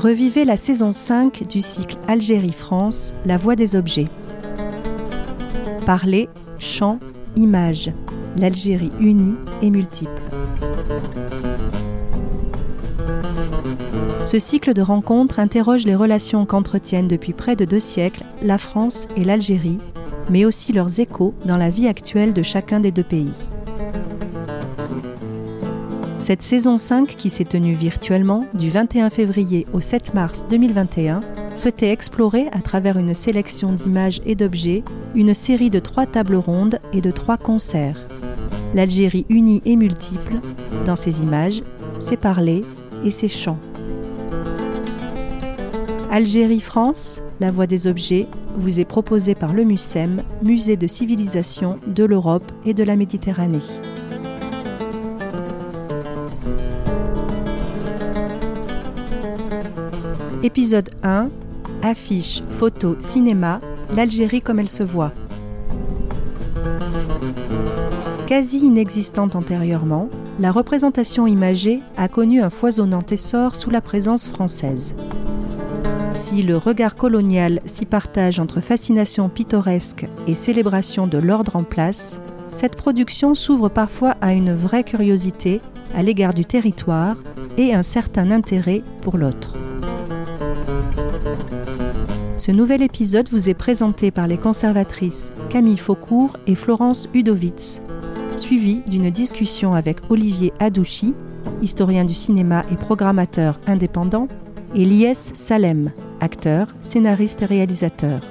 [0.00, 4.08] Revivez la saison 5 du cycle Algérie-France, La Voix des objets.
[5.84, 6.98] Parler, chant,
[7.36, 7.92] image,
[8.38, 10.22] l'Algérie unie et multiple.
[14.22, 19.06] Ce cycle de rencontres interroge les relations qu'entretiennent depuis près de deux siècles la France
[19.18, 19.80] et l'Algérie,
[20.30, 23.50] mais aussi leurs échos dans la vie actuelle de chacun des deux pays.
[26.20, 31.22] Cette saison 5, qui s'est tenue virtuellement du 21 février au 7 mars 2021,
[31.54, 34.84] souhaitait explorer, à travers une sélection d'images et d'objets,
[35.14, 38.06] une série de trois tables rondes et de trois concerts.
[38.74, 40.40] L'Algérie unie et multiple,
[40.84, 41.62] dans ses images,
[41.98, 42.64] ses parlers
[43.02, 43.58] et ses chants.
[46.10, 48.26] Algérie-France, la voix des objets,
[48.58, 53.58] vous est proposée par le MUSEM, Musée de civilisation de l'Europe et de la Méditerranée.
[60.42, 61.28] Épisode 1
[61.82, 63.60] Affiche, photo, cinéma,
[63.94, 65.12] l'Algérie comme elle se voit.
[68.26, 74.94] Quasi inexistante antérieurement, la représentation imagée a connu un foisonnant essor sous la présence française.
[76.14, 82.18] Si le regard colonial s'y partage entre fascination pittoresque et célébration de l'ordre en place,
[82.54, 85.60] cette production s'ouvre parfois à une vraie curiosité
[85.94, 87.16] à l'égard du territoire
[87.58, 89.58] et un certain intérêt pour l'autre.
[92.40, 97.82] Ce nouvel épisode vous est présenté par les conservatrices Camille Faucourt et Florence Udovitz,
[98.38, 101.12] suivi d'une discussion avec Olivier Adouchi,
[101.60, 104.26] historien du cinéma et programmateur indépendant,
[104.74, 108.22] et Lies Salem, acteur, scénariste et réalisateur.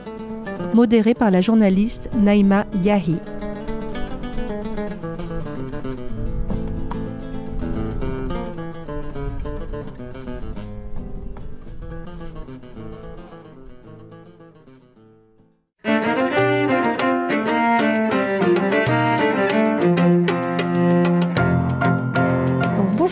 [0.73, 3.17] Modéré par la journaliste Naïma Yahi.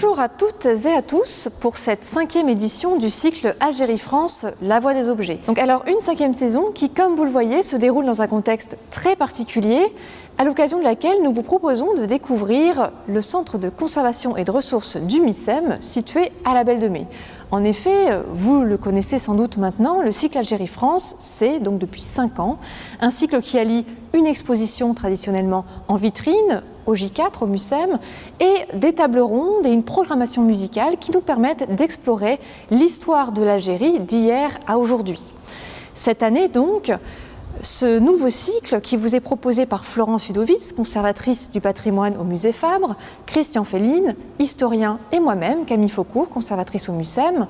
[0.05, 5.09] À toutes et à tous pour cette cinquième édition du cycle Algérie-France, La Voix des
[5.09, 5.39] Objets.
[5.47, 8.77] Donc alors une cinquième saison qui, comme vous le voyez, se déroule dans un contexte
[8.91, 9.81] très particulier,
[10.37, 14.51] à l'occasion de laquelle nous vous proposons de découvrir le centre de conservation et de
[14.51, 17.07] ressources du MICEM situé à la Belle de Mai.
[17.49, 22.39] En effet, vous le connaissez sans doute maintenant, le cycle Algérie-France, c'est donc depuis cinq
[22.39, 22.59] ans
[23.01, 23.83] un cycle qui allie
[24.13, 27.99] une exposition traditionnellement en vitrine au J4, au MUSEM,
[28.39, 32.39] et des tables rondes et une programmation musicale qui nous permettent d'explorer
[32.71, 35.21] l'histoire de l'Algérie d'hier à aujourd'hui.
[35.93, 36.91] Cette année donc,
[37.61, 42.51] ce nouveau cycle qui vous est proposé par Florence Udovitz, conservatrice du patrimoine au musée
[42.51, 42.95] Fabre,
[43.25, 47.47] Christian Féline, historien, et moi-même, Camille Faucourt, conservatrice au MUSEM,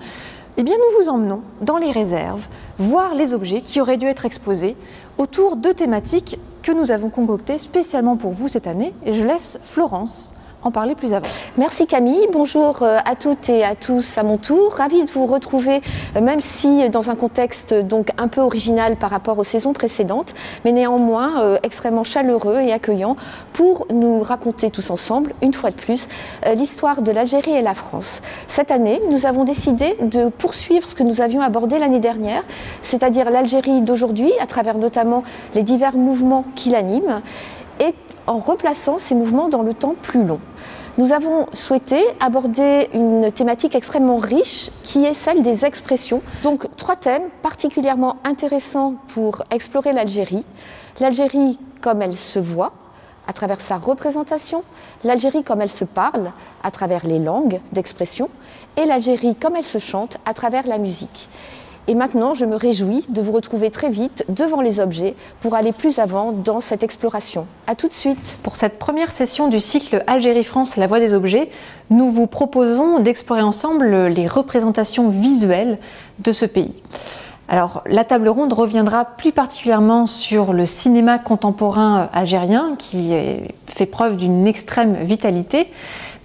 [0.56, 2.47] eh bien nous vous emmenons dans les réserves,
[2.78, 4.76] voir les objets qui auraient dû être exposés
[5.18, 8.94] autour de thématiques que nous avons concoctées spécialement pour vous cette année.
[9.06, 11.28] Et je laisse Florence en parler plus avant.
[11.57, 14.73] Merci Camille, bonjour euh, à toutes et à tous à mon tour.
[14.73, 15.81] Ravie de vous retrouver,
[16.16, 20.34] euh, même si dans un contexte donc un peu original par rapport aux saisons précédentes,
[20.66, 23.16] mais néanmoins euh, extrêmement chaleureux et accueillant
[23.53, 26.07] pour nous raconter tous ensemble, une fois de plus,
[26.56, 28.22] l'histoire de l'Algérie et la France.
[28.47, 32.44] Cette année, nous avons décidé de poursuivre ce que nous avions abordé l'année dernière,
[32.81, 35.23] c'est-à-dire l'Algérie d'aujourd'hui, à travers notamment
[35.56, 37.22] les divers mouvements qui l'animent,
[38.28, 40.40] en replaçant ces mouvements dans le temps plus long.
[40.98, 46.22] Nous avons souhaité aborder une thématique extrêmement riche qui est celle des expressions.
[46.44, 50.44] Donc trois thèmes particulièrement intéressants pour explorer l'Algérie.
[51.00, 52.74] L'Algérie comme elle se voit
[53.28, 54.64] à travers sa représentation,
[55.04, 56.32] l'Algérie comme elle se parle
[56.64, 58.30] à travers les langues d'expression
[58.78, 61.30] et l'Algérie comme elle se chante à travers la musique.
[61.90, 65.72] Et maintenant, je me réjouis de vous retrouver très vite devant les objets pour aller
[65.72, 67.48] plus avant dans cette exploration.
[67.66, 68.40] A tout de suite.
[68.44, 71.50] Pour cette première session du cycle Algérie-France, la voie des objets,
[71.90, 75.78] nous vous proposons d'explorer ensemble les représentations visuelles
[76.20, 76.73] de ce pays.
[77.47, 83.14] Alors, la table ronde reviendra plus particulièrement sur le cinéma contemporain algérien qui
[83.66, 85.67] fait preuve d'une extrême vitalité.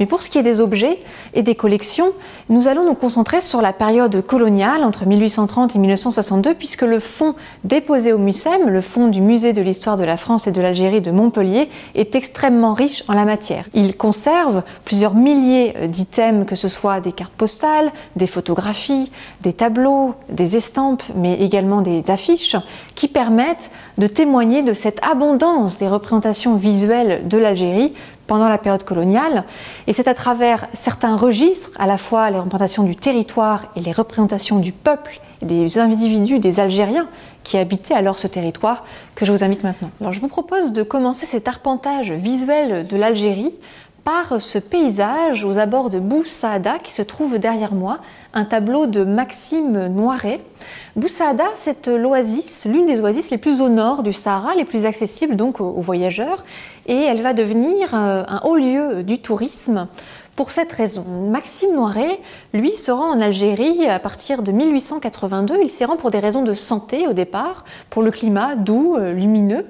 [0.03, 0.99] Mais pour ce qui est des objets
[1.33, 2.11] et des collections,
[2.49, 7.37] nous allons nous concentrer sur la période coloniale entre 1830 et 1962, puisque le fonds
[7.63, 11.03] déposé au MUSEM, le fonds du Musée de l'histoire de la France et de l'Algérie
[11.03, 13.67] de Montpellier, est extrêmement riche en la matière.
[13.75, 19.13] Il conserve plusieurs milliers d'items, que ce soit des cartes postales, des photographies,
[19.43, 22.57] des tableaux, des estampes, mais également des affiches,
[22.97, 27.93] qui permettent de témoigner de cette abondance des représentations visuelles de l'Algérie
[28.33, 29.45] pendant la période coloniale.
[29.87, 33.93] Et c'est à travers certains registres, à la fois les représentations du territoire et les
[33.93, 37.09] représentations du peuple et des individus, des Algériens
[37.45, 38.87] qui habitaient alors ce territoire,
[39.17, 39.91] que je vous invite maintenant.
[40.01, 43.53] Alors je vous propose de commencer cet arpentage visuel de l'Algérie
[44.05, 47.99] par ce paysage aux abords de Bou Saada qui se trouve derrière moi,
[48.35, 50.41] un tableau de Maxime Noiret.
[50.97, 54.87] Bou Saada, c'est l'oasis, l'une des oasis les plus au nord du Sahara, les plus
[54.87, 56.45] accessibles donc aux, voyageurs,
[56.87, 59.87] et elle va devenir euh, un haut lieu du tourisme.
[60.35, 62.19] Pour cette raison, Maxime Noiret,
[62.55, 65.59] lui, se rend en Algérie à partir de 1882.
[65.63, 69.13] Il s'y rend pour des raisons de santé au départ, pour le climat doux, euh,
[69.13, 69.67] lumineux.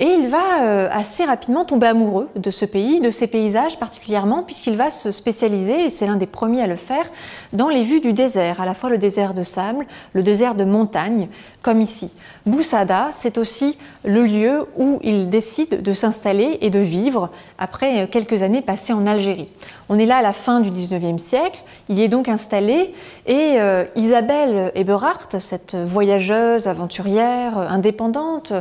[0.00, 4.44] Et il va euh, assez rapidement tomber amoureux de ce pays, de ses paysages particulièrement,
[4.44, 7.10] puisqu'il va se spécialiser, et c'est l'un des premiers à le faire,
[7.52, 10.62] dans les vues du désert, à la fois le désert de sable, le désert de
[10.62, 11.28] montagne,
[11.62, 12.12] comme ici.
[12.46, 18.42] Boussada, c'est aussi le lieu où il décide de s'installer et de vivre après quelques
[18.42, 19.48] années passées en Algérie.
[19.90, 22.94] On est là à la fin du 19e siècle, il y est donc installé.
[23.26, 28.52] Et euh, Isabelle Eberhardt, cette voyageuse, aventurière, indépendante,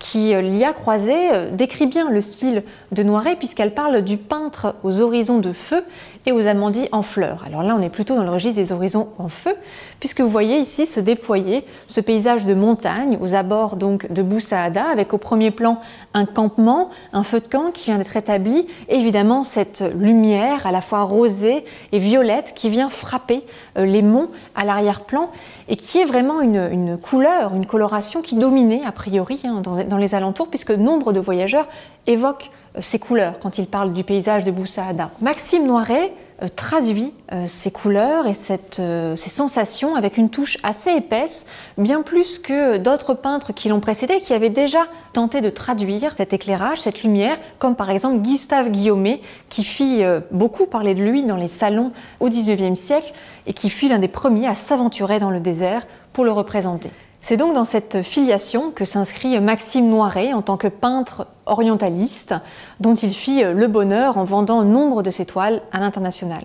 [0.00, 4.16] qui euh, l'y a croisé, euh, décrit bien le style de Noiret puisqu'elle parle du
[4.16, 5.84] peintre aux horizons de feu
[6.26, 7.44] et aux amandis en fleurs.
[7.46, 9.54] Alors là, on est plutôt dans le registre des horizons en feu,
[10.00, 14.84] puisque vous voyez ici se déployer ce paysage de montagne aux abords donc de Boussaada,
[14.86, 15.80] avec au premier plan
[16.14, 20.72] un campement, un feu de camp qui vient d'être établi, et évidemment cette lumière à
[20.72, 23.42] la fois rosée et violette qui vient frapper
[23.78, 25.30] euh, les monts à l'arrière-plan
[25.68, 30.14] et qui est vraiment une, couleur, une coloration qui dominait a priori hein, dans les
[30.14, 31.68] alentours, puisque nombre de voyageurs
[32.06, 35.10] évoquent euh, ces couleurs quand il parle du paysage de Boussaada.
[35.20, 36.12] Maxime Noiret
[36.42, 41.46] euh, traduit euh, ces couleurs et ces sensations avec une touche assez épaisse,
[41.78, 46.32] bien plus que d'autres peintres qui l'ont précédé, qui avaient déjà tenté de traduire cet
[46.32, 51.36] éclairage, cette lumière, comme par exemple Gustave Guillaumet, qui fit beaucoup parler de lui dans
[51.36, 53.12] les salons au XIXe siècle
[53.46, 56.90] et qui fut l'un des premiers à s'aventurer dans le désert pour le représenter.
[57.22, 62.34] C'est donc dans cette filiation que s'inscrit Maxime Noiret en tant que peintre orientaliste,
[62.80, 66.42] dont il fit le bonheur en vendant nombre de ses toiles à l'international.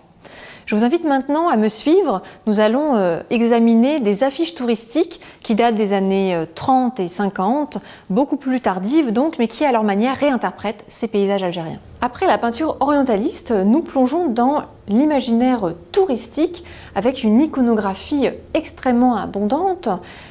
[0.65, 2.23] Je vous invite maintenant à me suivre.
[2.47, 7.77] Nous allons euh, examiner des affiches touristiques qui datent des années 30 euh, et 50,
[8.09, 11.77] beaucoup plus tardives donc, mais qui à leur manière réinterprètent ces paysages algériens.
[12.01, 16.63] Après la peinture orientaliste, nous plongeons dans l'imaginaire touristique
[16.95, 19.89] avec une iconographie extrêmement abondante,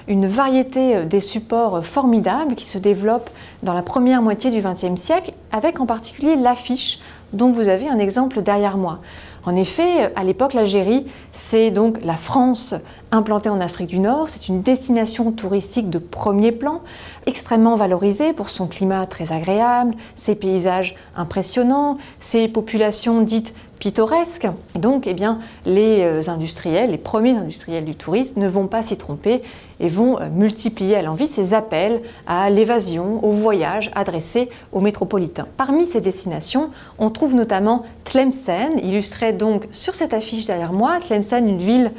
[0.08, 3.30] une variété des supports formidables qui se développent
[3.62, 7.00] dans la première moitié du XXe siècle, avec en particulier l'affiche
[7.32, 9.00] dont vous avez un exemple derrière moi.
[9.46, 12.74] En effet, à l'époque, l'Algérie, c'est donc la France
[13.10, 14.30] implantée en Afrique du Nord.
[14.30, 16.80] C'est une destination touristique de premier plan,
[17.26, 24.46] extrêmement valorisée pour son climat très agréable, ses paysages impressionnants, ses populations dites pittoresque.
[24.74, 28.96] Donc, eh bien, les euh, industriels, les premiers industriels du tourisme ne vont pas s'y
[28.96, 29.42] tromper
[29.80, 35.46] et vont euh, multiplier à l'envie ces appels à l'évasion, au voyage adressés aux métropolitains.
[35.56, 40.98] Parmi ces destinations, on trouve notamment Tlemcen, illustré donc sur cette affiche derrière moi.
[41.00, 41.92] Tlemcen, une ville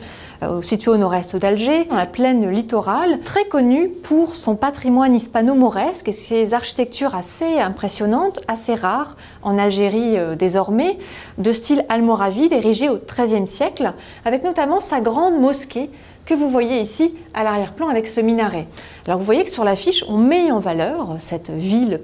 [0.61, 6.11] situé au nord-est d'Alger, dans la plaine littorale, très connue pour son patrimoine hispano-mauresque et
[6.11, 10.97] ses architectures assez impressionnantes, assez rares en Algérie euh, désormais,
[11.37, 13.93] de style almoravide érigé au XIIIe siècle,
[14.25, 15.89] avec notamment sa grande mosquée
[16.25, 18.67] que vous voyez ici à l'arrière-plan avec ce minaret.
[19.05, 22.01] Alors vous voyez que sur l'affiche, on met en valeur cette ville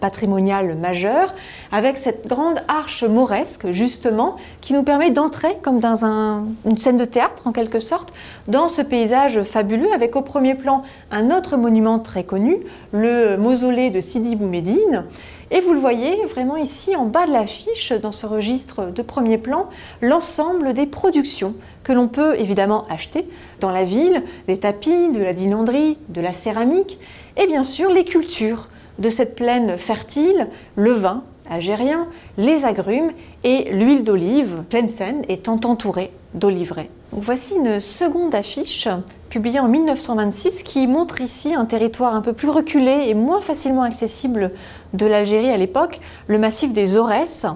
[0.00, 1.32] patrimoniale majeure
[1.70, 7.04] avec cette grande arche mauresque justement qui nous permet d'entrer comme dans une scène de
[7.04, 8.12] théâtre en quelque sorte
[8.48, 12.56] dans ce paysage fabuleux avec au premier plan un autre monument très connu,
[12.92, 15.04] le mausolée de Sidi Boumedine
[15.50, 19.38] et vous le voyez vraiment ici en bas de l'affiche, dans ce registre de premier
[19.38, 19.68] plan,
[20.00, 23.26] l'ensemble des productions que l'on peut évidemment acheter
[23.58, 26.98] dans la ville, les tapis, de la dinanderie, de la céramique,
[27.36, 32.06] et bien sûr les cultures de cette plaine fertile, le vin algérien,
[32.38, 33.10] les agrumes
[33.42, 36.90] et l'huile d'olive, Tlemcen étant entourée d'oliveraies.
[37.12, 38.86] Voici une seconde affiche
[39.30, 43.82] publié en 1926, qui montre ici un territoire un peu plus reculé et moins facilement
[43.82, 44.52] accessible
[44.92, 47.46] de l'Algérie à l'époque, le massif des Aurès,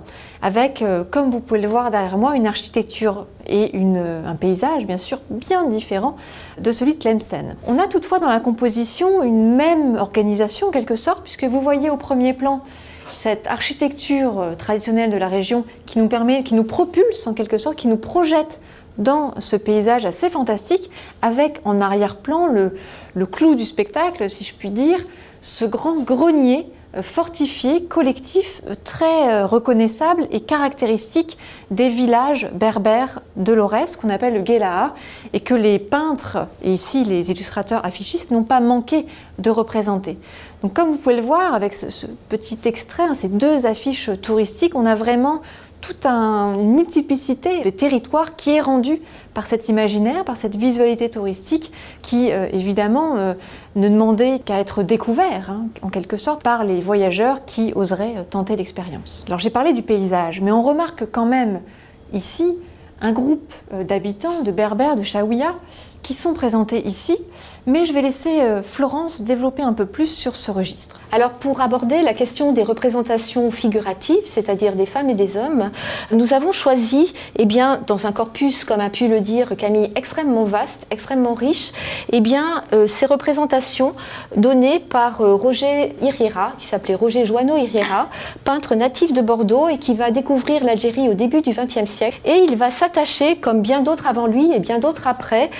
[0.42, 4.86] avec, euh, comme vous pouvez le voir derrière moi, une architecture et euh, un paysage,
[4.86, 6.16] bien sûr, bien différent
[6.60, 7.56] de celui de Tlemcen.
[7.68, 11.90] On a toutefois dans la composition une même organisation, en quelque sorte, puisque vous voyez
[11.90, 12.62] au premier plan
[13.08, 17.58] cette architecture euh, traditionnelle de la région qui nous permet, qui nous propulse en quelque
[17.58, 18.60] sorte, qui nous projette
[18.98, 20.90] dans ce paysage assez fantastique,
[21.22, 24.98] avec en arrière-plan le, clou du spectacle, si je puis dire,
[25.42, 26.66] ce grand grenier
[27.02, 31.38] fortifié, collectif, très reconnaissable et caractéristique
[31.70, 34.94] des villages berbères de l'Aurès, qu'on appelle le Guélaha,
[35.32, 39.06] et que les peintres, et ici les illustrateurs affichistes, n'ont pas manqué
[39.38, 40.18] de représenter.
[40.62, 44.74] Donc comme vous pouvez le voir avec ce, petit extrait, hein, ces deux affiches touristiques,
[44.74, 45.42] on a vraiment
[45.86, 49.00] toute une multiplicité des territoires qui est rendue
[49.34, 53.34] par cet imaginaire, par cette visualité touristique qui, euh, évidemment, euh,
[53.76, 58.22] ne demandait qu'à être découvert, hein, en quelque sorte, par les voyageurs qui oseraient euh,
[58.28, 59.24] tenter l'expérience.
[59.26, 61.60] Alors j'ai parlé du paysage, mais on remarque quand même
[62.14, 62.56] ici
[63.02, 65.56] un groupe d'habitants, de berbères, de Chaouia,
[66.02, 67.18] qui sont présentés ici,
[67.66, 71.00] mais je vais laisser euh, Florence développer un peu plus sur ce registre.
[71.12, 75.70] Alors pour aborder la question des représentations figuratives, c'est-à-dire des femmes et des hommes,
[76.10, 80.44] nous avons choisi, eh bien, dans un corpus, comme a pu le dire Camille, extrêmement
[80.44, 81.72] vaste, extrêmement riche,
[82.12, 83.94] eh bien, euh, ces représentations
[84.36, 88.08] données par euh, Roger Iriera, qui s'appelait Roger Joanneau Iriera,
[88.44, 92.18] peintre natif de Bordeaux et qui va découvrir l'Algérie au début du XXe siècle.
[92.24, 95.50] Et il va s'attacher, comme bien d'autres avant lui et bien d'autres après,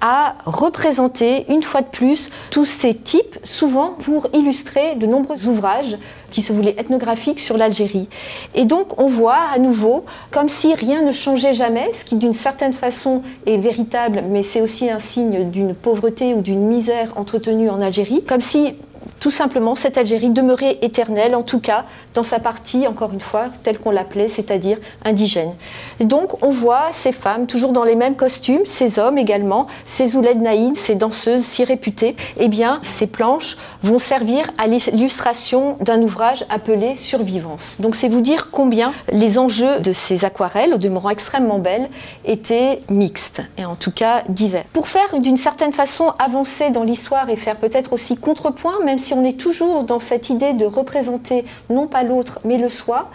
[0.00, 5.96] à représenter une fois de plus tous ces types, souvent pour illustrer de nombreux ouvrages
[6.30, 8.08] qui se voulaient ethnographiques sur l'Algérie.
[8.54, 12.32] Et donc on voit à nouveau comme si rien ne changeait jamais, ce qui d'une
[12.32, 17.70] certaine façon est véritable, mais c'est aussi un signe d'une pauvreté ou d'une misère entretenue
[17.70, 18.74] en Algérie, comme si
[19.20, 21.84] tout simplement cette Algérie demeurait éternelle, en tout cas
[22.14, 25.52] dans sa partie, encore une fois, telle qu'on l'appelait, c'est-à-dire indigène.
[26.00, 30.36] donc on voit ces femmes toujours dans les mêmes costumes, ces hommes également, ces Ouled
[30.74, 32.16] ces danseuses si réputées.
[32.38, 37.76] Eh bien, ces planches vont servir à l'illustration d'un ouvrage appelé Survivance.
[37.80, 41.88] Donc c'est vous dire combien les enjeux de ces aquarelles, au demeurant extrêmement belles,
[42.24, 44.64] étaient mixtes, et en tout cas divers.
[44.72, 49.14] Pour faire d'une certaine façon avancer dans l'histoire et faire peut-être aussi contrepoint, même si
[49.14, 53.10] on est toujours dans cette idée de représenter non pas l'autre, mais le soi,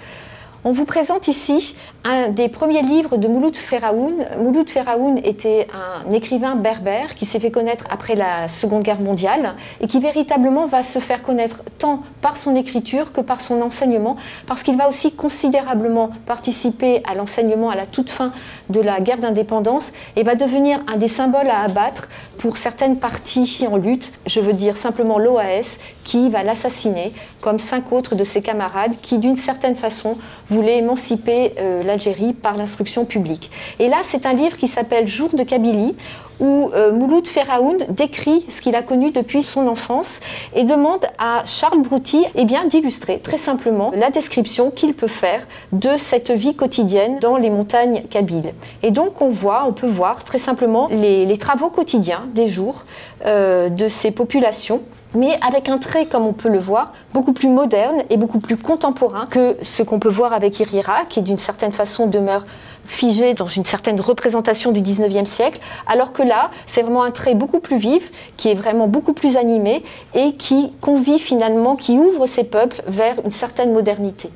[0.63, 4.13] on vous présente ici un des premiers livres de Mouloud Feraoun.
[4.39, 9.55] Mouloud Feraoun était un écrivain berbère qui s'est fait connaître après la Seconde Guerre mondiale
[9.81, 14.17] et qui véritablement va se faire connaître tant par son écriture que par son enseignement,
[14.45, 18.31] parce qu'il va aussi considérablement participer à l'enseignement à la toute fin
[18.69, 22.07] de la guerre d'indépendance et va devenir un des symboles à abattre
[22.41, 27.91] pour certaines parties en lutte, je veux dire simplement l'OAS, qui va l'assassiner, comme cinq
[27.91, 30.17] autres de ses camarades qui, d'une certaine façon,
[30.50, 33.51] voulait émanciper euh, l'Algérie par l'instruction publique.
[33.77, 35.95] Et là, c'est un livre qui s'appelle Jour de Kabylie,
[36.41, 40.19] où euh, Mouloud Feraoun décrit ce qu'il a connu depuis son enfance
[40.55, 45.95] et demande à Charles Brouty eh d'illustrer très simplement la description qu'il peut faire de
[45.98, 48.53] cette vie quotidienne dans les montagnes kabyles.
[48.83, 52.86] Et donc on voit, on peut voir très simplement les, travaux quotidiens des jours
[53.25, 54.81] euh, de ces populations
[55.13, 58.57] mais avec un trait, comme on peut le voir, beaucoup plus moderne et beaucoup plus
[58.57, 62.45] contemporain que ce qu'on peut voir avec Irira, qui d'une certaine façon demeure
[62.85, 67.35] figé dans une certaine représentation du 19e siècle, alors que là, c'est vraiment un trait
[67.35, 69.83] beaucoup plus vif, qui est vraiment beaucoup plus animé
[70.15, 74.29] et qui convie finalement, qui ouvre ces peuples vers une certaine modernité.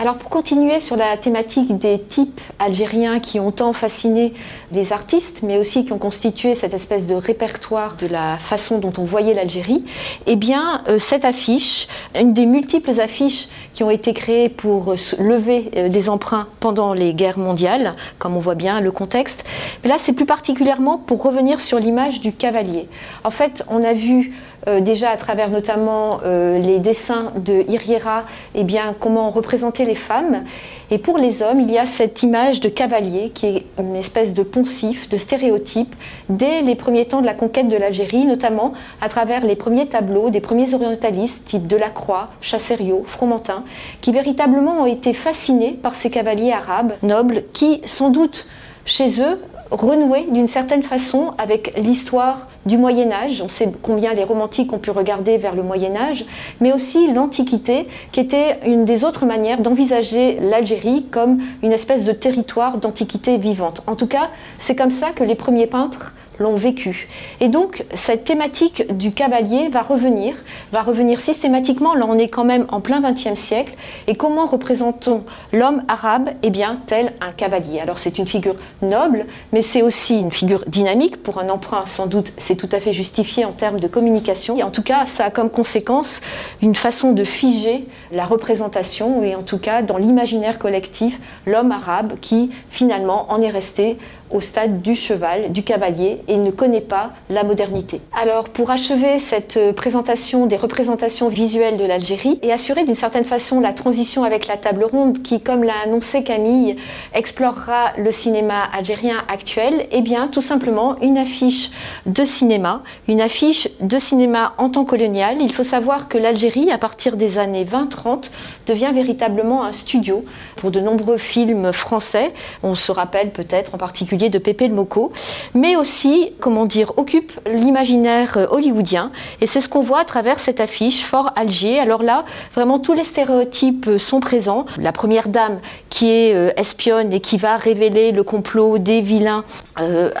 [0.00, 4.32] Alors pour continuer sur la thématique des types algériens qui ont tant fasciné
[4.72, 8.94] les artistes, mais aussi qui ont constitué cette espèce de répertoire de la façon dont
[8.96, 9.84] on voyait l'Algérie,
[10.24, 11.86] eh bien euh, cette affiche,
[12.18, 17.12] une des multiples affiches qui ont été créées pour lever euh, des emprunts pendant les
[17.12, 19.44] guerres mondiales, comme on voit bien le contexte,
[19.82, 22.88] mais là c'est plus particulièrement pour revenir sur l'image du cavalier.
[23.22, 24.32] En fait, on a vu
[24.68, 28.24] euh, déjà à travers notamment euh, les dessins de Iriera,
[28.54, 30.44] eh bien, comment représenter les femmes.
[30.90, 34.34] Et pour les hommes, il y a cette image de cavalier qui est une espèce
[34.34, 35.94] de poncif, de stéréotype,
[36.28, 40.30] dès les premiers temps de la conquête de l'Algérie, notamment à travers les premiers tableaux
[40.30, 43.64] des premiers orientalistes, type Delacroix, Chassériau, Fromentin,
[44.00, 48.46] qui véritablement ont été fascinés par ces cavaliers arabes nobles qui, sans doute,
[48.84, 49.38] chez eux,
[49.70, 53.42] renouer d'une certaine façon avec l'histoire du Moyen Âge.
[53.44, 56.24] On sait combien les romantiques ont pu regarder vers le Moyen Âge,
[56.60, 62.12] mais aussi l'Antiquité, qui était une des autres manières d'envisager l'Algérie comme une espèce de
[62.12, 63.82] territoire d'Antiquité vivante.
[63.86, 67.08] En tout cas, c'est comme ça que les premiers peintres l'ont vécu.
[67.38, 70.34] Et donc, cette thématique du cavalier va revenir,
[70.72, 71.94] va revenir systématiquement.
[71.94, 73.74] Là, on est quand même en plein XXe siècle.
[74.08, 75.20] Et comment représentons
[75.52, 76.30] l'homme arabe?
[76.42, 77.78] Eh bien, tel un cavalier.
[77.78, 81.22] Alors, c'est une figure noble, mais c'est aussi une figure dynamique.
[81.22, 84.56] Pour un emprunt, sans doute, c'est tout à fait justifié en termes de communication.
[84.56, 86.20] Et en tout cas, ça a comme conséquence
[86.62, 92.14] une façon de figer la représentation, et en tout cas, dans l'imaginaire collectif, l'homme arabe
[92.20, 93.98] qui, finalement, en est resté
[94.30, 98.00] au stade du cheval, du cavalier, et ne connaît pas la modernité.
[98.20, 103.24] Alors, pour achever cette euh, présentation des représentations visuelles de l'Algérie et assurer d'une certaine
[103.24, 106.76] façon la transition avec la table ronde qui, comme l'a annoncé Camille,
[107.14, 111.70] explorera le cinéma algérien actuel, eh bien, tout simplement une affiche
[112.06, 115.36] de cinéma, une affiche de cinéma en temps colonial.
[115.40, 118.30] Il faut savoir que l'Algérie, à partir des années 20-30,
[118.66, 120.24] devient véritablement un studio
[120.56, 122.32] pour de nombreux films français.
[122.62, 125.12] On se rappelle peut-être en particulier de Pépé le Moco,
[125.54, 129.10] mais aussi, comment dire, occupe l'imaginaire euh, hollywoodien.
[129.40, 131.78] Et c'est ce qu'on voit à travers cette affiche, Fort Alger.
[131.78, 132.24] Alors là,
[132.54, 134.64] vraiment tous les stéréotypes euh, sont présents.
[134.78, 139.44] La première dame qui est euh, espionne et qui va révéler le complot des vilains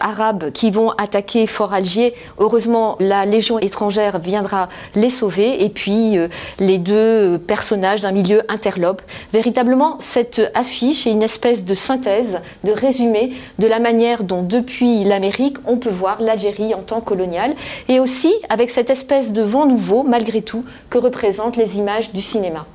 [0.00, 2.14] arabes qui vont attaquer Fort Alger.
[2.38, 5.64] Heureusement, la Légion étrangère viendra les sauver.
[5.64, 6.16] Et puis,
[6.58, 9.02] les deux personnages d'un milieu interlope.
[9.32, 15.02] Véritablement, cette affiche est une espèce de synthèse, de résumé de la manière dont, depuis
[15.02, 17.54] l'Amérique, on peut voir l'Algérie en tant coloniale,
[17.88, 22.22] et aussi avec cette espèce de vent nouveau, malgré tout, que représentent les images du
[22.22, 22.66] cinéma.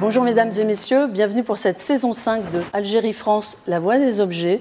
[0.00, 4.60] Bonjour mesdames et messieurs, bienvenue pour cette saison 5 de Algérie-France, la voix des objets.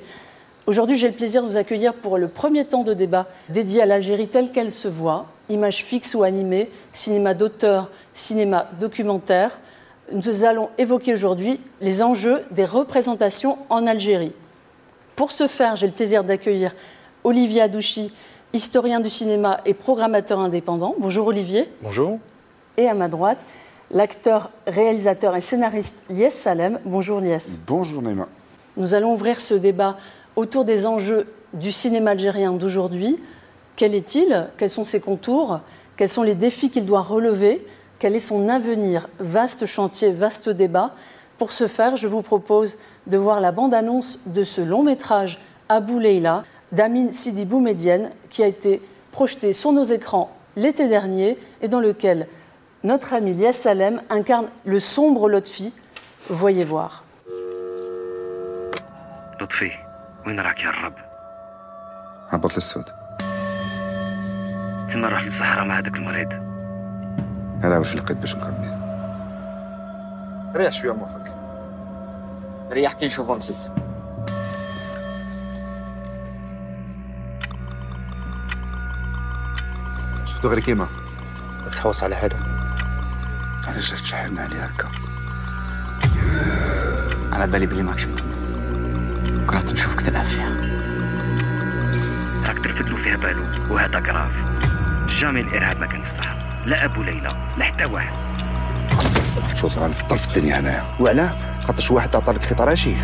[0.65, 3.85] Aujourd'hui, j'ai le plaisir de vous accueillir pour le premier temps de débat dédié à
[3.85, 9.59] l'Algérie telle qu'elle se voit, images fixes ou animées, cinéma d'auteur, cinéma documentaire.
[10.11, 14.33] Nous allons évoquer aujourd'hui les enjeux des représentations en Algérie.
[15.15, 16.73] Pour ce faire, j'ai le plaisir d'accueillir
[17.23, 18.13] Olivier Adouchi,
[18.53, 20.93] historien du cinéma et programmateur indépendant.
[20.99, 21.67] Bonjour Olivier.
[21.81, 22.19] Bonjour.
[22.77, 23.39] Et à ma droite,
[23.89, 26.79] l'acteur, réalisateur et scénariste Lies Salem.
[26.85, 27.57] Bonjour Lies.
[27.65, 28.27] Bonjour Néma.
[28.77, 29.97] Nous allons ouvrir ce débat
[30.35, 33.17] autour des enjeux du cinéma algérien d'aujourd'hui.
[33.75, 34.49] Quel est-il?
[34.57, 35.61] Quels sont ses contours?
[35.97, 37.65] Quels sont les défis qu'il doit relever?
[37.98, 40.94] Quel est son avenir Vaste chantier, vaste débat.
[41.38, 42.76] Pour ce faire, je vous propose
[43.06, 45.38] de voir la bande-annonce de ce long métrage
[45.68, 48.80] Abou Leila d'Amin Sidi Boumedienne qui a été
[49.12, 52.26] projeté sur nos écrans l'été dernier et dans lequel
[52.84, 55.72] notre ami Lies Salem incarne le sombre Lotfi.
[56.28, 57.04] Voyez voir.
[59.40, 59.70] Lotfi.
[60.26, 60.94] وين راك يا الرب؟
[62.32, 62.84] عبط السود
[64.88, 66.53] تما نروح للصحراء مع هذاك المريض
[67.63, 68.69] هلا وش لقيت باش نقضي
[70.55, 71.33] ريح شوية مخك.
[72.71, 73.69] ريح كي نشوفو مسلسل
[80.25, 80.87] شفتو غير كيما؟
[81.71, 82.37] تحوس على هذا
[83.67, 84.89] علاش جات تشحننا عليه هكا
[87.33, 90.55] على بالي بلي ماكش مطمن كرهت نشوفك تلعب فيها.
[92.47, 94.31] راك ترفد له فيها بالو وهذا كراف
[95.07, 96.44] جامي الإرهاب ما كان في الصحراء.
[96.65, 98.13] لا أبو ليلى لا حتى واحد.
[99.55, 100.95] شوف غنفطر في الدنيا هنايا.
[100.99, 102.95] وعلاه خاطر شي واحد عطى لك خطره شي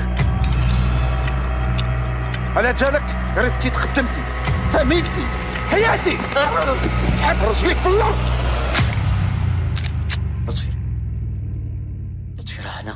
[2.58, 3.04] أنا جالك
[3.38, 4.24] ريسكيت خدمتي
[4.74, 5.24] فاميلتي
[5.72, 6.18] حياتي.
[7.22, 8.18] حط رجليك في الأرض.
[10.48, 10.72] لطفي.
[12.40, 12.96] لطفي راه هنا.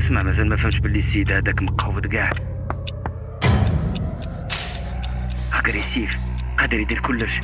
[0.00, 2.32] اسمع مازال ما فهمتش باللي السيد هذاك مقود كاع.
[5.62, 6.18] agresif,
[6.56, 7.40] kaderidir kullur.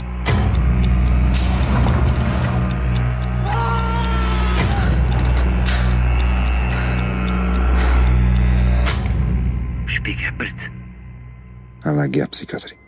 [9.86, 10.70] Шпиге, брит.
[11.84, 12.87] Ала гепси, Катрин.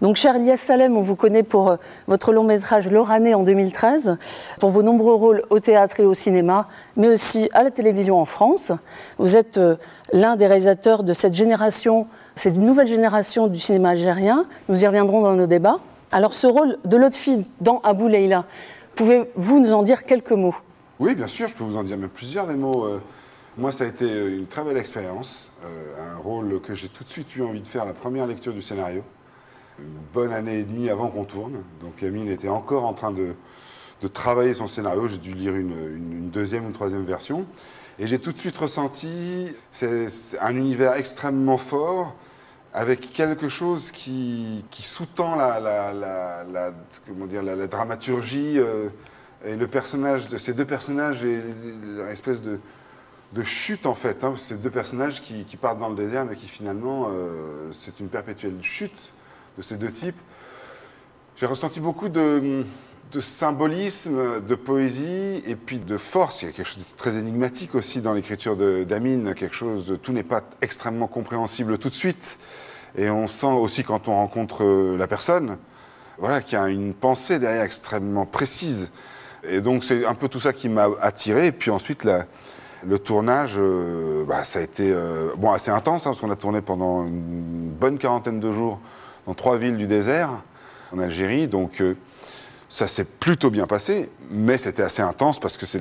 [0.00, 4.16] Donc, cher Elias Salem, on vous connaît pour euh, votre long métrage L'Orané en 2013,
[4.60, 8.24] pour vos nombreux rôles au théâtre et au cinéma, mais aussi à la télévision en
[8.24, 8.70] France.
[9.18, 9.74] Vous êtes euh,
[10.12, 12.06] l'un des réalisateurs de cette génération,
[12.36, 14.46] cette nouvelle génération du cinéma algérien.
[14.68, 15.80] Nous y reviendrons dans nos débats.
[16.12, 18.44] Alors, ce rôle de Lotfi dans Abou Leila,
[18.94, 20.54] pouvez-vous nous en dire quelques mots?
[21.00, 22.84] Oui, bien sûr, je peux vous en dire même plusieurs des mots.
[22.84, 23.00] Euh,
[23.56, 27.34] Moi, ça a été une très belle expérience, un rôle que j'ai tout de suite
[27.34, 29.02] eu envie de faire la première lecture du scénario.
[29.78, 31.62] Une bonne année et demie avant qu'on tourne.
[31.82, 33.34] Donc Amine était encore en train de,
[34.02, 35.06] de travailler son scénario.
[35.08, 37.46] J'ai dû lire une, une- deuxième ou une troisième version.
[37.98, 40.08] Et j'ai tout de suite ressenti c'est,
[40.40, 42.14] un univers extrêmement fort
[42.74, 45.92] avec quelque chose qui, qui sous-tend la, la,
[46.44, 46.72] la-
[47.08, 48.88] comment dire, la dramaturgie euh,
[49.44, 51.40] et le personnage de ces deux personnages et
[51.96, 52.60] l'espèce de,
[53.32, 54.22] de chute en fait.
[54.22, 58.00] Hein, ces deux personnages qui, qui partent dans le désert mais qui finalement euh, c'est
[58.00, 59.12] une perpétuelle chute
[59.58, 60.16] de ces deux types.
[61.36, 62.64] J'ai ressenti beaucoup de,
[63.20, 66.42] symbolisme, de poésie et puis de force.
[66.42, 69.96] Il y a quelque chose de très énigmatique aussi dans l'écriture d'Amine, quelque chose de
[69.96, 72.38] tout n'est pas extrêmement compréhensible tout de suite.
[72.96, 75.58] Et on sent aussi quand on rencontre euh, la personne,
[76.18, 78.90] voilà, qu'il y a une pensée derrière extrêmement précise.
[79.44, 81.48] Et donc c'est un peu tout ça qui m'a attiré.
[81.48, 82.08] Et puis ensuite,
[82.86, 86.36] le tournage, euh, bah, ça a été euh, bon, assez intense, hein, parce qu'on a
[86.36, 88.80] tourné pendant une bonne quarantaine de jours
[89.28, 90.30] dans trois villes du désert,
[90.90, 91.48] en Algérie.
[91.48, 91.94] Donc euh,
[92.70, 95.80] ça s'est plutôt bien passé, mais c'était assez intense parce que c'est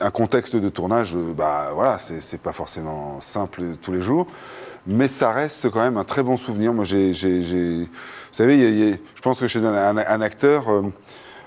[0.00, 4.26] un contexte de tournage, euh, bah voilà, c'est pas forcément simple tous les jours,
[4.88, 6.74] mais ça reste quand même un très bon souvenir.
[6.74, 7.14] Moi, vous
[8.32, 10.82] savez, je pense que chez un, acteur, euh,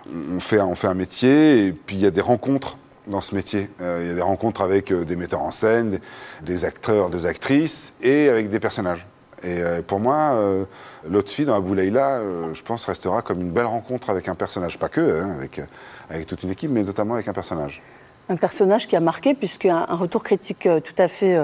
[0.10, 3.70] on fait, un métier et puis il y a des rencontres dans ce métier.
[3.82, 6.00] Il y a des rencontres avec des metteurs en scène,
[6.42, 9.06] des acteurs, des actrices et avec des personnages.
[9.44, 10.66] Et euh, pour moi, euh,
[11.10, 14.80] Lotfi dans Abou Leila, euh, je pense, restera comme une belle rencontre avec un personnage,
[14.80, 15.62] pas que, hein, avec,
[16.10, 17.82] avec toute une équipe, mais notamment avec un personnage.
[18.30, 21.38] Un personnage qui a marqué, puisqu'il a un retour critique tout à fait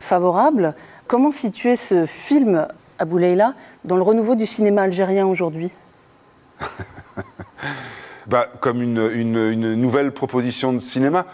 [0.00, 0.74] favorable.
[1.06, 2.66] Comment situer ce film,
[2.98, 5.70] Abou Leila, dans le renouveau du cinéma algérien aujourd'hui?
[8.26, 11.24] Bah, comme une, une- une nouvelle proposition de cinéma.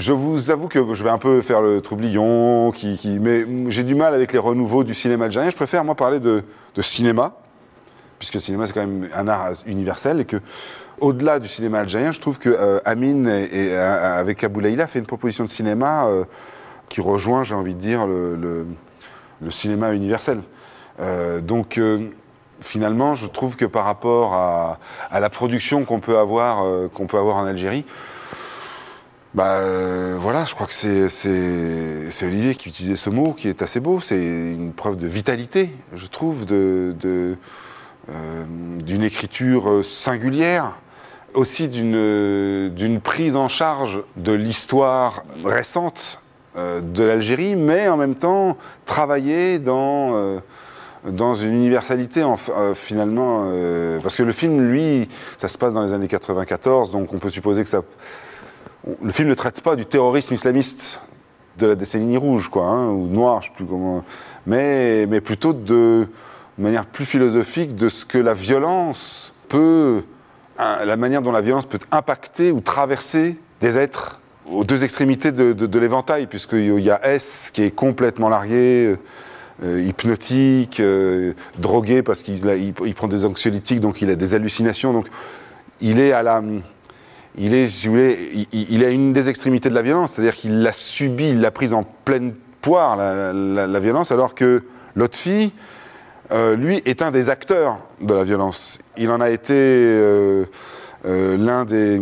[0.00, 2.72] Je vous avoue que je vais un peu faire le troublion,
[3.20, 5.50] mais j'ai du mal avec les renouveaux du cinéma algérien.
[5.50, 6.42] Je préfère, moi, parler de,
[6.80, 7.34] cinéma,
[8.18, 10.38] puisque le cinéma, c'est quand même un art universel, et que,
[11.00, 14.86] au-delà du cinéma algérien, je trouve que euh, Amine, et, et, euh, avec Abou Leila,
[14.86, 16.24] fait une proposition de cinéma euh,
[16.88, 18.64] qui rejoint, j'ai envie de dire, le,
[19.50, 20.40] cinéma universel.
[21.42, 21.78] Donc,
[22.62, 24.78] finalement, je trouve que par rapport à,
[25.10, 27.84] à la production qu'on peut avoir, qu'on peut avoir en Algérie,
[29.34, 33.78] bah euh, voilà, je crois que c'est, Olivier qui utilisait ce mot qui est assez
[33.78, 34.00] beau.
[34.00, 37.36] C'est une preuve de vitalité, je trouve, de, de,
[38.08, 38.44] euh,
[38.84, 40.72] d'une écriture euh, singulière,
[41.34, 46.18] aussi d'une, prise en charge de l'histoire récente
[46.56, 50.40] de l'Algérie, mais en même temps travailler dans
[51.06, 52.36] dans une universalité en-
[52.74, 53.48] finalement,
[54.02, 57.30] parce que le film, lui, ça se passe dans les années 94, donc on peut
[57.30, 57.82] supposer que ça.
[59.02, 61.00] Le film ne traite pas du terrorisme islamiste
[61.58, 64.02] de la décennie rouge, quoi, hein, ou noire, je sais plus comment,
[64.46, 66.06] mais, mais plutôt de,
[66.56, 70.02] manière plus philosophique de ce que la violence peut,
[70.58, 75.52] la manière dont la violence peut impacter ou traverser des êtres aux deux extrémités de,
[75.52, 78.96] de- de l'éventail, puisqu'il y a S qui est complètement largué,
[79.62, 82.40] euh, hypnotique, euh, drogué parce qu'il
[82.94, 84.92] prend des anxiolytiques, donc il a des hallucinations.
[84.92, 85.06] Donc
[85.80, 86.42] il est à la,
[87.36, 91.40] il est, si à une des extrémités de la violence, c'est-à-dire qu'il l'a subi, il
[91.40, 94.64] l'a prise en pleine poire la, violence, alors que
[94.94, 95.52] l'autre fille,
[96.32, 98.78] euh, lui, est un des acteurs de la violence.
[98.96, 100.44] Il en a été euh,
[101.06, 102.00] euh, l'un des,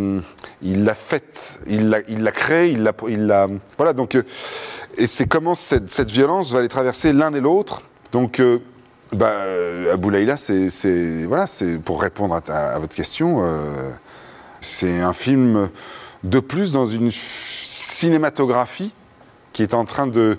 [0.63, 3.93] il l'a faite, il l'a, il l'a créé, il l'a, l'a, voilà.
[3.93, 4.19] Donc
[4.97, 7.83] et c'est comment cette, violence va les traverser l'un et l'autre.
[8.11, 8.43] Donc,
[9.13, 9.33] bah,
[9.93, 13.41] Abou Leila, c'est, voilà, c'est pour répondre à, votre question,
[14.61, 15.71] c'est un film
[16.25, 18.93] de plus dans une cinématographie
[19.53, 20.39] qui est en train de,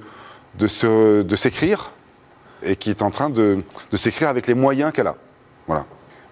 [0.57, 1.91] de, se- de s'écrire
[2.63, 5.15] et qui est en train de, de s'écrire avec les moyens qu'elle a.
[5.67, 5.85] Voilà.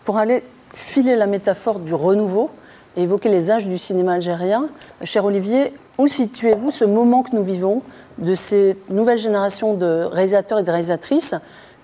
[0.06, 2.50] Pour aller filer la métaphore du renouveau
[2.96, 4.68] et évoquer les âges du cinéma algérien,
[5.04, 7.82] cher Olivier, où situez-vous ce moment que nous vivons
[8.18, 11.36] de ces nouvelles générations de réalisateurs et de réalisatrices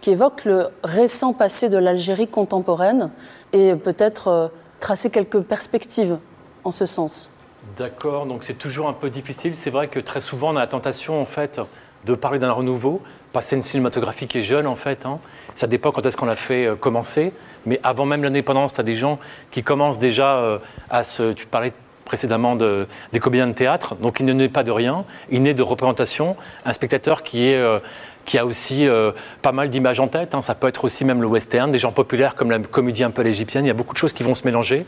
[0.02, 3.10] qui évoquent le récent passé de l'Algérie contemporaine
[3.54, 4.48] et peut-être euh,
[4.84, 6.18] tracer quelques perspectives
[6.66, 7.32] en ce sens
[7.78, 9.56] D'accord, donc c'est toujours un peu difficile.
[9.56, 11.62] C'est vrai que très souvent on a la tentation en fait
[12.04, 15.06] de parler d'un renouveau, passer une cinématographie qui est jeune en fait.
[15.06, 15.20] hein.
[15.56, 17.32] Ça dépend quand est-ce qu'on l'a fait euh, commencer.
[17.66, 19.20] Mais avant même l'indépendance, tu as des gens
[19.52, 20.58] qui commencent déjà euh,
[20.90, 21.32] à se.
[21.32, 21.72] Tu parlais
[22.04, 25.54] précédemment de, des comédiens de théâtre, donc il ne naît pas de rien, il naît
[25.54, 27.80] de représentation, un spectateur qui est euh,
[28.26, 30.36] qui a aussi euh, pas mal d'images en tête.
[30.36, 30.42] hein.
[30.42, 33.22] Ça peut être aussi même le western, des gens populaires comme la comédie un peu
[33.22, 33.66] à l'égyptienne.
[33.66, 34.86] Il y a beaucoup de choses qui vont se mélanger.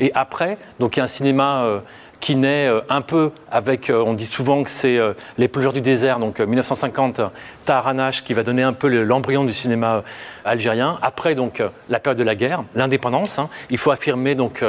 [0.00, 1.80] Et après, donc il y a un cinéma euh,
[2.20, 5.72] qui naît euh, un peu avec, euh, on dit souvent que c'est euh, Les plongeurs
[5.72, 7.20] du désert, donc euh, 1950,
[7.64, 10.02] Taharanash, qui va donner un peu le- l'embryon du cinéma
[10.44, 10.98] algérien.
[11.02, 13.38] Après, donc, la période de la guerre, l'indépendance.
[13.38, 13.48] hein.
[13.70, 14.62] Il faut affirmer donc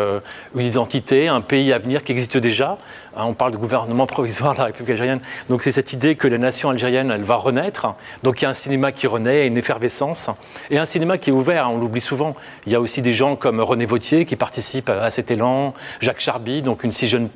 [0.56, 2.78] une identité, un pays à venir qui existe déjà.
[3.16, 5.22] Hein, on parle de gouvernement provisoire de la République algérienne.
[5.50, 7.88] Donc c'est cette idée que la nation algérienne, elle va renaître.
[8.24, 10.30] Donc il y a un cinéma qui renaît, une effervescence,
[10.70, 11.66] et un cinéma qui est ouvert.
[11.68, 12.36] hein, on l'oublie souvent.
[12.66, 16.20] Il y a aussi des gens comme René Vautier qui participent à cet élan, Jacques
[16.20, 17.30] Charby, donc une si jeune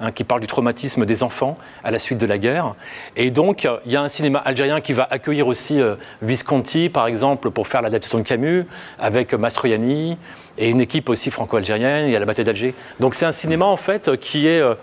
[0.00, 2.74] hein, qui parle du traumatisme des enfants à la suite de la guerre.
[3.16, 7.06] Et donc il y a un cinéma algérien qui va accueillir aussi euh, Visconti, par
[7.06, 8.66] exemple, pour faire l'adaptation de Camus,
[8.98, 10.18] avec Mastroianni
[10.58, 12.06] et une équipe aussi franco-algérienne.
[12.06, 12.74] Il y a la bataille d'Alger.
[13.00, 14.74] Donc c'est un cinéma en fait qui est euh,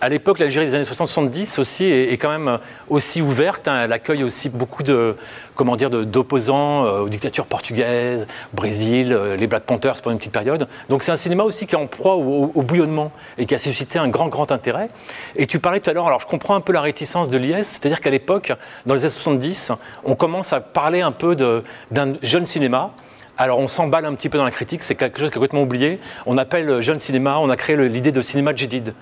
[0.00, 2.58] à l'époque, l'Algérie des années 60-70 aussi est, quand même
[2.88, 3.68] aussi ouverte.
[3.68, 3.82] Hein.
[3.84, 5.14] elle accueille aussi beaucoup de,
[5.54, 10.32] comment dire, d'opposants euh, aux dictatures portugaises, Brésil, euh, les Black Panthers pendant une petite
[10.32, 10.68] période.
[10.88, 13.98] Donc c'est un cinéma aussi qui est en proie au, bouillonnement et qui a suscité
[13.98, 14.88] un grand, grand intérêt.
[15.36, 17.64] Et tu parlais tout à l'heure, alors je comprends un peu la réticence de l'IS,
[17.64, 18.52] c'est-à-dire qu'à l'époque,
[18.86, 19.72] dans les années 70,
[20.04, 22.92] on commence à parler un peu d'un jeune cinéma.
[23.36, 25.62] Alors on s'emballe un petit peu dans la critique, c'est quelque chose qui est complètement
[25.62, 25.98] oublié.
[26.26, 28.94] On appelle jeune cinéma, on a créé l'idée de cinéma jadid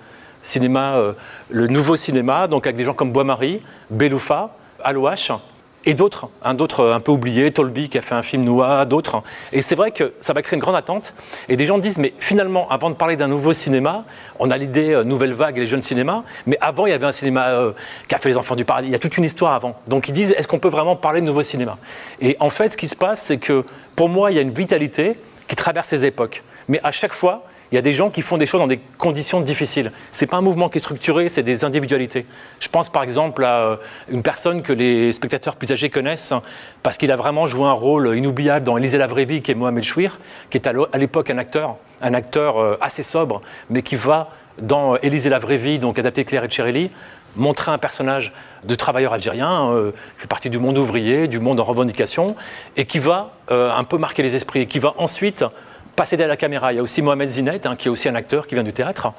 [0.49, 1.13] cinéma, euh,
[1.51, 5.33] le nouveau cinéma, donc avec des gens comme Bois-Marie, Beloufa, Alouache,
[5.85, 9.23] et d'autres, un d'autres un peu oubliés, Tolby qui a fait un film Noah, d'autres.
[9.53, 11.15] Et c'est vrai que ça va créer une grande attente.
[11.49, 14.05] Et des gens disent, mais finalement, avant de parler d'un nouveau cinéma,
[14.39, 17.07] on a l'idée euh, nouvelle vague et les jeunes cinémas, mais avant il y avait
[17.07, 17.73] un cinéma euh,
[18.07, 18.89] qui a fait les enfants du paradis.
[18.89, 19.77] Il y a toute une histoire avant.
[19.87, 21.79] Donc ils disent, est-ce qu'on peut vraiment parler de nouveau cinéma?
[22.21, 23.65] Et en fait, ce qui se passe, c'est que
[23.97, 26.43] pour moi, il y a une vitalité qui traverse les époques.
[26.69, 28.81] Mais à chaque fois, il y a des gens qui font des choses dans des
[28.97, 29.93] conditions difficiles.
[30.13, 32.25] Ce n'est pas un mouvement qui est structuré, c'est des individualités.
[32.61, 33.77] Je pense par exemple à euh,
[34.09, 36.43] une personne que les spectateurs plus âgés connaissent hein,
[36.83, 39.55] parce qu'il a vraiment joué un rôle inoubliable dans Élisée la vraie vie, qui est
[39.55, 43.97] Mohamed Chouir, qui est à l'époque un acteur, un acteur euh, assez sobre, mais qui
[43.97, 46.91] va dans euh, Élisée la vraie vie, donc adapté Claire et Cherelli,
[47.37, 48.33] montrer un personnage
[48.65, 49.71] de travailleur algérien,
[50.17, 52.35] qui fait partie du monde ouvrier, du monde en revendication,
[52.77, 55.45] et qui va un peu marquer les esprits, et qui va ensuite
[55.99, 56.73] passer derrière la caméra.
[56.73, 58.73] Il y a aussi Mohamed Zinet, hein, qui est aussi un acteur qui vient du
[58.73, 59.13] théâtre,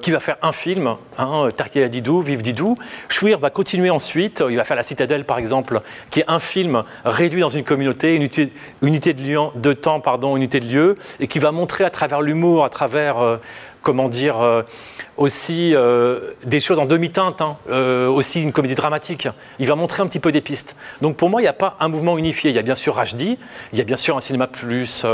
[0.00, 2.78] qui va faire un film, hein, Tarkia Didou, Vive Didou.
[3.10, 6.82] Chouir va continuer ensuite, il va faire La Citadelle par exemple, qui est un film
[7.04, 11.26] réduit dans une communauté, unité, unité de, lieu, de temps, pardon, unité de lieu, et
[11.26, 13.36] qui va montrer à travers l'humour, à travers, euh,
[13.82, 14.62] comment dire, euh,
[15.18, 17.58] aussi euh, des choses en demi-teinte, hein,
[18.08, 19.28] aussi une comédie dramatique.
[19.58, 20.74] Il va montrer un petit peu des pistes.
[21.02, 22.50] Donc pour moi, il n'y a pas un mouvement unifié.
[22.50, 23.38] Il y a bien sûr Rajdi,
[23.74, 25.04] il y a bien sûr un cinéma plus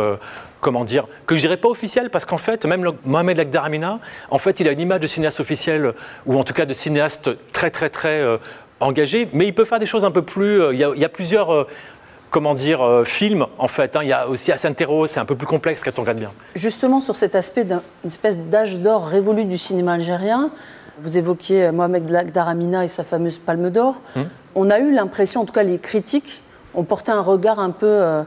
[0.61, 3.99] comment dire, que je dirais pas officiel, parce qu'en fait, même Mohamed Lagdaramina,
[4.31, 5.95] en fait, il a une image de cinéaste officiel,
[6.27, 8.37] ou en tout cas de cinéaste très, très, très euh,
[8.81, 10.61] engagé, mais il peut faire des choses un peu plus.
[10.61, 11.53] Euh, il, y a, plusieurs.
[11.53, 11.67] Euh,
[12.31, 13.97] comment dire, films, en fait.
[13.97, 14.01] Hein.
[14.03, 16.31] Il y a aussi Asantero, c'est un peu plus complexe quand on regarde bien.
[16.55, 20.53] Justement, sur cet aspect d'une espèce d'âge d'or révolu du cinéma algérien,
[21.01, 24.01] vous évoquiez Mohamed Lagdaramina et sa fameuse Palme d'Or.
[24.15, 24.29] Hum.
[24.55, 26.45] On a eu l'impression, en tout cas les critiques,
[26.75, 28.23] ont porté un regard un peu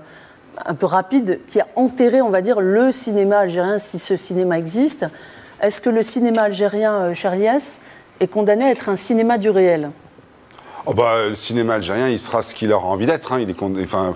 [0.66, 4.58] un peu rapide qui a enterré, on va dire, le cinéma algérien, si ce cinéma
[4.58, 5.06] existe.
[5.62, 7.80] Est-ce que le cinéma algérien, euh, Charliès,
[8.20, 9.92] est condamné à être un cinéma du réel?
[10.86, 13.32] Oh bah, Le cinéma algérien, il sera ce qu'il aura envie d'être.
[13.32, 13.39] Hein.
[13.39, 14.16] Il est enfin,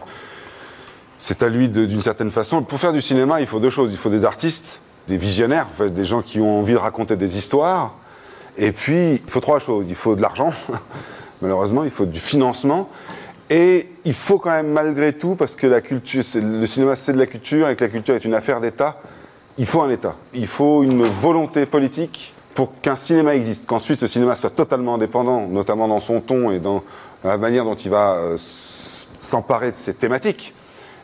[1.20, 2.62] c'est à lui d'une certaine façon.
[2.64, 3.92] Pour faire du cinéma, il faut deux choses.
[3.92, 7.38] Il faut des artistes, des visionnaires, en des gens qui ont envie de raconter des
[7.38, 7.96] histoires.
[8.58, 9.86] Et puis, il faut trois choses.
[9.88, 10.54] Il faut de l'argent,
[11.42, 12.90] malheureusement, il faut du financement.
[13.50, 17.18] Et il faut quand même, malgré tout, parce que la culture, le cinéma, c'est de
[17.18, 19.00] la culture, et que la culture est une affaire d'État,
[19.58, 20.16] il faut un État.
[20.34, 25.48] Il faut une volonté politique pour qu'un cinéma existe, qu'ensuite ce cinéma soit totalement indépendant,
[25.48, 26.84] notamment dans son ton et dans
[27.24, 30.54] la manière dont il va euh, s'emparer de ses thématiques.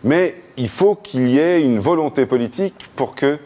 [0.04, 3.38] Mais il faut qu'il y ait une volonté politique pour que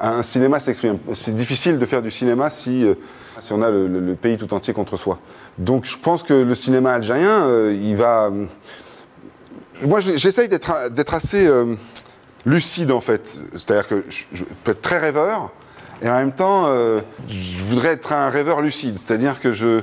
[0.00, 0.98] un cinéma s'exprime.
[1.14, 2.94] C'est difficile de faire du cinéma si, euh,
[3.40, 5.18] si on a le, pays tout entier contre soi.
[5.58, 8.30] Donc je pense que le cinéma algérien, euh, il va...
[9.82, 11.76] Moi, j'essaye d'être assez euh,
[12.44, 13.38] lucide, en fait.
[13.52, 15.50] C'est-à-dire que je, peux être très rêveur,
[16.02, 16.66] et en même temps,
[17.28, 18.96] je voudrais être un rêveur lucide.
[18.98, 19.82] C'est-à-dire que je...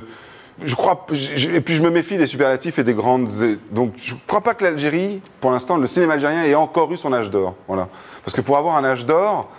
[0.64, 3.28] Je crois, et puis je me méfie des superlatifs et des grandes.
[3.72, 6.96] Donc je ne crois pas que l'Algérie, pour l'instant, le cinéma algérien ait encore eu
[6.96, 7.56] son âge d'or.
[7.68, 7.88] Voilà.
[8.24, 9.50] Parce que pour avoir un âge d'or,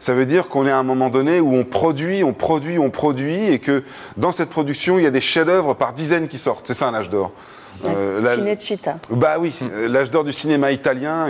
[0.00, 2.90] ça veut dire qu'on est à un moment donné où on produit, on produit, on
[2.90, 3.84] produit, et que
[4.16, 6.66] dans cette production, il y a des chefs-d'œuvre par dizaines qui sortent.
[6.66, 7.32] C'est ça un âge d'or.
[7.86, 8.20] Euh,
[9.10, 11.28] Bah oui, euh, l'âge d'or du cinéma italien,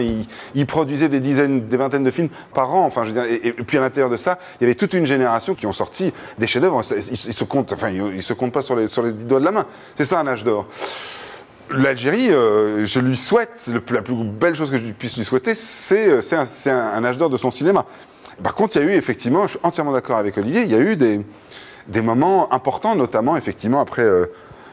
[0.55, 2.85] il, produisait des dizaines, des vingtaines de films par an.
[2.85, 5.07] Enfin, je veux dire, et, puis à l'intérieur de ça, il y avait toute une
[5.07, 6.83] génération qui ont sorti des chefs-d'œuvre.
[6.97, 9.53] Ils, se comptent, enfin, ils, se comptent pas sur les, sur les doigts de la
[9.53, 9.67] main.
[9.97, 10.67] C'est ça un âge d'or.
[11.73, 16.09] L'Algérie, euh, je lui souhaite, la plus belle chose que je puisse lui souhaiter, c'est
[16.09, 17.87] euh, un, un, âge d'or de son cinéma.
[18.43, 20.75] Par contre, il y a eu effectivement, je suis entièrement d'accord avec Olivier, il y
[20.75, 21.21] a eu des,
[21.89, 24.27] des moments importants, notamment effectivement après, euh,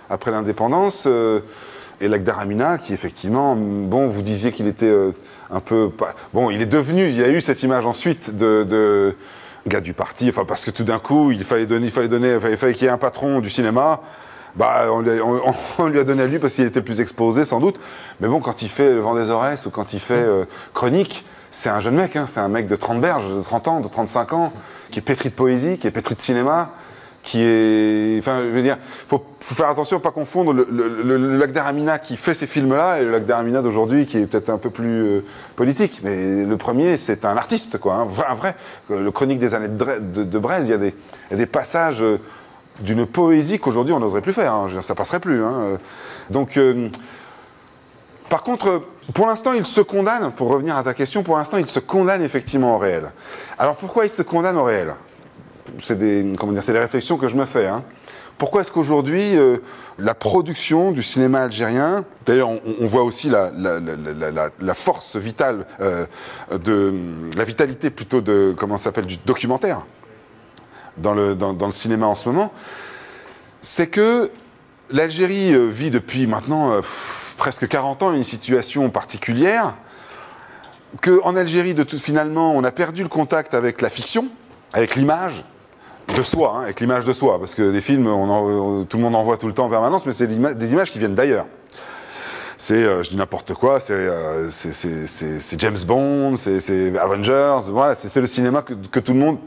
[0.10, 1.04] après l'indépendance.
[1.06, 1.42] Euh,
[2.00, 5.14] et l'Agdaramina, qui effectivement, bon, vous disiez qu'il était euh,
[5.50, 5.90] un peu.
[6.32, 9.16] Bon, il est devenu, il y a eu cette image ensuite de, de
[9.66, 12.38] gars du parti, enfin, parce que tout d'un coup, il fallait donner, il fallait donner,
[12.52, 14.02] il fallait qu'il y ait un patron du cinéma.
[14.56, 15.24] Bah, on lui, a,
[15.80, 17.80] on, lui a donné à lui parce qu'il était plus exposé, sans doute.
[18.22, 20.24] Mais bon, quand il fait Le vent des Aurès ou quand il fait
[20.76, 21.26] Chronique,
[21.58, 23.88] c'est un jeune mec, hein, c'est un mec de 30 berges, de 30 ans, de
[23.88, 24.54] 35 ans,
[24.92, 26.70] qui est pétri de poésie, qui est pétri de cinéma,
[27.24, 28.20] qui est.
[28.20, 32.16] Enfin, je veux dire, faut, faut faire attention, pas confondre le, le, lac d'Aramina qui
[32.16, 35.26] fait ces films-là et le lac d'Aramina d'aujourd'hui qui est peut-être un peu plus euh,
[35.56, 36.02] politique.
[36.04, 38.26] Mais le premier, c'est un artiste, quoi, un vrai.
[38.30, 38.56] Un vrai.
[38.92, 40.94] Le Chronique des années de, de, Braise, il y, a des,
[41.32, 42.04] y, a des, passages.
[42.04, 42.20] Euh,
[42.82, 44.54] d'une poésie qu'aujourd'hui on n'oserait plus faire.
[44.54, 44.68] hein.
[44.84, 45.44] Ça passerait plus.
[45.44, 45.80] hein.
[46.30, 46.90] Donc, euh,
[48.30, 51.68] par contre, pour l'instant, il se condamne, pour revenir à ta question, pour l'instant, il
[51.68, 53.12] se condamne effectivement au réel.
[53.58, 54.94] Alors pourquoi il se condamne au réel?
[55.80, 57.68] C'est des, des réflexions que je me fais.
[57.68, 57.84] hein.
[58.38, 59.58] Pourquoi est-ce qu'aujourd'hui, euh,
[59.98, 65.66] la production du cinéma algérien, d'ailleurs, on, voit aussi la, la- la- la- force vitale,
[65.82, 66.06] euh,
[66.52, 66.94] de,
[67.36, 69.86] la vitalité plutôt de, comment s'appelle, du documentaire
[70.98, 72.52] dans le, dans, le cinéma en ce moment,
[73.62, 74.30] c'est que
[74.92, 76.72] l'Algérie euh, vit depuis maintenant
[77.38, 79.76] presque 40 ans une situation particulière,
[81.02, 84.28] qu'en Algérie, de tout, finalement, on a perdu le contact avec la fiction,
[84.74, 85.44] avec l'image
[86.16, 88.06] de soi, hein, avec l'image de soi, parce que des films,
[88.90, 91.00] tout le monde en voit tout le temps en permanence, mais c'est des images qui
[91.00, 91.46] viennent d'ailleurs.
[92.60, 98.20] C'est, euh, je dis n'importe quoi, c'est, euh, c'est- James Bond, c'est, Avengers, voilà, c'est,
[98.20, 99.38] le cinéma que, que tout le monde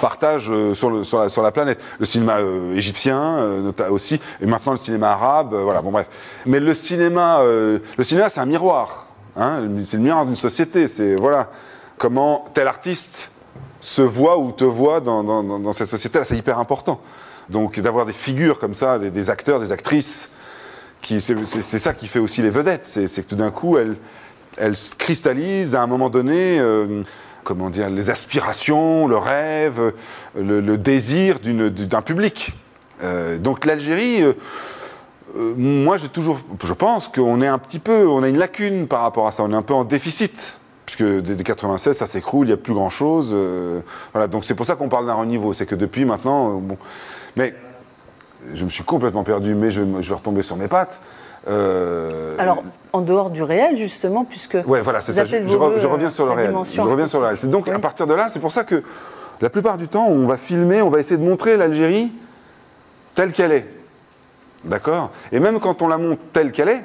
[0.00, 1.80] partage euh, sur, le- sur, la, sur la planète.
[1.98, 6.06] Le cinéma euh, égyptien euh, aussi, et maintenant le cinéma arabe, voilà, bon bref.
[6.46, 11.16] Mais le cinéma, le cinéma c'est un miroir, hein, c'est le miroir d'une société, c'est
[11.16, 11.50] voilà,
[11.98, 13.30] comment tel artiste
[13.80, 17.00] se voit ou te voit dans, dans- dans- cette société-là, c'est hyper important.
[17.48, 20.28] Donc d'avoir des figures comme ça, des, acteurs, des actrices,
[21.02, 23.96] c'est, ça qui fait aussi les vedettes, c'est, que tout d'un coup, elles,
[24.56, 27.02] elles se cristallisent à un moment donné, euh,
[27.44, 29.92] comment dire, les aspirations, le rêve,
[30.38, 32.52] le, désir d'un public.
[33.02, 34.34] Euh, donc l'Algérie, euh,
[35.56, 39.02] moi j'ai toujours, je pense qu'on est un petit peu, on a une lacune par
[39.02, 40.58] rapport à ça, on est un peu en déficit.
[40.86, 43.32] Puisque dès dès 96, ça s'écroule, il n'y a plus grand-chose.
[44.12, 45.54] voilà, donc c'est pour ça qu'on parle d'un renouveau.
[45.54, 46.60] C'est que depuis maintenant,
[47.36, 47.54] mais
[48.54, 51.00] je me suis complètement perdu, mais je, je vais retomber sur mes pattes.
[51.48, 54.58] Euh, Alors, en dehors du réel, justement, puisque.
[54.66, 55.24] Ouais, voilà, c'est ça.
[55.24, 56.54] Je, re- reviens sur le réel.
[56.72, 57.36] Je reviens sur le réel.
[57.36, 57.72] C'est donc Oui.
[57.72, 58.82] à partir de là, c'est pour ça que
[59.40, 62.12] la plupart du temps, on va filmer, on va essayer de montrer l'Algérie
[63.14, 63.66] telle qu'elle est.
[64.64, 65.10] D'accord?
[65.32, 66.84] Et même quand on la montre telle qu'elle est,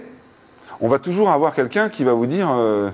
[0.79, 2.89] on va toujours avoir quelqu'un qui va vous dire euh,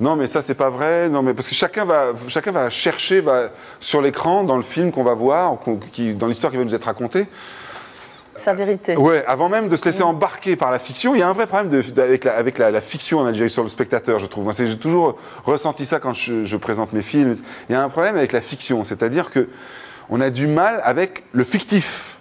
[0.00, 3.20] non mais ça c'est pas vrai, non mais parce que chacun va chacun va chercher
[3.20, 5.58] va sur l'écran dans le film qu'on va voir,
[5.92, 7.26] qui, dans l'histoire qui va nous être racontée,
[8.36, 8.96] Sa vérité.
[8.96, 11.46] Ouais, avant même de se laisser embarquer par la fiction, il y a un vrai
[11.46, 14.26] problème de- de- avec, la, avec la, la fiction en Algérie sur le spectateur, je
[14.26, 14.44] trouve.
[14.44, 17.34] Moi, j'ai toujours ressenti ça quand je, je présente mes films.
[17.68, 19.48] Il y a un problème avec la fiction, c'est-à-dire que
[20.08, 22.18] on a du mal avec le fictif,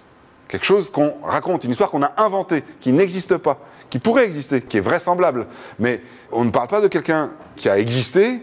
[0.47, 4.61] quelque chose qu'on raconte, une histoire qu'on a inventée, qui n'existe pas, qui pourrait exister,
[4.61, 5.47] qui est vraisemblable,
[5.79, 8.41] mais on ne parle pas de quelqu'un qui a existé.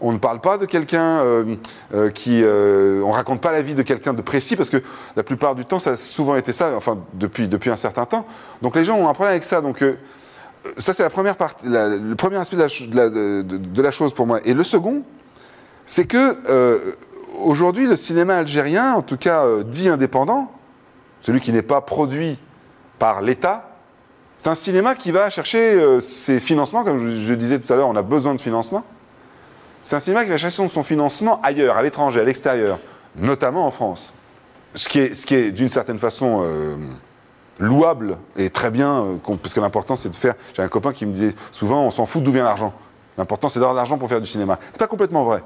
[0.00, 1.56] On ne parle pas de quelqu'un euh,
[1.94, 2.40] euh, qui.
[2.42, 4.82] euh, on raconte pas la vie de quelqu'un de précis parce que
[5.14, 8.26] la plupart du temps, ça a souvent été ça, enfin depuis, depuis un certain temps.
[8.62, 9.60] Donc les gens ont un problème avec ça.
[9.60, 9.96] Donc euh,
[10.78, 14.40] ça, c'est la première partie, le premier aspect de la, chose pour moi.
[14.44, 15.02] Et le second,
[15.86, 16.78] c'est que euh,
[17.42, 20.50] aujourd'hui, le cinéma algérien, en tout cas euh, dit indépendant,
[21.20, 22.38] celui qui n'est pas produit
[22.98, 23.70] par l'État,
[24.38, 27.88] c'est un cinéma qui va chercher ses financements, comme je, je disais tout à l'heure,
[27.88, 28.84] on a besoin de financement.
[29.82, 32.78] C'est un cinéma qui va chercher son- financement ailleurs, à l'étranger, à l'extérieur,
[33.16, 34.12] notamment en France.
[34.74, 36.76] Ce qui est, ce qui est d'une certaine façon euh,
[37.58, 40.34] louable et très bien, euh, parce que l'important c'est de faire.
[40.54, 42.72] J'ai un copain qui me disait souvent on s'en fout d'où vient l'argent.
[43.18, 44.58] L'important c'est d'avoir de l'argent pour faire du cinéma.
[44.72, 45.42] C'est pas complètement vrai.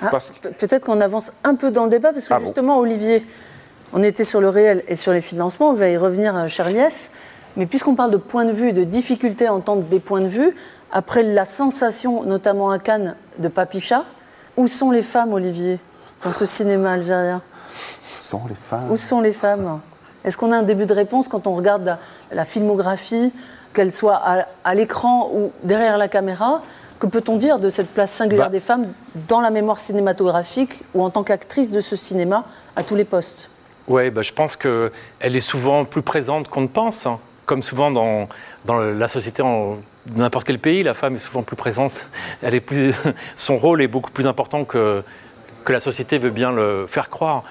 [0.00, 0.10] Ah,
[0.42, 3.24] que- Peut-être qu'on avance un peu dans le débat, parce que Ah bon justement, Olivier,
[3.92, 6.70] on était sur le réel et sur les financements, on va y revenir, euh, cher
[6.70, 7.10] Liès.
[7.56, 10.54] Mais puisqu'on parle de point de vue, de difficulté à entendre des points de vue,
[10.92, 14.04] après la sensation, notamment à Cannes, de Papicha,
[14.56, 15.78] où sont les femmes, Olivier,
[16.22, 17.42] dans ce cinéma algérien?
[18.04, 18.90] Sans les femmes?
[18.90, 19.80] Où sont les femmes?
[20.24, 21.98] Est-ce qu'on a un début de réponse quand on regarde la,
[22.30, 23.32] la filmographie,
[23.74, 26.62] qu'elle soit à, à l'écran ou derrière la caméra?
[27.00, 28.50] Que peut-on dire de cette place singulière Bah.
[28.52, 28.86] des femmes
[29.26, 32.44] dans la mémoire cinématographique ou en tant qu'actrice de ce cinéma
[32.76, 33.48] à tous les postes?
[33.88, 37.06] Oui, bah, je pense qu'elle est souvent plus présente qu'on ne pense.
[37.06, 37.18] hein.
[37.44, 38.28] Comme souvent dans,
[38.64, 42.06] dans la société, en dans n'importe quel pays, la femme est souvent plus présente.
[42.42, 42.60] Elle
[43.36, 45.02] son rôle est beaucoup plus important que,
[45.64, 47.42] que la société veut bien le faire croire.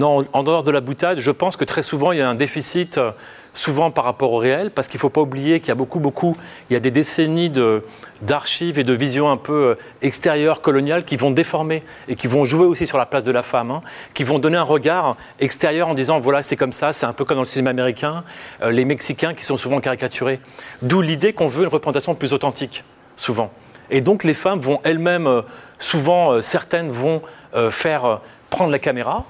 [0.00, 2.98] En dehors de la boutade, je pense que très souvent, il y a un déficit,
[2.98, 3.12] euh,
[3.54, 6.00] souvent par rapport au réel, parce qu'il ne faut pas oublier qu'il y a beaucoup,
[6.00, 6.36] beaucoup,
[6.70, 7.84] il y a des décennies de-
[8.22, 12.44] d'archives et de visions un peu euh, extérieures, coloniales, qui vont déformer et qui vont
[12.44, 13.80] jouer aussi sur la place de la femme, hein,
[14.14, 17.24] qui vont donner un regard extérieur en disant, voilà, c'est comme ça, c'est un peu
[17.24, 18.24] comme dans le cinéma américain,
[18.62, 20.40] euh, les Mexicains qui sont souvent caricaturés.
[20.80, 22.84] D'où l'idée qu'on veut une représentation plus authentique,
[23.16, 23.50] souvent.
[23.90, 25.42] Et donc les femmes vont elles-mêmes, euh,
[25.78, 27.22] souvent, certaines vont
[27.70, 29.26] faire prendre la caméra,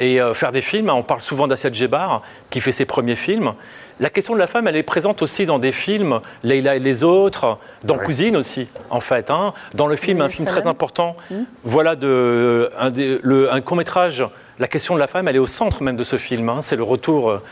[0.00, 0.90] et euh, faire des films.
[0.90, 3.52] On parle souvent d'Assiad Djebar, qui fait ses premiers films.
[4.00, 7.04] La question de la femme, elle est présente aussi dans des films, Leila et les
[7.04, 8.04] autres, dans Ouais.
[8.04, 9.30] Cousine aussi, en fait.
[9.30, 9.52] hein.
[9.74, 11.14] Dans le film, Oui, un film très important,
[11.64, 14.24] voilà de, un, court-métrage,
[14.58, 16.48] la question de la femme, elle est au centre même de ce film.
[16.48, 16.62] hein.
[16.62, 17.42] C'est le retour euh,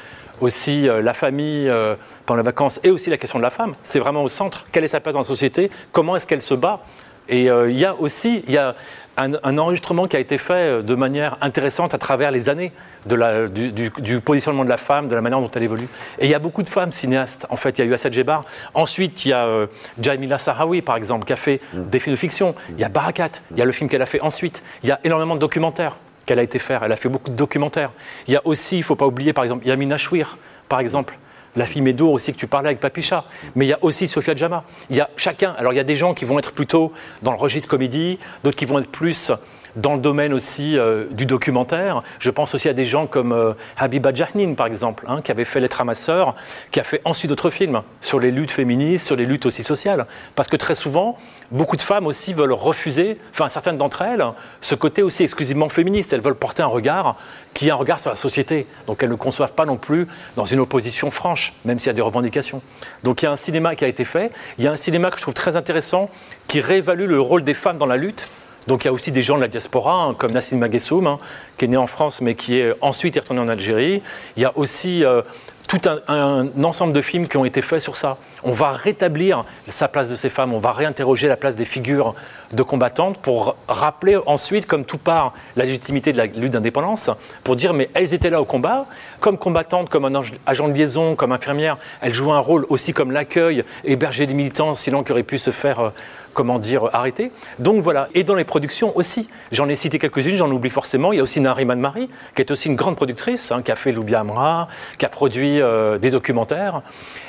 [0.40, 3.74] aussi, euh, la famille euh, pendant les vacances, et aussi la question de la femme.
[3.82, 4.64] C'est vraiment au centre.
[4.72, 5.70] Quelle est sa place dans la société?
[5.92, 6.80] Comment est-ce qu'elle se bat?
[7.28, 8.74] Et euh, il y a aussi il y a
[9.18, 12.72] un, un enregistrement qui a été fait euh, de manière intéressante à travers les années
[13.06, 15.88] de la- du, du- du positionnement de la femme, de la manière dont elle évolue.
[16.18, 17.46] Et il y a beaucoup de femmes cinéastes.
[17.50, 18.44] En fait, il y a eu Assad Jebar.
[18.74, 19.66] Ensuite, il y a euh,
[20.00, 22.54] Jamila Sahraoui, par exemple, qui a fait des films de fiction.
[22.70, 23.30] Il y a Barakat.
[23.50, 24.62] Il y a le film qu'elle a fait ensuite.
[24.82, 25.96] Il y a énormément de documentaires
[26.26, 26.82] qu'elle a été faire.
[26.84, 27.90] Elle a fait beaucoup de documentaires.
[28.26, 30.38] Il y a aussi, il ne faut pas oublier, par exemple, Yamina Chouir,
[30.68, 31.18] par exemple.
[31.58, 33.24] La fille Médour aussi que tu parlais avec Papicha.
[33.56, 34.62] Mais il y a aussi Sofia Djama.
[34.90, 35.56] Il y a chacun.
[35.58, 36.92] Alors il y a des gens qui vont être plutôt
[37.22, 39.32] dans le registre comédie, d'autres qui vont être plus
[39.78, 42.02] dans le domaine aussi euh, du documentaire.
[42.18, 45.44] Je pense aussi à des gens comme euh, Habiba Jahnin, par exemple, hein, qui avait
[45.44, 46.34] fait ma sœur,
[46.70, 50.06] qui a fait ensuite d'autres films sur les luttes féministes, sur les luttes aussi sociales.
[50.34, 51.16] Parce que très souvent,
[51.52, 54.24] beaucoup de femmes aussi veulent refuser, enfin certaines d'entre elles,
[54.60, 56.12] ce côté aussi exclusivement féministe.
[56.12, 57.16] Elles veulent porter un regard
[57.54, 58.66] qui est un regard sur la société.
[58.86, 61.94] Donc elles ne conçoivent pas non plus dans une opposition franche, même s'il y a
[61.94, 62.62] des revendications.
[63.04, 64.32] Donc il y a un cinéma qui a été fait.
[64.58, 66.10] Il y a un cinéma que je trouve très intéressant
[66.48, 68.28] qui réévalue le rôle des femmes dans la lutte.
[68.68, 71.18] Donc il y a aussi des gens de la diaspora, hein, comme Nassim Magessoum, hein,
[71.56, 74.02] qui est né en France, mais qui est ensuite retourné en Algérie.
[74.36, 75.22] Il y a aussi euh,
[75.68, 78.18] tout un, ensemble de films qui ont été faits sur ça.
[78.42, 82.14] On va rétablir sa place de ces femmes, on va réinterroger la place des figures
[82.52, 87.10] de combattantes pour rappeler ensuite, comme tout part, la légitimité de la lutte d'indépendance,
[87.44, 88.84] pour dire mais elles étaient là au combat,
[89.20, 93.12] comme combattantes, comme un agent de liaison, comme infirmière, elles jouaient un rôle aussi comme
[93.12, 95.90] l'accueil, héberger des militants, sinon qui auraient pu se faire euh,
[96.38, 97.32] comment dire, arrêter.
[97.58, 99.28] Donc voilà, et dans les productions aussi.
[99.50, 101.12] J'en ai cité quelques-unes, j'en oublie forcément.
[101.12, 103.74] Il y a aussi Nariman Marie, qui est aussi une grande productrice, hein, qui a
[103.74, 104.68] fait Loubia Amra,
[104.98, 106.82] qui a produit euh, des documentaires.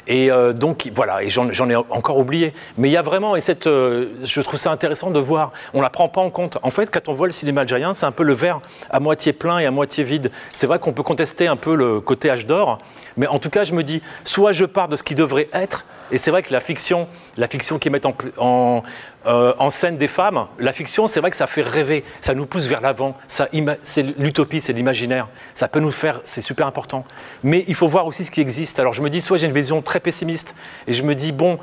[0.05, 2.53] Et euh, donc voilà, et j'en j'en ai encore oublié.
[2.77, 5.81] Mais il y a vraiment, et cette, euh, je trouve ça intéressant de voir, on
[5.81, 6.59] la prend pas en compte.
[6.61, 8.59] En fait, quand on voit le cinéma algérien, c'est un peu le verre
[8.91, 10.29] à moitié plein et à moitié vide.
[10.51, 12.77] C'est vrai qu'on peut contester un peu le côté âge d'or,
[13.19, 15.83] mais en tout cas, je me dis, soit je pars de ce qui devrait être,
[16.09, 17.05] et c'est vrai que la fiction,
[17.35, 17.99] la fiction qui met
[18.37, 18.81] en,
[19.27, 22.67] euh, scène des femmes, la fiction, c'est vrai que ça fait rêver, ça nous pousse
[22.67, 27.03] vers l'avant, c'est l'utopie, c'est l'imaginaire, ça peut nous faire, c'est super important.
[27.43, 28.79] Mais il faut voir aussi ce qui existe.
[28.79, 30.55] Alors je me dis, soit j'ai une vision très pessimiste,
[30.87, 31.57] et je me dis, bon,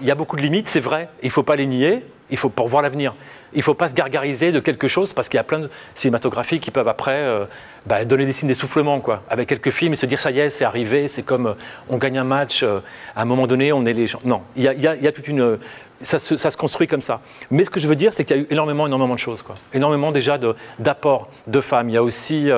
[0.00, 2.36] il y a beaucoup de limites, c'est vrai, il ne faut pas les nier, il
[2.36, 3.14] faut pour voir l'avenir.
[3.52, 5.70] Il ne faut pas se gargariser de quelque chose parce qu'il y a plein de
[5.94, 7.44] cinématographies qui peuvent après euh,
[7.86, 9.00] bah, donner des signes d'essoufflement.
[9.00, 9.22] Quoi.
[9.30, 11.54] Avec quelques films et se dire ça y est, c'est arrivé, c'est comme euh,
[11.88, 12.80] on gagne un match, euh,
[13.14, 14.20] à un moment donné, on est les gens.
[14.24, 15.58] Non, il y a, il il toute une.
[16.02, 17.22] Ça se, construit comme ça.
[17.50, 19.40] Mais ce que je veux dire, c'est qu'il y a eu énormément, énormément de choses.
[19.40, 19.54] Quoi.
[19.72, 20.38] Énormément déjà
[20.78, 21.88] d'apports de, femmes.
[21.88, 22.50] Il y a aussi,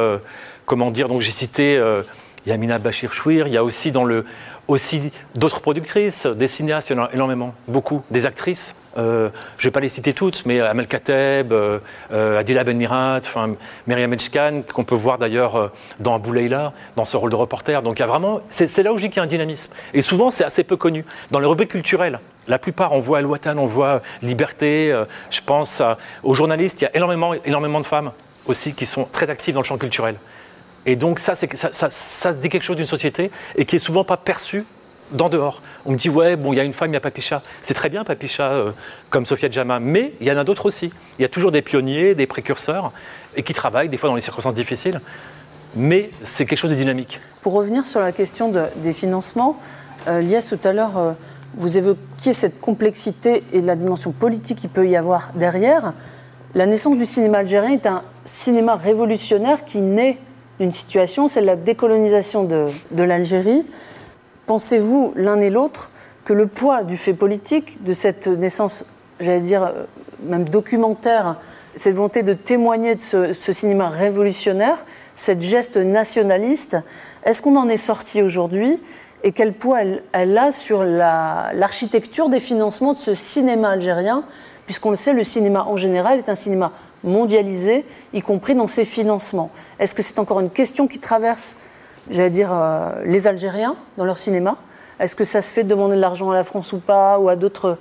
[0.67, 1.81] comment dire, donc j'ai cité.
[2.47, 4.25] Yamina Bachir Chouir, il y a aussi dans le
[4.69, 8.77] aussi d'autres productrices, des cinéastes, il y en a énormément, beaucoup, des actrices.
[8.99, 9.29] Euh,
[9.59, 11.79] je ne vais pas les citer toutes, mais Amel Kateb, euh,
[12.13, 13.55] euh, Adila Ben Mirat, enfin,
[13.87, 14.15] Myriam
[14.73, 15.69] qu'on peut voir d'ailleurs euh,
[16.01, 17.83] dans Abou Leila, dans ce rôle de reporter.
[17.83, 19.73] Donc il y a vraiment, c'est là où dis qu'il y a un dynamisme.
[19.95, 21.05] Et souvent, c'est assez peu connu.
[21.31, 22.19] Dans les rubriques culturelles,
[22.49, 24.95] la plupart, on voit Al-Watan, on voit Liberté,
[25.31, 25.83] je pense
[26.23, 28.13] aux journalistes, il y a énormément, énormément de femmes
[28.47, 30.17] aussi qui sont très actives dans le champ culturel.
[30.87, 34.17] Et donc ça, ça, ça dit quelque chose d'une société et qui est souvent pas
[34.17, 34.65] perçu
[35.13, 35.63] d'en dehors.
[35.87, 37.43] On me dit ouais, bon, il y a une femme, il y a Papicha.
[37.63, 38.73] C'est très bien Papicha, euh,
[39.11, 40.93] comme Sophia Djama, mais il y en a d'autres aussi.
[41.19, 42.93] Il y a toujours des pionniers, des précurseurs,
[43.37, 45.01] et qui travaillent des fois dans des circonstances difficiles.
[45.77, 47.21] Mais c'est quelque chose de dynamique.
[47.43, 49.59] Pour revenir sur la question de- des financements,
[50.09, 51.13] euh, Lias, tout à l'heure, euh,
[51.57, 55.93] vous évoquiez cette complexité et la dimension politique qu'il peut y avoir derrière.
[56.55, 60.19] La naissance du cinéma algérien est un cinéma révolutionnaire qui naît
[60.59, 63.65] d'une situation, c'est la décolonisation de l'Algérie.
[64.49, 65.91] Pensez-vous l'un et l'autre
[66.25, 68.87] que le poids du fait politique, de cette naissance,
[69.21, 69.85] j'allais dire, euh,
[70.23, 71.37] même documentaire,
[71.77, 74.87] cette volonté de témoigner de ce, cinéma révolutionnaire,
[75.17, 76.79] cette geste nationaliste,
[77.25, 78.81] est-ce qu'on en est sorti aujourd'hui
[79.23, 84.25] et quel poids elle, elle a sur la- l'architecture des financements de ce cinéma algérien,
[84.65, 86.73] puisqu'on le sait, le cinéma en général est un cinéma
[87.05, 87.85] mondialisé,
[88.15, 89.51] y compris dans ses financements?
[89.79, 91.57] Est-ce que c'est encore une question qui traverse,
[92.11, 94.57] j'allais dire, euh, les Algériens dans leur cinéma
[95.01, 97.29] Est-ce que ça se fait de demander de l'argent à la France ou pas, ou
[97.29, 97.77] à d'autres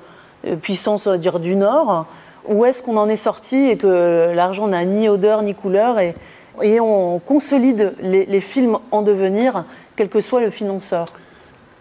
[0.46, 2.06] euh, puissances dire, du Nord?
[2.46, 6.16] Ou est-ce qu'on en est sorti et que l'argent n'a ni odeur ni couleur et,
[6.80, 9.64] on consolide les, films en devenir,
[9.96, 11.08] quel que soit le financeur?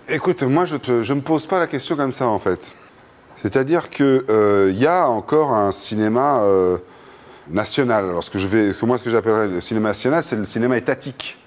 [0.07, 2.74] Écoute, moi, je ne me pose pas la question comme ça, en fait.
[3.40, 4.24] C'est-à-dire qu'il
[4.76, 6.76] y a encore un cinéma euh,
[7.49, 8.05] national.
[8.11, 10.44] Alors, ce que je vais, que moi, ce que j'appellerais le cinéma national, c'est le
[10.44, 11.38] cinéma étatique.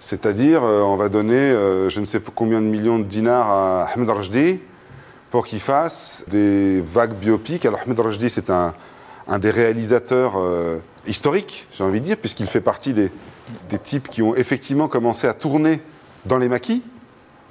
[0.00, 3.90] C'est-à-dire, euh, on va donner euh, je ne sais combien de millions de dinars à
[3.94, 4.58] Ahmed Rajdi
[5.30, 7.66] pour qu'il fasse des vagues biopiques.
[7.66, 8.74] Alors, Ahmed Rajdi, c'est un,
[9.28, 13.12] un des réalisateurs euh, historiques, j'ai envie de dire, puisqu'il fait partie des,
[13.68, 15.82] des types qui ont effectivement commencé à tourner
[16.24, 16.82] dans les maquis.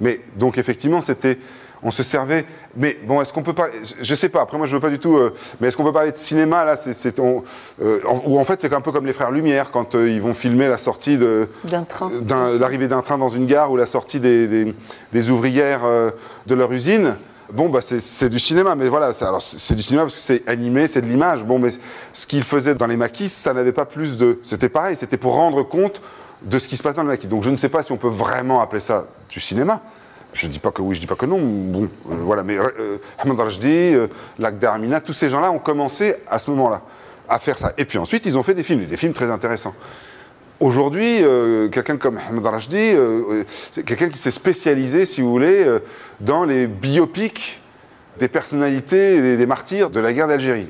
[0.00, 1.38] Mais donc effectivement, c'était,
[1.84, 2.46] on se servait.
[2.76, 4.42] Mais bon, est-ce qu'on peut parler Je sais pas.
[4.42, 5.16] Après, moi, je veux pas du tout.
[5.16, 7.42] euh, mais est-ce qu'on peut parler de cinéma là c'est, on-
[7.82, 10.22] euh, en- Ou en fait, c'est un peu comme les frères Lumière quand euh, ils
[10.22, 12.10] vont filmer la sortie de D'un train.
[12.58, 14.74] l'arrivée d'un train dans une gare ou la sortie des, des-
[15.12, 15.80] des ouvrières
[16.46, 17.16] de leur usine.
[17.52, 20.48] Bon, bah, c'est, du cinéma, mais voilà, alors, c'est c'est du cinéma parce que c'est
[20.48, 21.42] animé, c'est de l'image.
[21.44, 21.70] Bon, mais
[22.12, 24.38] ce qu'ils faisaient dans les maquis, ça n'avait pas plus de.
[24.44, 26.00] C'était pareil, c'était pour rendre compte
[26.42, 27.26] de ce qui se passe dans les maquis.
[27.26, 29.80] Donc je ne sais pas si on peut vraiment appeler ça du cinéma.
[30.32, 31.38] Je dis pas que oui, je dis pas que non.
[31.40, 34.06] Bon, euh, voilà, mais euh, Ahmed Rajdi, euh,
[34.38, 36.82] Lac d'Armina, tous ces gens-là ont commencé à ce moment-là
[37.28, 37.72] à faire ça.
[37.78, 39.74] Et puis ensuite, ils ont fait des films, des films très intéressants.
[40.60, 42.92] Aujourd'hui, euh, quelqu'un comme Ahmed Rajdi,
[43.70, 45.64] c'est quelqu'un qui s'est spécialisé, si vous voulez,
[46.20, 47.60] dans les biopics
[48.18, 50.66] des personnalités, des, martyrs de la guerre d'Algérie.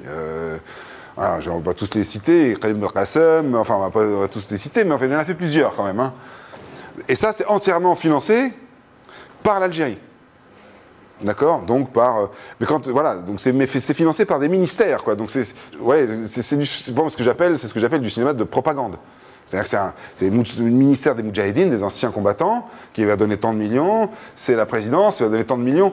[1.16, 4.84] Voilà, on va tous les citer, Khalid Belkacem, enfin, on va pas tous les citer,
[4.84, 5.98] mais enfin, il en a fait plusieurs quand même.
[5.98, 6.12] hein.
[7.08, 8.52] Et ça, c'est entièrement financé
[9.42, 9.98] par l'Algérie.
[11.22, 12.18] D'accord Donc par.
[12.18, 12.26] euh,
[12.58, 15.14] mais quand voilà, donc c'est financé par des ministères, quoi.
[15.16, 18.96] Donc c'est ouais, c'est pas ce que j'appelle, ce que j'appelle du cinéma de propagande.
[19.44, 19.76] C'est-à-dire que
[20.16, 24.08] c'est le ministère des Moudjahidines, des anciens combattants, qui va donner tant de millions.
[24.36, 25.92] C'est la présidence, qui va donner tant de millions.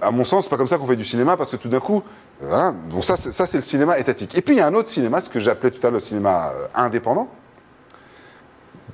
[0.00, 1.80] À mon sens, c'est pas comme ça qu'on fait du cinéma, parce que tout d'un
[1.80, 2.02] coup,
[2.40, 2.72] voilà.
[2.90, 4.36] Donc ça, c'est- le cinéma étatique.
[4.36, 6.00] Et puis il y a un autre cinéma, ce que j'appelais tout à l'heure le
[6.00, 7.28] cinéma euh, indépendant,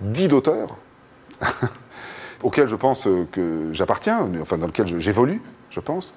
[0.00, 0.76] dit d'auteurs
[2.42, 6.12] auquel je pense euh, que j'appartiens, enfin dans lequel j'évolue, je pense,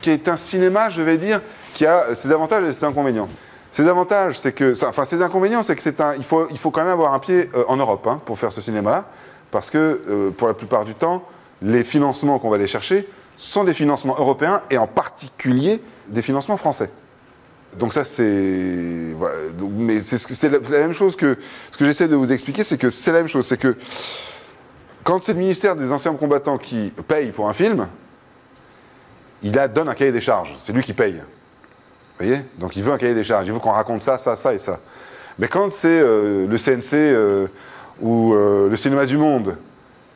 [0.00, 1.40] qui est un cinéma, je vais dire,
[1.74, 3.28] qui a ses avantages et ses inconvénients.
[3.70, 6.70] Ses avantages, c'est que, enfin ses inconvénients, c'est que c'est un, il faut, il faut
[6.70, 9.04] quand même avoir un pied euh, en Europe hein, pour faire ce cinéma-là,
[9.50, 11.24] parce que euh, pour la plupart du temps,
[11.62, 16.56] les financements qu'on va aller chercher sont des financements européens et en particulier des financements
[16.56, 16.90] français.
[17.78, 21.36] Donc ça c'est, voilà, mais c'est la, la même chose que
[21.70, 23.76] ce que j'essaie de vous expliquer, c'est que c'est la même chose, c'est que
[25.08, 27.88] quand c'est le ministère des anciens combattants qui paye pour un film,
[29.40, 30.54] il a, donne un cahier des charges.
[30.60, 31.14] C'est lui qui paye.
[31.14, 32.42] Vous voyez?
[32.58, 33.46] Donc il veut un cahier des charges.
[33.46, 34.80] Il veut qu'on raconte ça, ça, ça et ça.
[35.38, 37.46] Mais quand c'est euh, le CNC euh,
[38.02, 39.56] ou euh, le Cinéma du Monde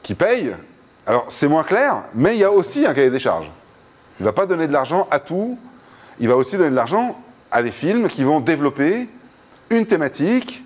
[0.02, 0.54] qui paye,
[1.06, 3.50] alors c'est moins clair, mais il y a aussi un cahier des charges.
[4.20, 5.58] Il ne va pas donner de l'argent à tout.
[6.20, 7.18] Il va aussi donner de l'argent
[7.50, 9.08] à des films qui vont développer
[9.70, 10.62] une thématique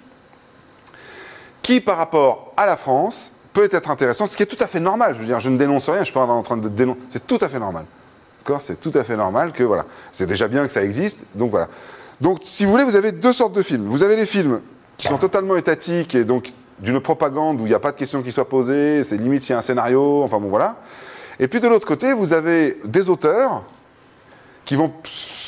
[1.63, 4.81] qui, par rapport à la France, peut être intéressante, ce qui est tout à fait
[4.81, 5.15] normal.
[5.15, 7.01] Je veux dire, je ne dénonce rien, je pas en train de dénoncer.
[7.09, 7.87] C'est tout à fait normal.
[8.45, 8.61] D'accord?
[8.61, 9.87] C'est tout à fait normal que, voilà.
[10.13, 11.69] C'est déjà bien que ça existe, donc voilà.
[12.21, 13.89] Donc, si vous voulez, vous avez deux sortes de films.
[13.89, 14.61] Vous avez les films
[14.99, 18.23] qui sont totalement étatiques et donc d'une propagande où il n'y a pas de question
[18.23, 20.77] qui soit posée, c'est limite s'il y a un scénario, enfin bon, voilà.
[21.41, 23.63] Et puis de l'autre côté, vous avez des auteurs
[24.67, 24.93] qui vont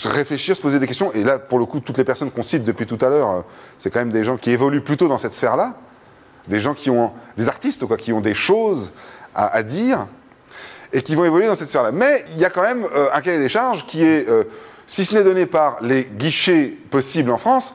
[0.04, 1.12] réfléchir, se poser des questions.
[1.12, 3.40] Et là, pour le coup, toutes les personnes qu'on cite depuis tout à l'heure, euh,
[3.78, 5.74] c'est quand même des gens qui évoluent plutôt dans cette sphère-là,
[6.48, 8.90] des gens qui ont, des artistes, quoi, qui ont des choses
[9.34, 10.06] à, dire
[10.92, 11.92] et qui vont évoluer dans cette sphère-là.
[11.92, 14.44] Mais il y a quand même euh, un cahier des charges qui est, euh,
[14.86, 17.74] si ce n'est donné par les guichets possibles en France,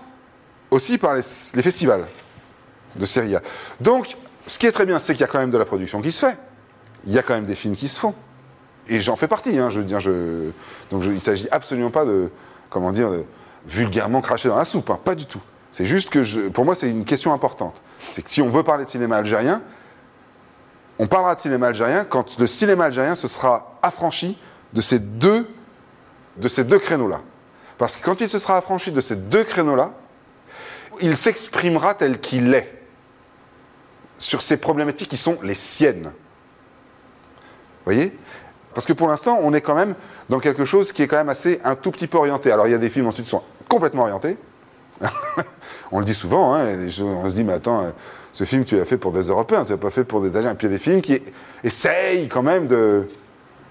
[0.72, 2.06] aussi par les, festivals
[2.96, 3.42] de série A.
[3.80, 6.02] Donc, ce qui est très bien, c'est qu'il y a quand même de la production
[6.02, 6.36] qui se fait.
[7.06, 8.16] Il y a quand même des films qui se font.
[8.90, 12.30] Et j'en fais partie, hein, je veux dire, il ne s'agit absolument pas de,
[12.70, 13.10] comment dire,
[13.66, 15.40] vulgairement cracher dans la soupe, hein, pas du tout.
[15.72, 17.76] C'est juste que, pour moi, c'est une question importante.
[18.14, 19.62] C'est que si on veut parler de cinéma algérien,
[21.00, 24.38] on parlera de cinéma algérien quand le cinéma algérien se sera affranchi
[24.74, 25.48] de ces deux,
[26.38, 27.22] de ces deux créneaux-là.
[27.78, 29.92] Parce que quand il se sera affranchi de ces deux créneaux-là,
[31.02, 32.82] il s'exprimera tel qu'il est
[34.18, 36.14] sur ces problématiques qui sont les siennes.
[37.86, 38.18] Vous voyez?
[38.74, 39.96] Parce que pour l'instant, on est quand même
[40.30, 42.52] dans quelque chose qui est quand même assez un tout petit peu orienté.
[42.52, 44.38] Alors il y a des films ensuite qui sont complètement orientés.
[45.94, 46.66] on le dit souvent, hein,
[47.02, 47.90] on se dit, mais attends, euh,
[48.34, 50.56] ce film tu l'as fait pour des Européens, tu l'as pas fait pour des Algériens.
[50.56, 51.22] Puis il y a des films qui
[51.64, 53.08] essayent quand même de,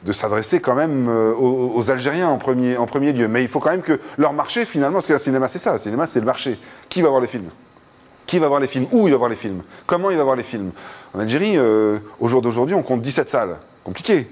[0.04, 3.26] de s'adresser quand même euh, aux, aux Algériens en premier, en premier lieu.
[3.26, 5.72] Mais il faut quand même que leur marché, finalement, parce que le cinéma c'est ça,
[5.72, 6.58] le cinéma c'est le marché.
[6.88, 7.50] Qui va voir les films?
[8.24, 8.86] Qui va voir les films?
[8.92, 9.62] Où il va voir les films?
[9.84, 10.70] Comment il va voir les films?
[11.14, 13.58] En Algérie, euh, au jour d'aujourd'hui, on compte 17 salles.
[13.82, 14.28] Compliqué.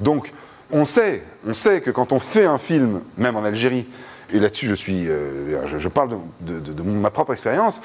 [0.00, 0.32] Donc,
[0.72, 3.86] on sait, on sait que quand on fait un film, même en Algérie,
[4.32, 7.80] et là-dessus je suis, euh, je, parle de, ma propre expérience,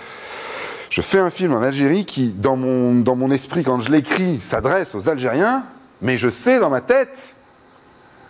[0.90, 4.42] je fais un film en Algérie qui, dans mon, dans mon esprit, quand je l'écris,
[4.42, 5.64] s'adresse aux Algériens,
[6.02, 7.34] mais je sais dans ma tête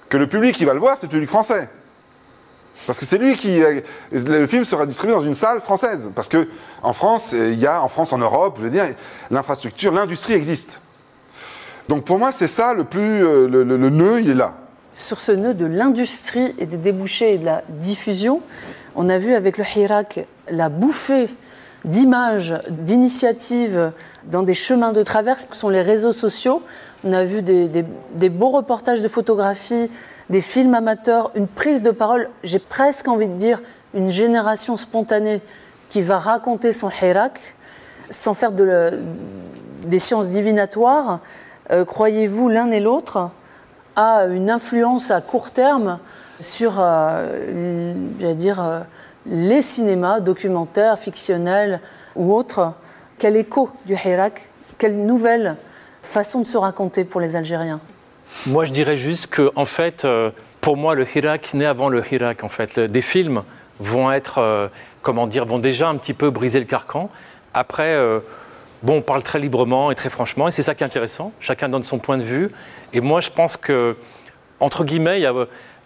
[0.09, 1.69] que le public qui va le voir, c'est le public français.
[2.87, 3.61] Parce que c'est lui qui.
[3.61, 3.81] euh,
[4.11, 6.09] Le film sera distribué dans une salle française.
[6.15, 6.47] Parce que
[6.81, 8.85] en France, euh, il y a, en France, en Europe, je veux dire,
[9.29, 10.81] l'infrastructure, l'industrie existe.
[11.89, 13.21] Donc pour moi, c'est ça le plus.
[13.21, 14.55] le nœud, il est là.
[14.93, 18.41] Sur ce nœud de l'industrie et des débouchés et de la diffusion,
[18.95, 21.29] on a vu avec le Hirak la bouffée
[21.85, 23.91] d'images, d'initiatives
[24.25, 26.61] dans des chemins de traverse que sont les réseaux sociaux.
[27.03, 29.89] On a vu des, beaux reportages de photographie,
[30.29, 33.61] des films amateurs, une prise de parole, j'ai presque envie de dire
[33.93, 35.41] une génération spontanée
[35.89, 37.55] qui va raconter son Hirak
[38.09, 38.99] sans faire de
[39.85, 41.19] des sciences divinatoires.
[41.71, 43.31] Euh, croyez-vous l'un et l'autre?
[43.95, 45.99] A une influence à court terme
[46.39, 47.93] sur, euh,
[48.35, 48.79] dire, euh,
[49.25, 51.79] les cinémas, documentaires, fictionnels
[52.15, 52.73] ou autres
[53.17, 54.41] Quel écho du Hirak
[54.77, 55.57] Quelle nouvelle
[56.01, 57.79] façon de se raconter pour les Algériens?
[58.47, 60.07] Moi, je dirais juste que, en fait,
[60.61, 62.43] pour moi, le Hirak naît avant le Hirak.
[62.43, 63.43] En fait, des films
[63.79, 64.71] vont être,
[65.03, 67.11] comment dire, vont déjà un petit peu briser le carcan.
[67.53, 67.95] Après,
[68.83, 71.33] bon, on parle très librement et très franchement, et c'est ça qui est intéressant.
[71.39, 72.51] Chacun donne son point de vue.
[72.93, 73.95] Et moi, je pense que,
[74.59, 75.33] entre guillemets, il y a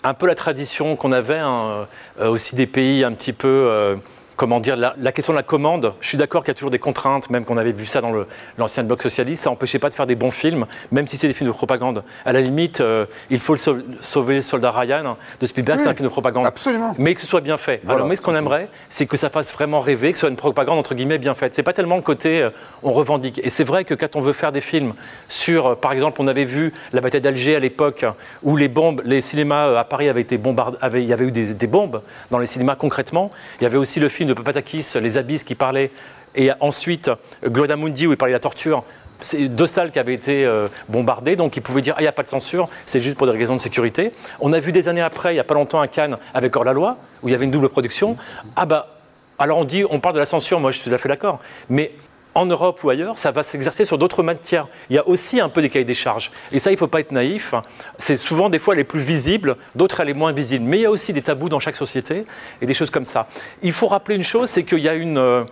[0.04, 1.88] un peu la tradition qu'on avait hein,
[2.20, 3.98] euh, aussi des pays un petit peu.
[4.36, 6.80] Comment dire, la, question de la commande, je suis d'accord qu'il y a toujours des
[6.80, 8.12] contraintes, même qu'on avait vu ça dans
[8.58, 11.34] l'ancien bloc socialiste, ça n'empêchait pas de faire des bons films, même si c'est des
[11.34, 12.04] films de propagande.
[12.26, 15.94] À la limite, euh, il faut le sauver le soldat Ryan de Spielberg, c'est un
[15.94, 16.46] film de propagande.
[16.46, 16.94] Absolument.
[16.98, 17.82] Mais que ce soit bien fait.
[17.88, 20.36] Alors, mais ce qu'on aimerait, c'est que ça fasse vraiment rêver, que ce soit une
[20.36, 21.56] propagande entre guillemets bien faite.
[21.56, 22.50] C'est pas tellement le côté euh,
[22.84, 23.40] on revendique.
[23.42, 24.94] Et c'est vrai que quand on veut faire des films
[25.30, 28.06] sur, euh, par exemple, on avait vu la bataille d'Alger à l'époque
[28.44, 31.54] où les bombes, les cinémas à Paris avaient été bombardés, il y avait eu des,
[31.54, 33.32] des bombes dans les cinémas concrètement.
[33.62, 35.92] Il y avait aussi le film de Papatakis, Les Abysses, qui parlait,
[36.36, 37.10] et ensuite
[37.44, 38.84] Gloria Mundi, où il parlait de la torture.
[39.22, 42.10] C'est deux salles qui avaient été euh, bombardées, donc ils pouvaient dire Ah, il n'y
[42.10, 44.12] a pas de censure, c'est juste pour des raisons de sécurité.
[44.42, 46.98] On a vu des années après, il n'y a pas longtemps, à Cannes, avec Hors-la-Loi,
[47.24, 48.18] où il y avait une double production.
[48.56, 48.96] Ah, bah,
[49.40, 51.40] alors on dit, on parle de la censure, moi je suis tout à fait d'accord.
[51.70, 51.94] Mais
[52.36, 54.68] en Europe ou ailleurs, ça va s'exercer sur d'autres matières.
[54.90, 56.32] Il y a aussi un peu des cahiers des charges.
[56.52, 57.56] Et ça, il ne faut pas être naïf.
[57.98, 60.66] C'est souvent des fois les plus visibles, d'autres les moins visibles.
[60.66, 62.26] Mais il y a aussi des tabous dans chaque société
[62.62, 63.28] et des choses comme ça.
[63.62, 65.18] Il faut rappeler une chose, c'est qu'il y a une...
[65.18, 65.46] Euh,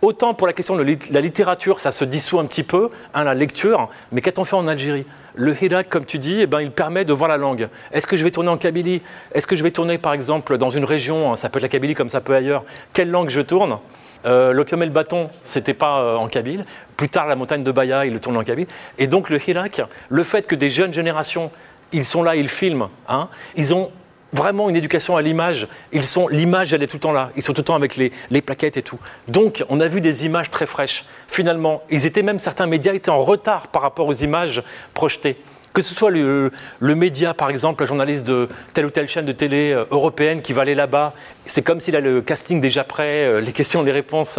[0.00, 3.34] autant pour la question de la littérature, ça se dissout un petit peu, hein, la
[3.34, 5.06] lecture, mais qu'a-t-on fait en Algérie?
[5.34, 7.68] Le Hirak, comme tu dis, eh ben, il permet de voir la langue.
[7.92, 9.02] Est-ce que je vais tourner en Kabylie?
[9.34, 11.94] Est-ce que je vais tourner, par exemple, dans une région, ça peut être la Kabylie
[11.96, 12.64] comme ça peut ailleurs?
[12.92, 13.78] Quelle langue je tourne?
[14.26, 16.64] Euh, L'opium et le bâton, c'était pas euh, en Kabyle.
[16.96, 18.66] Plus tard, la montagne de Baya, il le tourne en Kabyle.
[18.98, 21.50] Et donc le Hirak, le fait que des jeunes générations,
[21.92, 23.90] ils sont là, ils filment, hein, ils ont
[24.32, 25.66] vraiment une éducation à l'image.
[25.92, 27.30] Ils sont l'image, elle est tout le temps là.
[27.36, 28.98] Ils sont tout le temps avec les, les, plaquettes et tout.
[29.26, 31.04] Donc, on a vu des images très fraîches.
[31.28, 34.62] Finalement, ils étaient même certains médias étaient en retard par rapport aux images
[34.92, 35.36] projetées.
[35.72, 36.50] Que ce soit le,
[36.80, 40.52] média, par exemple, un journaliste de telle ou telle chaîne de télé euh, européenne qui
[40.52, 41.14] va aller là-bas,
[41.46, 44.38] c'est comme s'il a le casting déjà prêt, euh, les questions, les réponses.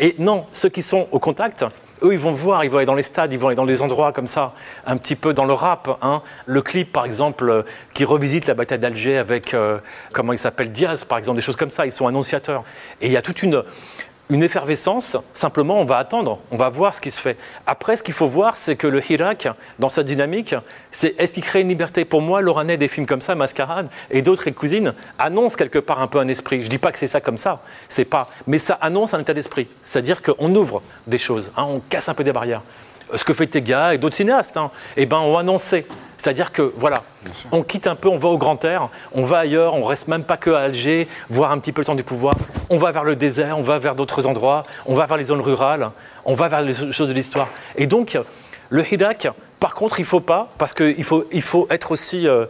[0.00, 1.64] Et non, ceux qui sont au contact,
[2.02, 3.82] eux, ils vont voir, ils vont aller dans les stades, ils vont aller dans des
[3.82, 4.54] endroits comme ça,
[4.86, 5.98] un petit peu dans le rap.
[6.00, 6.22] Hein.
[6.46, 7.62] Le clip, par exemple, euh,
[7.92, 9.54] qui revisite la bataille d'Alger avec,
[10.12, 12.64] comment il s'appelle, Diaz, par exemple, des choses comme ça, ils sont annonciateurs.
[13.00, 13.62] Et il y a toute une,
[14.30, 17.36] une effervescence, simplement on va attendre, on va voir ce qui se fait.
[17.66, 20.54] Après, ce qu'il faut voir, c'est que le Hirak, dans sa dynamique,
[20.92, 22.04] c'est est-ce qu'il crée une liberté?
[22.04, 26.06] Pour moi, Loranet, des films comme ça, Mascarade et d'autres Cousines, annoncent quelque part un
[26.06, 26.60] peu un esprit.
[26.60, 29.20] Je ne dis pas que c'est ça comme ça, c'est pas, mais ça annonce un
[29.20, 29.68] état d'esprit.
[29.82, 32.62] C'est-à-dire qu'on ouvre des choses, hein, on casse un peu des barrières.
[33.14, 35.86] Ce que fait Tega et d'autres cinéastes, hein, eh ben, ont annoncé
[36.20, 37.02] c'est-à-dire que, voilà,
[37.50, 40.22] on quitte un peu, on va au grand air, on va ailleurs, on reste même
[40.22, 42.34] pas que à Alger, voir un petit peu le temps du pouvoir.
[42.68, 45.40] On va vers le désert, on va vers d'autres endroits, on va vers les zones
[45.40, 45.90] rurales,
[46.26, 47.48] on va vers les choses de l'histoire.
[47.76, 48.18] Et donc,
[48.68, 49.28] le Hidak,
[49.60, 52.28] par contre, il faut pas, parce qu'il faut, faut être aussi.
[52.28, 52.44] Euh,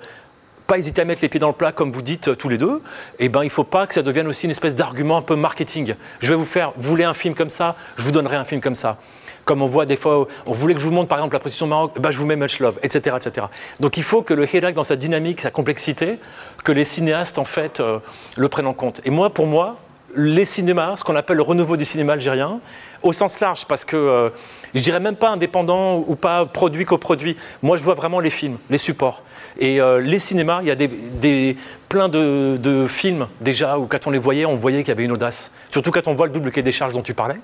[0.67, 2.57] pas hésiter à mettre les pieds dans le plat, comme vous dites euh, tous les
[2.57, 2.81] deux,
[3.19, 5.97] eh ben, il faut pas que ça devienne aussi une espèce d'argument un peu marketing.
[6.21, 8.61] Je vais vous faire, vous voulez un film comme ça, je vous donnerai un film
[8.61, 8.97] comme ça
[9.45, 11.67] comme on voit des fois, on voulait que je vous montre par exemple la position
[11.67, 13.47] Maroc, bah, je vous mets Much Love, etc., etc.
[13.81, 16.19] Donc il faut que le Hirak, dans sa dynamique, sa complexité,
[16.65, 17.99] que les cinéastes en fait euh,
[18.37, 19.01] le prennent en compte.
[19.05, 19.77] Et moi, pour moi,
[20.17, 22.61] les cinémas, ce qu'on appelle le renouveau du cinéma algérien,
[23.03, 24.31] au sens large, parce que euh,
[24.75, 27.37] je dirais même pas indépendant ou pas produit coproduit.
[27.63, 29.23] Moi, je vois vraiment les films, les supports.
[29.61, 31.57] Et euh, les cinémas, il y a des,
[31.89, 35.13] plein de, films déjà où quand on les voyait, on voyait qu'il y avait une
[35.13, 35.53] audace.
[35.71, 37.39] Surtout quand on voit le double quai des charges dont tu parlais.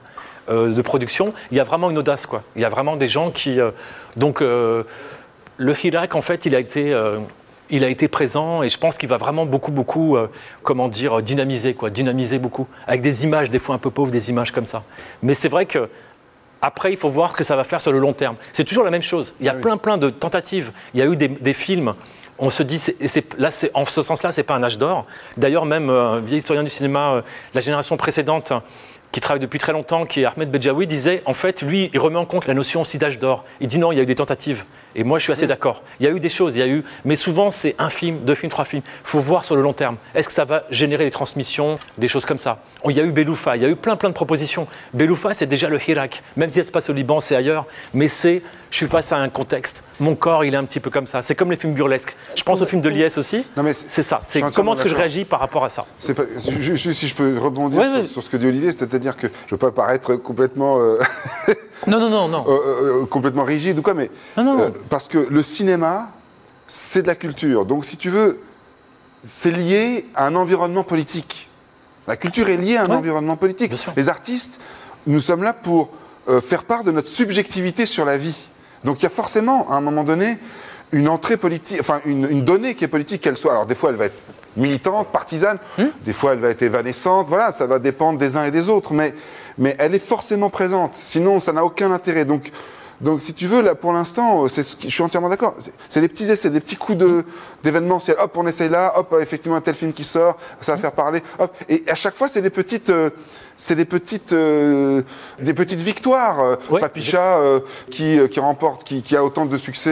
[0.49, 2.25] Euh, de production, il y a vraiment une audace.
[2.25, 2.43] Quoi.
[2.55, 3.61] Il y a vraiment des gens qui.
[3.61, 3.71] Euh,
[4.17, 6.97] donc, le Hirak, en fait, il a été.
[7.69, 10.17] il a été présent et je pense qu'il va vraiment beaucoup, beaucoup,
[10.63, 14.31] comment dire, dynamiser, quoi, dynamiser beaucoup, avec des images, des fois un peu pauvres, des
[14.31, 14.85] images comme ça.
[15.23, 15.89] Mais c'est vrai que
[16.67, 18.35] après, il faut voir ce que ça va faire sur le long terme.
[18.53, 19.35] C'est toujours la même chose.
[19.39, 20.73] Il y a ah plein, plein de tentatives.
[20.95, 21.95] Il y a eu des, films.
[22.41, 22.83] On se dit,
[23.39, 25.07] là, en ce sens-là, c'est pas un âge d'or.
[25.37, 27.23] D'ailleurs, même un vieil historien du cinéma,
[27.55, 28.53] la génération précédente,
[29.13, 32.19] qui travaille depuis très longtemps, qui est Ahmed Bedjaoui, disait en fait, lui, il remet
[32.19, 33.45] en compte la notion aussi d'âge d'or.
[33.61, 34.65] Il dit non, il y a eu des tentatives.
[34.99, 35.83] Et moi, je suis assez d'accord.
[36.01, 38.21] Il y a eu des choses, il y a eu, mais souvent, c'est un film,
[38.25, 38.83] deux films, trois films.
[38.87, 39.97] Il faut voir sur le long terme.
[40.15, 42.59] Est-ce que ça va générer des transmissions, des choses comme ça?
[42.89, 44.67] Il y a eu Beloufa, il y a eu plein, plein de propositions.
[44.95, 48.09] Beloufa, c'est déjà le Hirak, même si ça se passe au Liban, c'est ailleurs, mais
[48.09, 49.85] c'est, je suis face à un contexte.
[50.01, 51.21] Mon corps, il est un petit peu comme ça.
[51.23, 52.17] C'est comme les films burlesques.
[52.35, 53.45] Je pense au film de Liès aussi.
[53.57, 54.21] Non, mais C'est ça.
[54.23, 55.85] C'est comment est-ce que je réagis par rapport à ça?
[56.15, 56.25] Pas-
[56.59, 58.07] juste si je peux rebondir Ouais, sur, ouais.
[58.07, 60.99] sur ce que dit Olivier, c'est-à-dire que je ne veux pas paraître complètement, euh,
[61.87, 62.45] Non, non, non, non.
[62.49, 64.61] euh, euh, complètement rigide ou quoi, mais Non, non.
[64.61, 66.11] euh, parce que le cinéma,
[66.67, 67.65] c'est de la culture.
[67.67, 68.41] Donc, si tu veux,
[69.21, 71.49] c'est lié à un environnement politique.
[72.09, 72.97] La culture est liée à un Ouais.
[72.97, 73.73] environnement politique.
[73.97, 74.61] Les artistes,
[75.07, 75.91] nous sommes là pour
[76.29, 78.37] euh, faire part de notre subjectivité sur la vie.
[78.85, 80.39] Donc, il y a forcément, à un moment donné,
[80.93, 83.53] une entrée politique, enfin, une, une donnée qui est politique, qu'elle soit.
[83.53, 84.21] Alors, des fois, elle va être
[84.57, 85.85] militante, partisane, Hmm.
[86.05, 87.27] des fois, elle va être évanescente.
[87.29, 88.93] Voilà, ça va dépendre des uns et des autres.
[88.93, 89.15] Mais,
[89.59, 90.95] mais elle est forcément présente.
[90.95, 92.25] Sinon, ça n'a aucun intérêt.
[92.25, 92.51] Donc,
[93.01, 95.55] donc, si tu veux, là, pour l'instant, euh, c'est ce qui- je suis entièrement d'accord.
[95.91, 97.25] C'est- des petits essais, des petits coups de-
[97.63, 98.17] d'événementiel.
[98.19, 98.95] Hop, on essaye là.
[98.97, 101.23] Hop, effectivement, un tel film qui sort, ça va faire parler.
[101.39, 101.55] Hop.
[101.69, 103.11] Et à chaque fois, c'est des petites, euh,
[103.57, 105.03] c'est des petites, euh,
[105.39, 106.41] des petites victoires.
[106.41, 106.57] Euh.
[106.81, 109.91] Papicha euh, qui, qui remporte, qui, qui a autant de succès,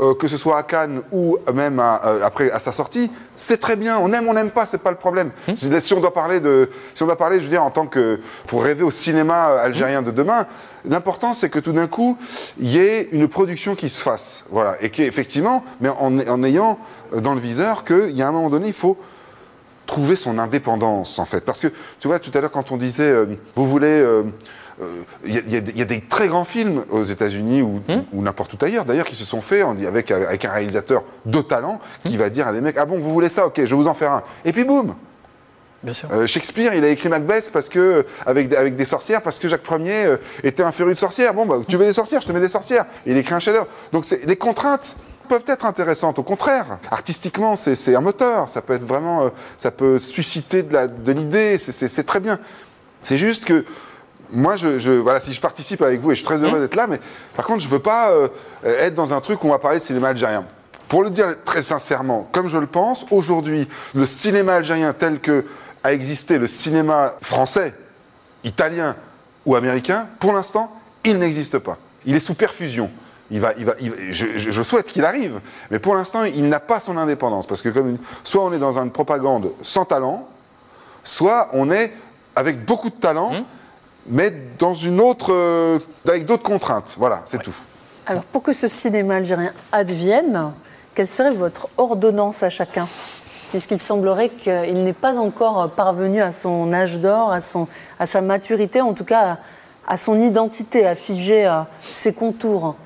[0.00, 1.94] euh, que ce soit à Cannes ou même à,
[2.24, 3.98] après à sa sortie, c'est très bien.
[3.98, 5.30] On aime, on n'aime pas, c'est pas le problème.
[5.54, 7.86] C'est- Si on doit parler de, si on doit parler, je veux dire, en tant
[7.86, 10.46] que pour rêver au cinéma algérien de demain,
[10.84, 12.18] l'important c'est que tout d'un coup
[12.58, 16.78] il y ait une production qui se fasse, voilà, et qu'effectivement, mais en, en ayant
[17.12, 18.96] dans le viseur qu'il y a un moment donné, il faut
[19.88, 21.40] trouver son indépendance, en fait.
[21.44, 21.66] Parce que,
[21.98, 23.26] tu vois, tout à l'heure, quand on disait, euh,
[23.56, 23.88] vous voulez...
[23.88, 24.22] euh,
[24.80, 24.84] euh,
[25.24, 27.80] Il y, a- y des- il y a des très grands films aux États-Unis ou,
[28.12, 31.80] ou n'importe où ailleurs, d'ailleurs, qui se sont faits avec, avec un réalisateur de talent
[32.04, 33.46] qui va dire à des mecs Ah bon, vous voulez ça?
[33.46, 34.22] Ok, je vais vous en faire un.
[34.44, 34.94] Et puis boum
[35.82, 36.08] Bien sûr.
[36.12, 39.48] Euh, Shakespeare, il a écrit Macbeth parce que, avec, des- avec des sorcières, parce que
[39.48, 41.34] Jacques Ier euh, était un féru de sorcières.
[41.34, 42.84] Bon, bah, tu veux des sorcières, je te mets des sorcières.
[43.06, 43.68] Il écrit un chef-d'œuvre.
[43.92, 44.94] Donc c'est- les contraintes
[45.28, 46.18] peuvent être intéressantes.
[46.18, 48.48] Au contraire, artistiquement, c'est un moteur.
[48.48, 51.58] Ça peut être vraiment, euh, ça peut susciter de l'idée.
[51.58, 52.38] C'est- très bien.
[53.02, 53.64] C'est juste que
[54.30, 56.74] moi, je, je- voilà, si je participe avec vous et je suis très heureux d'être
[56.74, 57.00] là, mais
[57.36, 58.28] par contre, je veux pas euh,
[58.64, 60.44] être dans un truc où on va parler de cinéma algérien.
[60.88, 65.44] Pour le dire très sincèrement, comme je le pense, aujourd'hui, le cinéma algérien tel que
[65.84, 67.72] a existé le cinéma français,
[68.44, 68.96] italien
[69.46, 70.72] ou américain, pour l'instant,
[71.04, 71.78] il n'existe pas.
[72.04, 72.90] Il est sous perfusion.
[73.30, 76.60] Il va, il va, il va- je, souhaite qu'il arrive, mais pour l'instant, il n'a
[76.60, 77.46] pas son indépendance.
[77.46, 80.26] Parce que comme une- soit on est dans une propagande sans talent,
[81.04, 81.92] soit on est
[82.34, 83.32] avec beaucoup de talent,
[84.06, 86.94] mais dans une autre, euh, avec d'autres contraintes.
[86.98, 87.54] Voilà, c'est tout.
[88.06, 90.52] Alors, pour que ce cinéma algérien advienne,
[90.94, 92.86] quelle serait votre ordonnance à chacun?
[93.50, 97.66] Puisqu'il semblerait qu'il n'est pas encore parvenu à son âge d'or, à, son-
[97.98, 99.38] à sa maturité, en tout cas
[99.86, 102.76] à, à son identité, à figer euh, ses contours.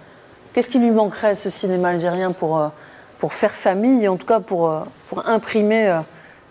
[0.53, 2.69] Qu'est-ce qui lui manquerait ce cinéma algérien pour, euh,
[3.19, 6.01] pour faire famille, en tout cas pour, euh, pour imprimer euh,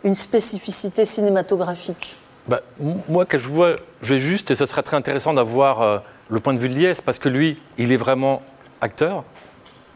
[0.03, 2.15] une spécificité cinématographique?
[2.47, 2.61] Bah,
[3.07, 6.55] moi, que je vois, je vais juste, et ce serait très intéressant d'avoir le point
[6.55, 8.41] de vue de Lies, parce que lui, il est vraiment
[8.81, 9.23] acteur,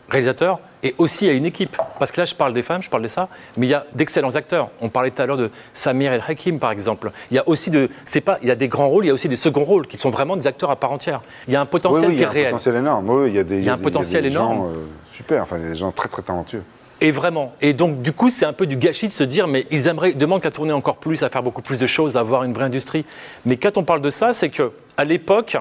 [0.10, 1.76] réalisateur, et aussi il y a une équipe.
[2.00, 3.28] Parce que là, je parle des femmes, je parle de ça,
[3.58, 4.70] mais il y a d'excellents acteurs.
[4.82, 7.12] On parlait tout à l'heure de Samir El Hakim, par exemple.
[7.32, 9.12] Il y a aussi de, c'est pas, il y a des grands rôles, il y
[9.12, 11.22] a aussi des seconds rôles qui sont vraiment des acteurs à part entière.
[11.48, 12.52] Il y a un potentiel Oui, oui, il qui y est a un réel.
[12.52, 13.10] potentiel énorme.
[13.10, 14.58] Oui, il y a des, Il y a un potentiel des énorme.
[14.58, 16.62] gens, euh, super, enfin, il y a des gens très très talentueux.
[17.02, 17.54] Et vraiment.
[17.62, 20.14] Et donc, du coup, c'est un peu du gâchis de se dire, mais ils aimeraient,
[20.14, 22.64] demandent qu'à tourner encore plus, à faire beaucoup plus de choses, à avoir une vraie
[22.66, 23.04] industrie.
[23.46, 25.58] Mais quand on parle de ça, c'est que à l'époque,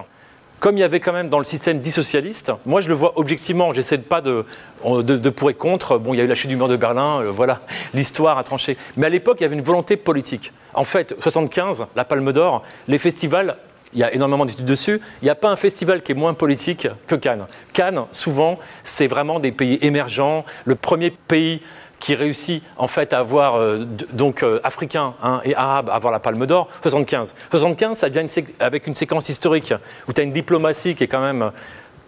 [0.61, 3.19] comme il y avait quand même dans le système dit socialiste, moi je le vois
[3.19, 4.45] objectivement, j'essaie de pas de,
[5.31, 5.99] pour et contre.
[5.99, 7.61] Bon, il y a eu la chute du mur de Berlin, euh, voilà,
[7.95, 8.77] l'histoire a tranché.
[8.97, 10.53] Mais à l'époque, il y avait une volonté politique.
[10.73, 13.57] En fait, 75, la Palme d'Or, les festivals
[13.95, 15.01] il y a énormément d'études dessus.
[15.23, 17.47] Il n'y a pas un festival qui est moins politique que Cannes.
[17.73, 20.45] Cannes, souvent, c'est vraiment des pays émergents.
[20.65, 21.63] Le premier pays
[22.05, 26.13] qui réussit en fait à avoir euh, donc euh, africain hein, et arabe à avoir
[26.13, 27.35] la Palme d'Or, 75.
[27.51, 29.73] 75, ça vient une sé- avec une séquence historique
[30.07, 31.51] où tu as une diplomatie qui est quand même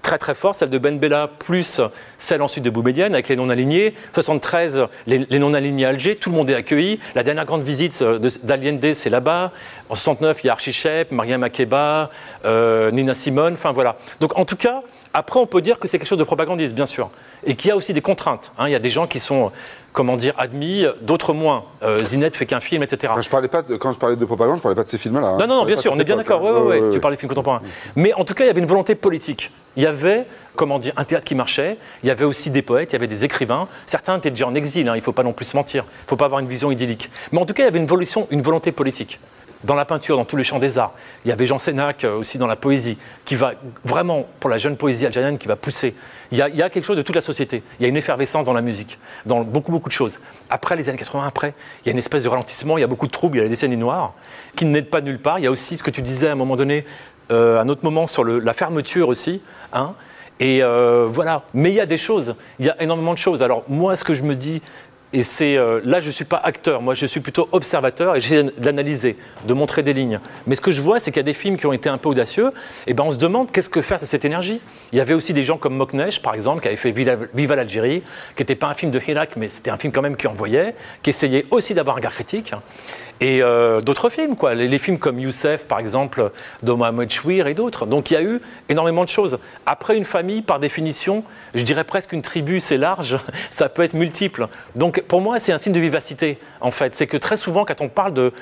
[0.02, 1.80] très très forte, celle de Ben Bella, plus
[2.18, 3.94] celle ensuite de Boumedienne avec les non-alignés.
[4.14, 7.00] 73, les, non-alignés à Alger, tout le monde est accueilli.
[7.14, 9.50] La dernière grande visite euh, de- d'Allende, c'est là-bas.
[9.88, 12.10] En 69, il y a Archie Shep, Mariam Makeba,
[12.44, 13.96] euh, Nina Simone, enfin voilà.
[14.20, 14.82] Donc en tout cas,
[15.16, 17.10] après on peut dire que c'est quelque chose de propagandiste, bien sûr.
[17.44, 18.52] Et qu'il y a aussi des contraintes.
[18.58, 18.68] hein.
[18.68, 19.52] Il y a des gens qui sont,
[19.92, 21.64] comment dire, admis, d'autres moins.
[21.82, 23.12] Euh, Zinette fait qu'un film, etc.
[23.12, 24.98] Enfin, je parlais pas de- quand je parlais de propagande, je parlais pas de ces
[24.98, 25.28] films-là.
[25.28, 25.36] hein.
[25.40, 26.42] Non, non, non, bien sûr, de on est bien d'accord.
[26.42, 27.60] Ouais, ouais, Ouais, ouais, ouais, Tu parlais des films contemporains.
[27.94, 29.50] Mais en tout cas, il y avait une volonté politique.
[29.76, 31.76] Il y avait, comment dire, un théâtre qui marchait.
[32.02, 33.68] Il y avait aussi des poètes, il y avait des écrivains.
[33.86, 34.88] Certains étaient déjà en exil.
[34.88, 35.84] hein, il ne faut pas non plus se mentir.
[35.86, 37.10] Il ne faut pas avoir une vision idyllique.
[37.32, 39.20] Mais en tout cas, il y avait une, volition- une volonté politique.
[39.66, 40.92] Dans la peinture, dans tous les champs des arts.
[41.24, 43.52] Il y avait Jean Sénac euh, aussi dans la poésie, qui va
[43.84, 45.94] vraiment, pour la jeune poésie algérienne, qui va pousser.
[46.32, 47.62] Il y, a, quelque chose de toute la société.
[47.78, 50.18] Il y a une effervescence dans la musique, dans beaucoup, beaucoup de choses.
[50.50, 52.88] Après, les années 80, après, il y a une espèce de ralentissement, il y a
[52.88, 54.14] beaucoup de troubles, il y a la décennie noire,
[54.56, 55.38] qui n'aide pas nulle part.
[55.38, 56.84] Il y a aussi ce que tu disais à un moment donné,
[57.30, 59.40] euh, un autre moment sur la fermeture aussi.
[59.72, 59.94] Hein,
[60.38, 61.42] et euh, voilà.
[61.54, 63.42] Mais il y a des choses, il y a énormément de choses.
[63.42, 64.60] Alors moi, ce que je me dis,
[65.16, 68.20] et c'est euh, là, je ne suis pas acteur, moi je suis plutôt observateur et
[68.20, 70.20] j'essaie d'analyser, de montrer des lignes.
[70.46, 71.96] Mais ce que je vois, c'est qu'il y a des films qui ont été un
[71.96, 72.50] peu audacieux,
[72.86, 74.60] et ben on se demande qu'est-ce que faire de cette énergie?
[74.92, 77.56] Il y avait aussi des gens comme Moknesh, par exemple, qui avait fait Viva, Viva
[77.56, 78.02] l'Algérie,
[78.36, 80.74] qui n'était pas un film de Hirak, mais c'était un film quand même qui envoyait,
[81.02, 82.52] qui essayait aussi d'avoir un regard critique.
[83.20, 84.54] Et euh, d'autres films, quoi.
[84.54, 86.30] Les, films comme Youssef, par exemple,
[86.62, 87.86] de Mohamed Chouir et d'autres.
[87.86, 89.38] Donc il y a eu énormément de choses.
[89.64, 93.16] Après, une famille, par définition, je dirais presque une tribu, c'est large,
[93.50, 94.48] ça peut être multiple.
[94.74, 96.94] Donc pour moi, c'est un signe de vivacité, en fait.
[96.94, 98.32] C'est que très souvent, quand on parle de.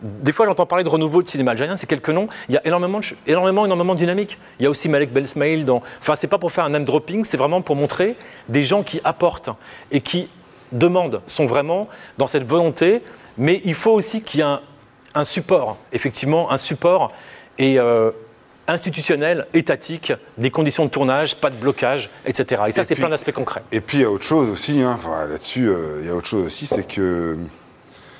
[0.00, 2.26] Des fois, j'entends parler de renouveau de cinéma algérien, c'est quelques noms.
[2.48, 4.36] Il y a énormément, énormément, énormément de dynamique.
[4.58, 5.80] Il y a aussi Malek Belsmail dans.
[6.00, 8.16] Enfin, c'est pas pour faire un name dropping, c'est vraiment pour montrer
[8.48, 9.50] des gens qui apportent
[9.92, 10.28] et qui
[10.72, 13.02] demandent, sont vraiment dans cette volonté.
[13.38, 14.60] Mais il faut aussi qu'il y ait un,
[15.14, 17.12] un support, effectivement, un support
[17.58, 18.10] et euh,
[18.68, 22.62] institutionnel, étatique, des conditions de tournage, pas de blocage, etc.
[22.68, 23.62] Et ça, c'est plein d'aspects concrets.
[23.72, 26.14] Et puis il y a autre chose aussi, hein, enfin, là-dessus, euh, il y a
[26.14, 27.36] autre chose aussi, c'est que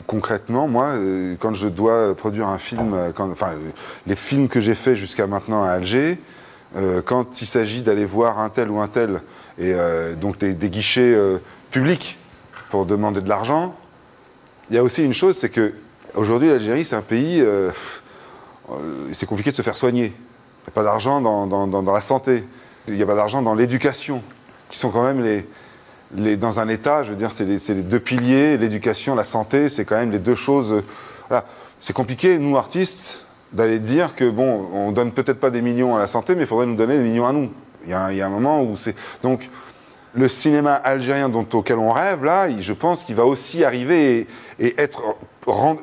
[0.07, 3.53] concrètement, moi, euh, quand je dois produire un film, quand, enfin,
[4.07, 6.19] les films que j'ai faits jusqu'à maintenant à Alger,
[6.77, 9.21] euh, quand il s'agit d'aller voir un tel ou un tel,
[9.59, 11.39] et euh, donc des, des guichets euh,
[11.71, 12.17] publics
[12.71, 13.75] pour demander de l'argent,
[14.73, 15.75] il y a aussi une chose, c'est que
[16.15, 17.71] aujourd'hui l'Algérie, c'est un pays, euh,
[18.71, 20.07] euh, c'est compliqué de se faire soigner.
[20.07, 22.45] Il n'y a pas d'argent dans, la santé.
[22.89, 24.23] Il n'y a pas d'argent dans l'éducation,
[24.71, 25.23] qui sont quand même
[26.15, 29.85] les, dans un État, je veux dire, c'est les, deux piliers, l'éducation, la santé, c'est
[29.85, 30.83] quand même les deux choses.
[31.31, 31.41] euh.
[31.79, 35.99] C'est compliqué, nous artistes, d'aller dire que bon, on donne peut-être pas des millions à
[35.99, 37.53] la santé, mais il faudrait nous donner des millions à nous.
[37.85, 39.51] Il y a, y a un moment où c'est donc
[40.15, 44.27] le cinéma algérien dont, auquel on rêve là, je pense qu'il va aussi arriver
[44.59, 45.03] et, être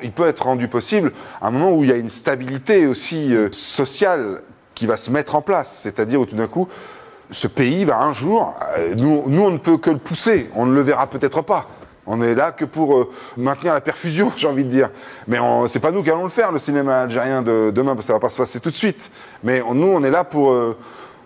[0.02, 1.12] il peut être rendu possible
[1.42, 4.40] à un moment où il y a une stabilité aussi euh, sociale
[4.74, 6.66] qui va se mettre en place, c'est-à-dire où tout d'un coup
[7.30, 10.66] ce pays va un jour, euh, nous, nous on ne peut que le pousser, on
[10.66, 11.66] ne le verra peut-être pas.
[12.06, 14.90] On est là que pour euh, maintenir la perfusion, j'ai envie de dire.
[15.28, 18.08] Mais c'est pas nous qui allons le faire, le cinéma algérien de demain, parce que
[18.08, 19.10] ça va pas se passer tout de suite.
[19.44, 20.74] Mais nous, on est là pour,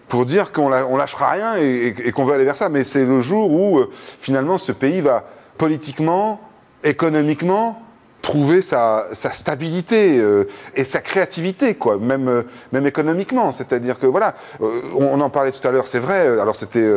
[0.09, 2.69] pour dire qu'on lâchera rien et, qu'on veut aller vers ça.
[2.69, 3.91] Mais c'est le jour où, euh,
[4.21, 5.25] finalement, ce pays va
[5.59, 6.41] politiquement,
[6.83, 7.81] économiquement,
[8.23, 10.45] trouver sa, stabilité euh,
[10.75, 13.53] et sa créativité, quoi, même, euh, économiquement.
[13.53, 16.89] C'est-à-dire que, voilà, on, en parlait tout à l'heure, c'est vrai, alors c'était.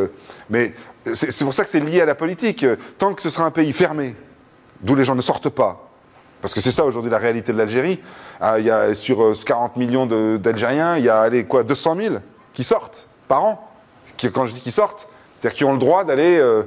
[0.50, 0.74] mais
[1.14, 2.66] c'est pour ça que c'est lié à la politique.
[2.98, 4.16] Tant que ce sera un pays fermé,
[4.82, 5.88] d'où les gens ne sortent pas,
[6.42, 8.00] parce que c'est ça aujourd'hui la réalité de l'Algérie,
[8.40, 10.06] ah, il y a sur euh, 40 millions
[10.38, 12.16] d'Algériens, il y a allez, quoi, 200 000
[12.58, 13.70] qui sortent par an.
[14.34, 15.08] Quand je dis qui sortent,
[15.40, 16.64] c'est-à-dire qui ont le droit d'aller euh,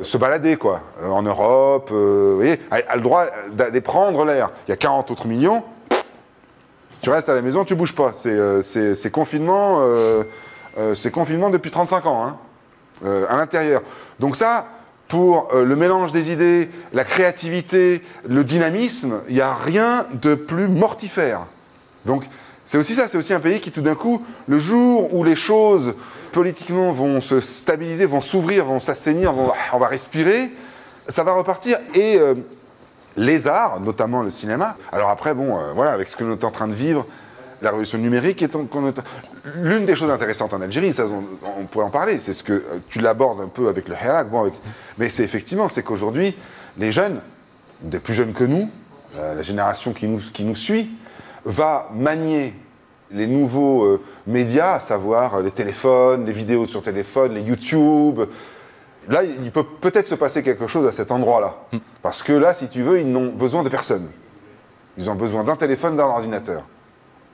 [0.00, 4.24] se balader quoi, euh, en Europe, euh, vous voyez, a, a le droit d'aller prendre
[4.24, 4.48] l'air.
[4.66, 5.62] Il y a 40 autres millions.
[6.92, 8.12] Si tu restes à la maison, tu bouges pas.
[8.14, 9.86] C'est confinement,
[11.12, 12.38] confinement depuis 35 ans, hein,
[13.28, 13.82] à l'intérieur.
[14.20, 14.64] Donc ça,
[15.08, 20.68] pour le mélange des idées, la créativité, le dynamisme, il n'y a rien de plus
[20.68, 21.40] mortifère.
[22.06, 22.24] Donc
[22.64, 25.36] c'est aussi ça, c'est aussi un pays qui tout d'un coup, le jour où les
[25.36, 25.94] choses
[26.32, 29.32] politiquement vont se stabiliser, vont s'ouvrir, vont s'assainir,
[29.72, 30.50] on va respirer,
[31.08, 31.78] ça va repartir.
[31.94, 32.34] Et euh,
[33.16, 34.76] les arts, notamment le cinéma.
[34.92, 37.06] Alors après, bon, euh, voilà, avec ce que nous sommes en train de vivre,
[37.62, 38.56] la révolution numérique est
[39.62, 42.78] l'une des choses intéressantes en Algérie, ça, on, pourrait en parler, c'est ce que euh,
[42.88, 44.50] tu l'abordes un peu avec le Hirak, bon,
[44.98, 46.34] mais c'est effectivement, c'est qu'aujourd'hui,
[46.78, 47.20] les jeunes,
[47.80, 48.70] des plus jeunes que nous,
[49.16, 50.90] la génération qui nous, qui nous suit,
[51.44, 52.54] va manier
[53.10, 58.22] les nouveaux euh, médias, à savoir euh, les téléphones, les vidéos sur téléphone, les YouTube.
[59.08, 61.56] Là, il peut peut-être se passer quelque chose à cet endroit-là.
[62.02, 64.08] Parce que là, si tu veux, ils n'ont besoin de personne.
[64.96, 66.62] Ils ont besoin d'un téléphone, d'un ordinateur.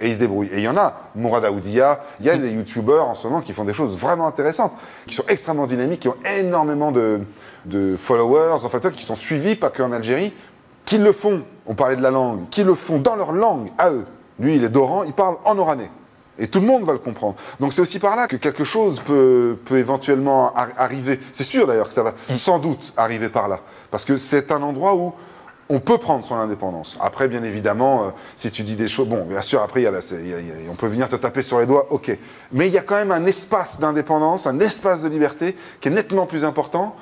[0.00, 0.48] Et ils se débrouillent.
[0.52, 3.42] Et il y en a, Mourad Aoudia, il y a des youtubeurs en ce moment
[3.42, 4.72] qui font des choses vraiment intéressantes,
[5.06, 7.20] qui sont extrêmement dynamiques, qui ont énormément de,
[7.66, 10.32] de followers, en fait, qui sont suivis, pas qu'en Algérie,
[10.85, 13.91] qui le font, on parlait de la langue, qui le font dans leur langue, à
[13.91, 14.05] eux.
[14.39, 15.91] Lui, il est d'Oran, il parle en oranais.
[16.39, 17.35] Et tout le monde va le comprendre.
[17.61, 21.20] Donc c'est aussi par là que quelque chose peut, peut éventuellement ar- arriver.
[21.33, 23.61] C'est sûr d'ailleurs que ça va sans doute arriver par là.
[23.91, 25.12] Parce que c'est un endroit où
[25.68, 26.97] on peut prendre son indépendance.
[27.01, 29.87] Après, bien évidemment, euh, si tu dis des choses, bon, bien sûr, après, il y
[29.87, 31.61] a la- c'est- il y a- il y a- on peut venir te taper sur
[31.61, 32.16] les doigts, ok.
[32.53, 35.93] Mais il y a quand même un espace d'indépendance, un espace de liberté qui est
[35.93, 36.97] nettement plus important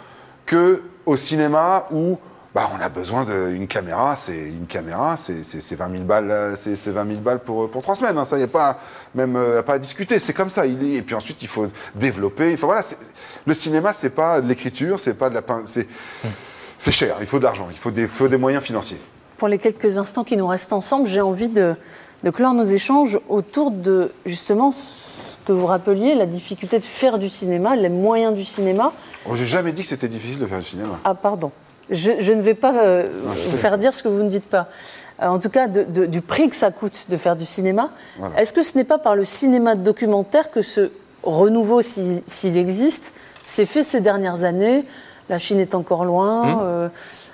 [0.47, 2.19] que au cinéma où
[2.55, 5.43] bah, on a besoin d'une caméra, c'est une caméra, c'est
[5.75, 8.17] 20 000 balles, c'est 20 000 balles pour, pour trois semaines.
[8.19, 8.25] hein.
[8.25, 8.79] Ça, il n'y a pas
[9.15, 10.19] même euh, pas à discuter.
[10.19, 10.67] C'est comme ça.
[10.67, 12.51] Il est, et puis ensuite, il faut développer.
[12.53, 12.99] Il faut, voilà, c'est-
[13.47, 15.87] le cinéma, c'est pas de l'écriture, c'est pas de la c'est
[16.79, 17.17] c'est cher.
[17.21, 17.69] Il faut de l'argent.
[17.71, 18.99] Il faut des, faut des moyens financiers.
[19.37, 21.75] Pour les quelques instants qui nous restent ensemble, j'ai envie de,
[22.25, 27.19] de clore nos échanges autour de justement ce que vous rappeliez, la difficulté de faire
[27.19, 28.93] du cinéma, les moyens du cinéma.
[29.27, 30.99] Oh, J'ai jamais dit que c'était difficile de faire du cinéma.
[31.05, 31.51] Ah, pardon.
[31.91, 34.47] Je, je ne vais pas euh, vous te faire dire ce que vous ne dites
[34.49, 34.69] pas.
[35.23, 37.91] Euh, en tout cas, de- de- du prix que ça coûte de faire du cinéma.
[38.19, 38.41] Voilà.
[38.41, 40.91] Est-ce que ce n'est pas par le cinéma documentaire que ce
[41.23, 43.13] renouveau, s'il existe,
[43.45, 44.85] s'est fait ces dernières années?
[45.29, 46.43] La Chine est encore loin.
[46.43, 46.59] Hum.
[46.63, 46.89] euh,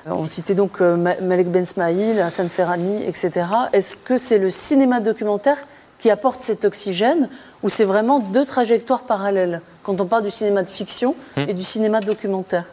[0.07, 3.31] on citait donc euh, Ma- Malek Ben Smaïl, Hassan Ferrani, etc.
[3.73, 5.59] Est-ce que c'est le cinéma documentaire
[5.99, 7.29] qui apporte cet oxygène
[7.63, 9.61] ou c'est vraiment deux trajectoires parallèles?
[9.83, 11.47] Quand on parle du cinéma de fiction Hum.
[11.49, 12.65] et du cinéma documentaire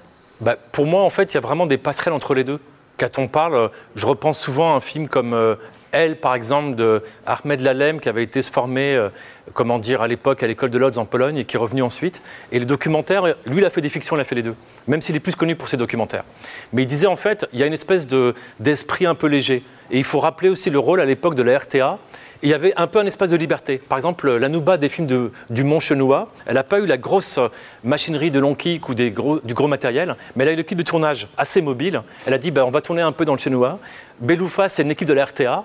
[0.41, 2.59] Bah, pour moi, en fait, il y a vraiment des passerelles entre les deux.
[2.97, 5.55] Quand on parle, euh, je repense souvent à un film comme euh,
[5.91, 9.09] Elle, par exemple, de Ahmed Lalem, qui avait été formé, euh,
[9.53, 12.21] comment dire, à l'époque à l'école de Lodz en Pologne et qui est revenu ensuite.
[12.51, 14.55] Et le documentaire, lui, il a fait des fictions, il a fait les deux,
[14.87, 16.23] même s'il est plus connu pour ses documentaires.
[16.73, 19.63] Mais il disait, en fait, il y a une espèce de- d'esprit un peu léger.
[19.93, 21.99] Et il faut rappeler aussi le rôle à l'époque de la RTA.
[22.43, 23.77] Il y avait un peu un espace de liberté.
[23.77, 26.97] Par exemple, la Nouba des films de- du Mont Chenois, elle n'a pas eu la
[26.97, 27.37] grosse
[27.83, 30.77] machinerie de long kick ou des gros- du gros matériel, mais elle a eu l'équipe
[30.77, 32.01] de tournage assez mobile.
[32.25, 33.79] Elle a dit bah, on va tourner un peu dans le Chenois.
[34.21, 35.63] Beloufa, c'est une équipe de la RTA.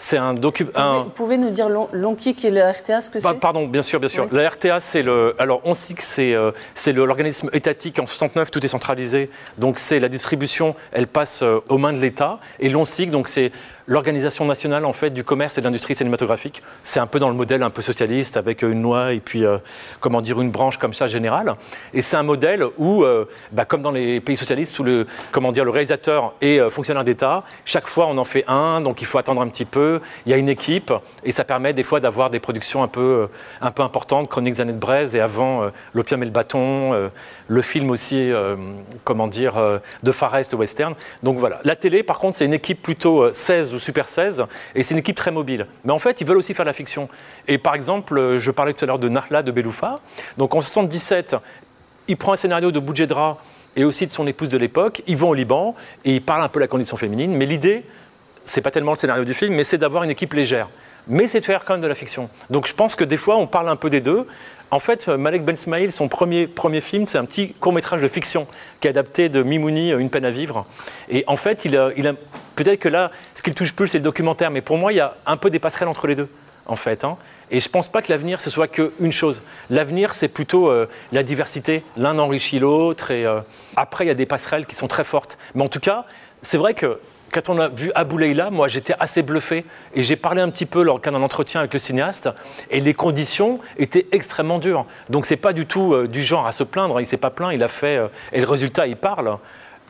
[0.00, 0.62] C'est un docu.
[0.62, 3.66] Vous pouvez, vous pouvez nous dire long kick et le RTA, ce que c'est Pardon,
[3.66, 4.28] bien sûr, bien sûr.
[4.30, 4.38] Oui.
[4.38, 5.34] La RTA, c'est le.
[5.40, 7.98] Alors, on sait que c'est euh, c'est l'organisme étatique.
[7.98, 9.28] En 69, tout est centralisé.
[9.58, 12.38] Donc, c'est la distribution, elle passe euh, aux mains de l'État.
[12.60, 13.50] Et l'ONSIC, donc, c'est
[13.88, 16.62] l'organisation nationale en fait du commerce et de l'industrie cinématographique.
[16.84, 19.58] C'est un peu dans le modèle un peu socialiste avec une loi et puis euh,
[19.98, 21.54] comment dire une branche comme ça générale.
[21.94, 25.52] Et c'est un modèle où, euh, bah, comme dans les pays socialistes, où le comment
[25.52, 27.44] dire le réalisateur est euh, fonctionnaire d'État.
[27.64, 30.00] Chaque fois, on en fait un, donc il faut attendre un petit peu.
[30.26, 30.92] Il y a une équipe
[31.24, 33.28] et ça permet des fois d'avoir des productions un peu
[33.60, 34.28] un peu importantes.
[34.28, 37.10] Chroniques des années de braise et avant l'opium et le bâton,
[37.48, 38.30] le film aussi,
[39.04, 40.94] comment dire, de Far East au western.
[41.22, 41.60] Donc voilà.
[41.64, 45.00] La télé, par contre, c'est une équipe plutôt euh, 16 Super 16 et c'est une
[45.00, 45.66] équipe très mobile.
[45.84, 47.08] Mais en fait, ils veulent aussi faire de la fiction.
[47.46, 50.00] Et par exemple, euh, je parlais tout à l'heure de Narla de Beloufa.
[50.36, 51.36] Donc en 77,
[52.08, 53.38] il prend un scénario de Boudjedra
[53.76, 55.02] et aussi de son épouse de l'époque.
[55.06, 55.74] Ils vont au Liban
[56.04, 57.32] et ils parlent un peu de la condition féminine.
[57.36, 57.84] Mais l'idée,
[58.44, 60.68] c'est pas tellement le scénario du film, mais c'est d'avoir une équipe légère.
[61.06, 62.28] Mais c'est de faire quand même de la fiction.
[62.50, 64.26] Donc je pense que des fois, on parle un peu des deux.
[64.70, 68.46] En fait, Malek Ben Smaïl, son premier, premier film, c'est un petit court-métrage de fiction
[68.80, 70.66] qui est adapté de Mimouni, Une peine à vivre.
[71.08, 71.90] Et en fait, il a,
[72.54, 74.50] peut-être que là, ce qui le touche plus, c'est le documentaire.
[74.50, 76.28] Mais pour moi, il y a un peu des passerelles entre les deux,
[76.66, 77.02] en fait.
[77.04, 77.16] hein.
[77.50, 79.42] Et je ne pense pas que l'avenir, ce soit qu'une chose.
[79.70, 81.82] L'avenir, c'est plutôt euh, la diversité.
[81.96, 83.10] L'un enrichit l'autre.
[83.10, 83.40] Et euh,
[83.74, 85.38] après, il y a des passerelles qui sont très fortes.
[85.54, 86.04] Mais en tout cas,
[86.42, 87.00] c'est vrai que
[87.32, 88.18] quand on a vu Abou
[88.50, 89.64] moi j'étais assez bluffé
[89.94, 92.28] et j'ai parlé un petit peu lors d'un entretien avec le cinéaste
[92.70, 94.86] et les conditions étaient extrêmement dures.
[95.08, 97.52] Donc c'est pas du tout euh, du genre à se plaindre, il s'est pas plaint,
[97.52, 99.38] il a fait euh, et le résultat il parle.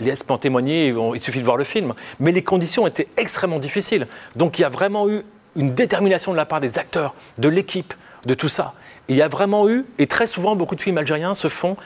[0.01, 1.93] Les peut en témoigner, il suffit de voir le film.
[2.21, 4.07] Mais les conditions étaient extrêmement difficiles.
[4.37, 5.23] Donc il y a vraiment eu
[5.57, 8.75] une détermination de la part des acteurs, de l'équipe, de tout ça.
[9.09, 11.77] Il y a vraiment eu, et très souvent beaucoup de films algériens se font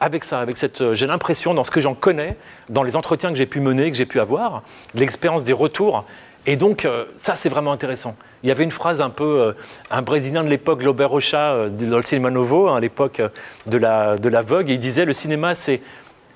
[0.00, 2.36] avec ça, avec cette, euh, j'ai l'impression, dans ce que j'en connais,
[2.68, 4.62] dans les entretiens que j'ai pu mener, que j'ai pu avoir,
[4.94, 6.04] l'expérience des retours.
[6.46, 8.14] Et donc, euh, ça, c'est vraiment intéressant.
[8.42, 9.52] Il y avait une phrase un peu, euh,
[9.90, 13.20] un Brésilien de l'époque, Lober Rocha, dans le cinéma novo, hein, à l'époque
[13.66, 15.80] de la, de la Vogue, et il disait le cinéma, c'est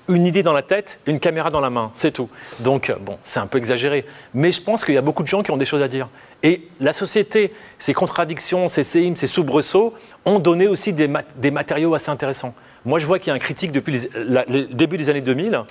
[0.09, 2.29] une idée dans la tête, une caméra dans la main, c'est tout.
[2.59, 4.05] Donc, euh, bon, c'est un peu exagéré.
[4.33, 6.07] Mais je pense qu'il y a beaucoup de gens qui ont des choses à dire.
[6.43, 9.93] Et la société, ses contradictions, ses séismes, ses soubresauts,
[10.25, 12.53] ont donné aussi des, mat- des matériaux assez intéressants.
[12.83, 15.61] Moi, je vois qu'il y a un critique depuis le début des années 2000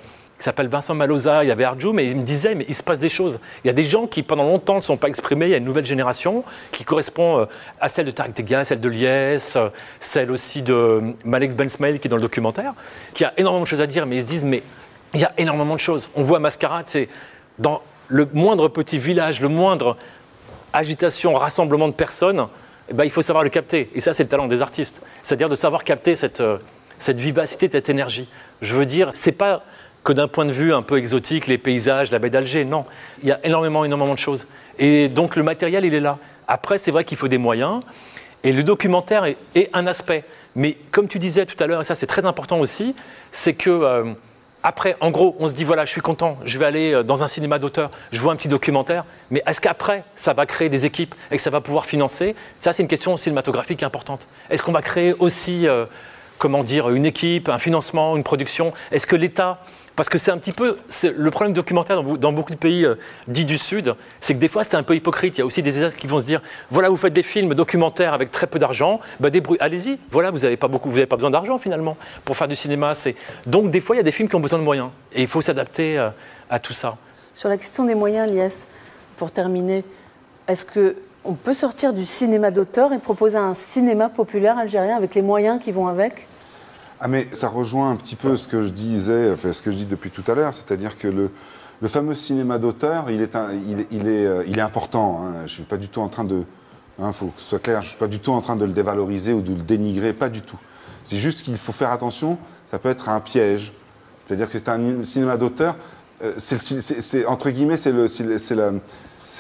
[0.41, 2.83] qui s'appelle Vincent Maloza, il y avait Arjou, mais il me disait, mais il se
[2.83, 3.41] passe des choses.
[3.63, 5.45] Il y a des gens qui, pendant longtemps, ne sont pas exprimés.
[5.45, 7.45] Il y a une nouvelle génération qui correspond euh,
[7.79, 9.05] à celle de Tarek Tegia, celle de Lies,
[9.57, 9.69] euh,
[10.01, 12.73] celle aussi de euh, Malek Ben Smail, qui est dans le documentaire,
[13.13, 14.63] qui a énormément de choses à dire, mais ils se disent, mais
[15.13, 16.09] il y a énormément de choses.
[16.17, 17.11] On voit Mascarade, c'est
[17.59, 19.99] dans le moindre petit village, le moindre
[20.73, 22.49] agitation, rassemblement de personnes,
[22.89, 23.91] eh ben, il faut savoir le capter.
[23.95, 25.03] Et ça, c'est le talent des artistes.
[25.23, 26.43] C'est-à-dire de savoir capter cette,
[26.99, 28.27] cette vivacité, cette énergie.
[28.63, 29.65] Je veux dire, c'est pas
[30.05, 32.65] que d'un point de vue un peu exotique, les paysages, la baie d'Alger.
[32.65, 32.85] Non,
[33.23, 34.47] il y a énormément, énormément de choses.
[34.79, 36.19] Et donc le matériel, il est là.
[36.49, 37.81] Après, c'est vrai qu'il faut des moyens.
[38.43, 40.25] Et le documentaire est, un aspect.
[40.57, 42.97] Mais comme tu disais tout à l'heure, et ça c'est très important aussi,
[43.33, 44.15] c'est que euh,
[44.63, 47.23] après, en gros, on se dit voilà, je suis content, je vais aller euh, dans
[47.23, 50.85] un cinéma d'auteur, je vois un petit documentaire, mais est-ce qu'après, ça va créer des
[50.85, 52.35] équipes et que ça va pouvoir financer?
[52.59, 54.27] Ça, c'est une question cinématographique importante.
[54.51, 55.87] Est-ce qu'on va créer aussi, euh,
[56.39, 58.73] comment dire, une équipe, un financement, une production?
[58.91, 59.63] Est-ce que l'État
[60.01, 60.79] parce que c'est un petit peu
[61.15, 62.95] le problème documentaire dans, beaucoup de pays euh,
[63.29, 65.37] dits du Sud, c'est que des fois c'est un peu hypocrite.
[65.37, 66.41] Il y a aussi des États qui vont se dire
[66.71, 69.29] voilà, vous faites des films documentaires avec très peu d'argent, bah,
[69.61, 72.95] allez-y, voilà, vous n'avez pas pas besoin d'argent finalement pour faire du cinéma.
[73.45, 75.29] Donc des fois il y a des films qui ont besoin de moyens et il
[75.29, 76.09] faut s'adapter euh,
[76.49, 76.97] à tout ça.
[77.35, 78.69] Sur la question des moyens, Lies,
[79.19, 79.85] pour terminer,
[80.49, 85.15] est-ce que on peut sortir du cinéma d'auteur et proposer un cinéma populaire algérien avec
[85.15, 86.27] les moyens qui vont avec?
[87.01, 89.77] Ah mais ça rejoint un petit peu ce que je disais, enfin ce que je
[89.77, 91.31] dis depuis tout à l'heure, c'est-à-dire que le,
[91.81, 93.35] le, fameux cinéma d'auteur, il est,
[93.91, 95.23] il, est, euh, il est important.
[95.23, 95.33] Hein.
[95.39, 96.43] Je ne suis pas du tout en train de...
[96.99, 98.57] Il hein, faut que ce soit clair, je ne suis pas du tout en train
[98.57, 100.59] de le dévaloriser ou de le dénigrer, pas du tout.
[101.05, 102.37] C'est juste qu'il faut faire attention,
[102.71, 103.73] ça peut être un piège.
[104.27, 105.77] C'est-à-dire que c'est un cinéma d'auteur,
[106.23, 106.35] euh,
[107.27, 108.73] entre guillemets, c'est la,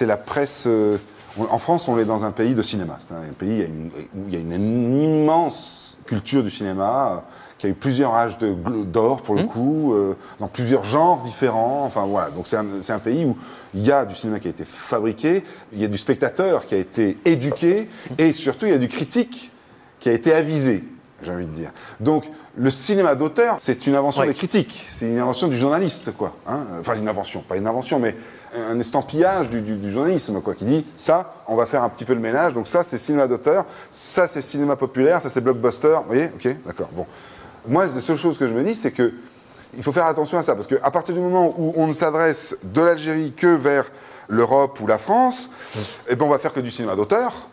[0.01, 0.65] la presse...
[0.67, 0.97] Euh,
[1.39, 2.97] en France, on est dans un pays de cinéma.
[2.99, 3.69] C'est un pays
[4.15, 7.25] où il y a une immense culture du cinéma
[7.61, 9.47] qui a eu plusieurs âges d'or pour le mmh.
[9.47, 11.85] coup, euh, dans plusieurs genres différents.
[11.85, 13.37] Enfin voilà, donc c'est un, un, pays où
[13.75, 16.75] il y a du cinéma qui a été fabriqué, il y a du spectateur qui
[16.75, 19.53] a été éduqué, et surtout il y a du critique
[20.01, 20.85] qui a été avisé,
[21.23, 21.71] j'ai envie de dire.
[22.01, 22.25] Donc
[22.57, 26.35] le cinéma d'auteur, c'est une invention des critiques, c'est une invention du journaliste, quoi.
[26.47, 26.65] Hein.
[26.81, 28.17] enfin une invention, pas une invention, mais
[28.57, 32.21] un estampillage du, journalisme, quoi, qui dit ça, on va faire un petit peu le
[32.21, 36.31] ménage, donc ça c'est cinéma d'auteur, ça c'est cinéma populaire, ça c'est blockbuster, vous voyez,
[36.35, 37.07] ok, d'accord, bon.
[37.69, 39.13] Moi, la seule chose que je me dis, c'est que
[39.77, 42.57] il faut faire attention à ça, parce qu'à partir du moment où on ne s'adresse
[42.63, 43.87] de l'Algérie que vers
[44.29, 45.49] l'Europe ou la France,
[46.09, 47.49] eh ben on va faire que du cinéma d'auteur.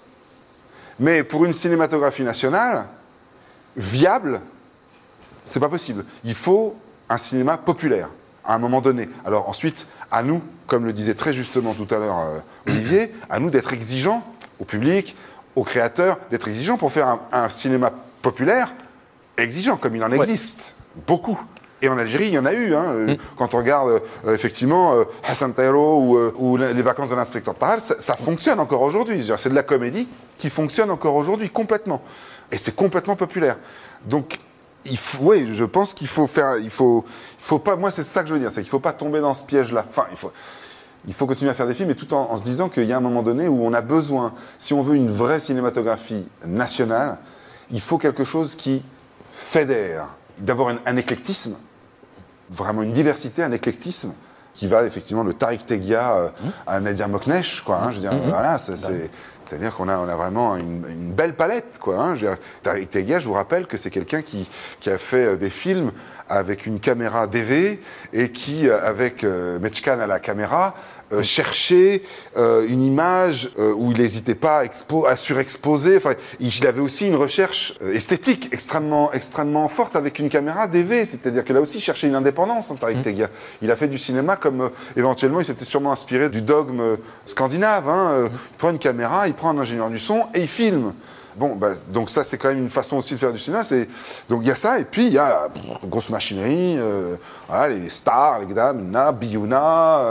[1.00, 2.86] Mais pour une cinématographie nationale
[3.76, 4.42] viable,
[5.46, 6.06] c'est pas possible.
[6.24, 6.76] Il faut
[7.10, 8.10] un cinéma populaire
[8.44, 9.10] à un moment donné.
[9.26, 13.40] Alors ensuite, à nous, comme le disait très justement tout à l'heure euh, Olivier, à
[13.40, 14.24] nous d'être exigeants
[14.60, 15.16] au public,
[15.56, 17.92] aux créateurs, d'être exigeants pour faire un, cinéma
[18.22, 18.72] populaire
[19.38, 20.76] exigeant, comme il en existe
[21.08, 21.40] beaucoup.
[21.82, 22.74] Et en Algérie, il y en a eu.
[22.74, 23.18] Hein, euh, mm.
[23.38, 28.16] Quand on regarde euh, effectivement Hassan Tairo ou, les vacances de l'inspecteur Tahal, ça, ça,
[28.16, 29.30] fonctionne encore aujourd'hui.
[29.38, 30.08] C'est de la comédie
[30.38, 32.02] qui fonctionne encore aujourd'hui complètement.
[32.52, 33.58] Et c'est complètement populaire.
[34.06, 34.40] Donc
[35.20, 37.06] oui, je pense qu'il faut faire, il faut,
[37.40, 37.76] il faut pas.
[37.76, 39.86] Moi, c'est ça que je veux dire, c'est qu'il faut pas tomber dans ce piège-là.
[39.88, 40.32] Enfin, il faut,
[41.08, 42.98] il faut continuer à faire des films, mais tout en, se disant qu'il y a
[42.98, 47.18] un moment donné où on a besoin, si on veut une vraie cinématographie nationale,
[47.72, 48.84] il faut quelque chose qui
[49.34, 50.08] fédère.
[50.38, 51.56] D'abord un, éclectisme,
[52.50, 54.14] vraiment une diversité, un éclectisme
[54.54, 56.50] qui va effectivement de Tariq Tegia euh, mmh.
[56.68, 57.82] à Nadir Moknesh, quoi.
[57.82, 58.30] Hein, je veux dire, mmh.
[58.30, 59.10] voilà, c'est
[59.48, 61.98] c'est-à-dire qu'on a, on a vraiment une, belle palette, quoi.
[62.00, 62.16] Hein.
[62.64, 64.48] Tariq je vous rappelle que c'est quelqu'un qui,
[64.80, 65.92] qui, a fait euh, des films
[66.30, 67.82] avec une caméra DV
[68.14, 70.76] et qui, euh, avec euh, Mechkan à la caméra,
[71.14, 72.04] euh, chercher
[72.36, 74.64] euh, une image euh, où il n'hésitait pas
[75.08, 75.96] à, surexposer.
[75.96, 81.46] Enfin, il avait aussi une recherche esthétique extrêmement, extrêmement forte avec une caméra DV, c'est-à-dire
[81.46, 83.28] qu'il a aussi cherché une indépendance, hein, Tariq mmh.
[83.62, 87.88] Il a fait du cinéma comme éventuellement, il s'était sûrement inspiré du dogme scandinave.
[87.88, 88.30] Hein, mmh.
[88.52, 90.92] Il prend une caméra, il prend un ingénieur du son et il filme.
[91.38, 93.64] Bon, bah, donc ça, c'est quand même une façon aussi de faire du cinéma.
[94.30, 95.50] Donc il y a ça, et puis il y a la
[95.88, 96.80] grosse machinerie,
[97.48, 100.02] voilà, les stars, les Gdam, Na, Biouna,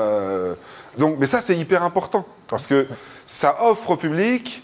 [0.99, 2.87] donc, mais ça, c'est hyper important parce que
[3.27, 4.62] ça offre au public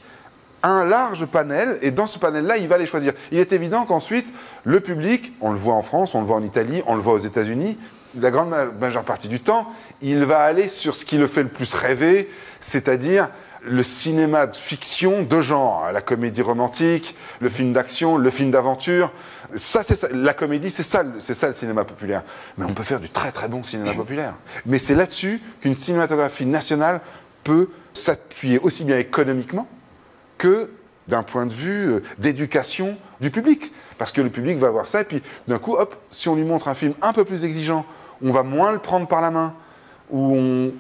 [0.63, 3.13] un large panel et dans ce panel-là, il va les choisir.
[3.33, 4.27] Il est évident qu'ensuite,
[4.65, 7.15] le public, on le voit en France, on le voit en Italie, on le voit
[7.15, 7.77] aux États-Unis,
[8.19, 11.49] la grande majeure partie du temps, il va aller sur ce qui le fait le
[11.49, 13.29] plus rêver, c'est-à-dire
[13.65, 19.13] le cinéma de fiction de genre, la comédie romantique, le film d'action, le film d'aventure.
[19.57, 22.23] Ça, c'est La comédie, c'est ça, c'est ça le cinéma populaire.
[22.59, 24.35] Mais on peut faire du très très bon cinéma populaire.
[24.67, 27.01] Mais c'est là-dessus qu'une cinématographie nationale
[27.45, 29.69] peut s'appuyer aussi bien économiquement
[30.39, 30.71] que
[31.09, 33.73] d'un point de vue euh, d'éducation du public.
[33.99, 36.45] Parce que le public va voir ça, et puis d'un coup, hop, si on lui
[36.45, 37.85] montre un film un peu plus exigeant,
[38.23, 39.55] on va moins le prendre par la main.
[40.13, 40.71] On...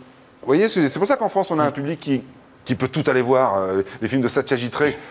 [0.40, 2.22] Vous voyez, c'est pour ça qu'en France, on a un public qui
[2.64, 4.70] qui peut tout aller voir, euh, les films de Satyajit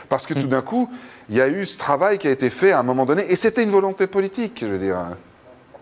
[0.09, 0.89] parce que tout d'un coup,
[1.29, 3.35] il y a eu ce travail qui a été fait à un moment donné, et
[3.35, 4.97] c'était une volonté politique, je veux dire.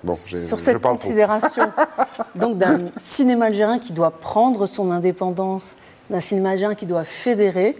[0.04, 1.72] Bon, Sur cette considération
[2.36, 5.76] donc d'un cinéma algérien qui doit prendre son indépendance,
[6.10, 7.76] d'un cinéma algérien qui doit fédérer,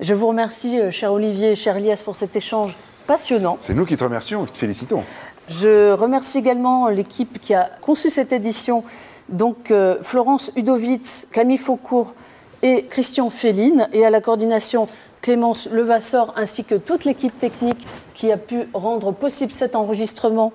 [0.00, 2.74] je vous remercie, euh, cher Olivier cher Lias, pour cet échange
[3.06, 3.56] passionnant.
[3.60, 5.04] C'est nous qui te remercions qui te félicitons.
[5.48, 8.82] Je remercie également l'équipe qui a conçu cette édition,
[9.28, 12.14] donc euh, Florence Udovitz, Camille Faucourt,
[12.64, 14.88] et Christian Féline, et à la coordination
[15.20, 20.52] Clémence Levasseur, ainsi que toute l'équipe technique qui a pu rendre possible cet enregistrement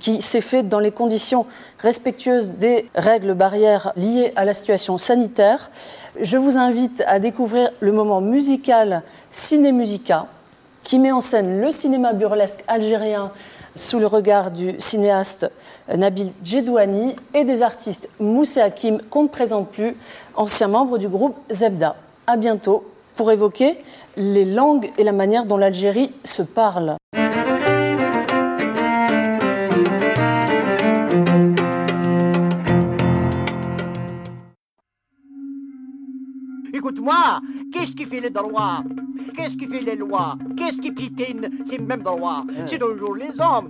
[0.00, 1.46] qui s'est fait dans les conditions
[1.78, 5.70] respectueuses des règles barrières liées à la situation sanitaire.
[6.20, 10.26] Je vous invite à découvrir le moment musical Ciné Musica
[10.82, 13.30] qui met en scène le cinéma burlesque algérien
[13.76, 15.50] sous le regard du cinéaste
[15.94, 19.96] Nabil Djedouani et des artistes Moussé Hakim, qu'on ne présente plus,
[20.34, 21.94] ancien membre du groupe Zebda.
[22.26, 22.84] À bientôt
[23.14, 23.78] pour évoquer
[24.16, 26.96] les langues et la manière dont l'Algérie se parle.
[37.72, 38.82] Qu'est-ce qui fait les droits?
[39.36, 40.36] Qu'est-ce qui fait les lois?
[40.56, 42.44] Qu'est-ce qui piétine ces mêmes droits?
[42.66, 43.68] C'est toujours les hommes.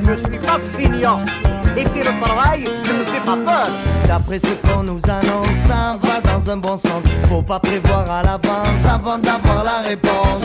[0.00, 1.20] Je suis pas feignant.
[1.74, 3.68] Et puis le travail ne me fait pas peur.
[4.06, 7.02] D'après ce qu'on nous annonce, ça va dans un bon sens.
[7.30, 10.42] Faut pas prévoir à l'avance avant d'avoir la réponse.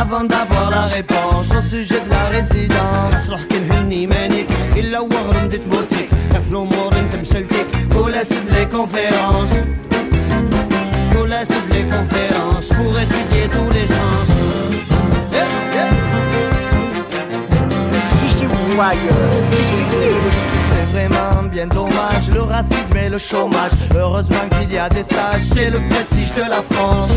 [0.00, 3.28] Avant d'avoir la réponse au sujet de la résidence.
[3.30, 6.08] روح كنهني مانيك الا وغرم ديت موتي
[6.42, 9.56] في الامور انت مسلتك Coula sur les conférences.
[11.12, 14.28] Coula sur les conférences pour étudier tous les sens.
[18.26, 19.42] ici ou ailleurs.
[19.52, 19.84] Si c'est
[20.70, 23.72] C'est vraiment bien dommage, le racisme et le chômage.
[23.94, 27.10] Heureusement qu'il y a des sages, c'est le prestige de la France.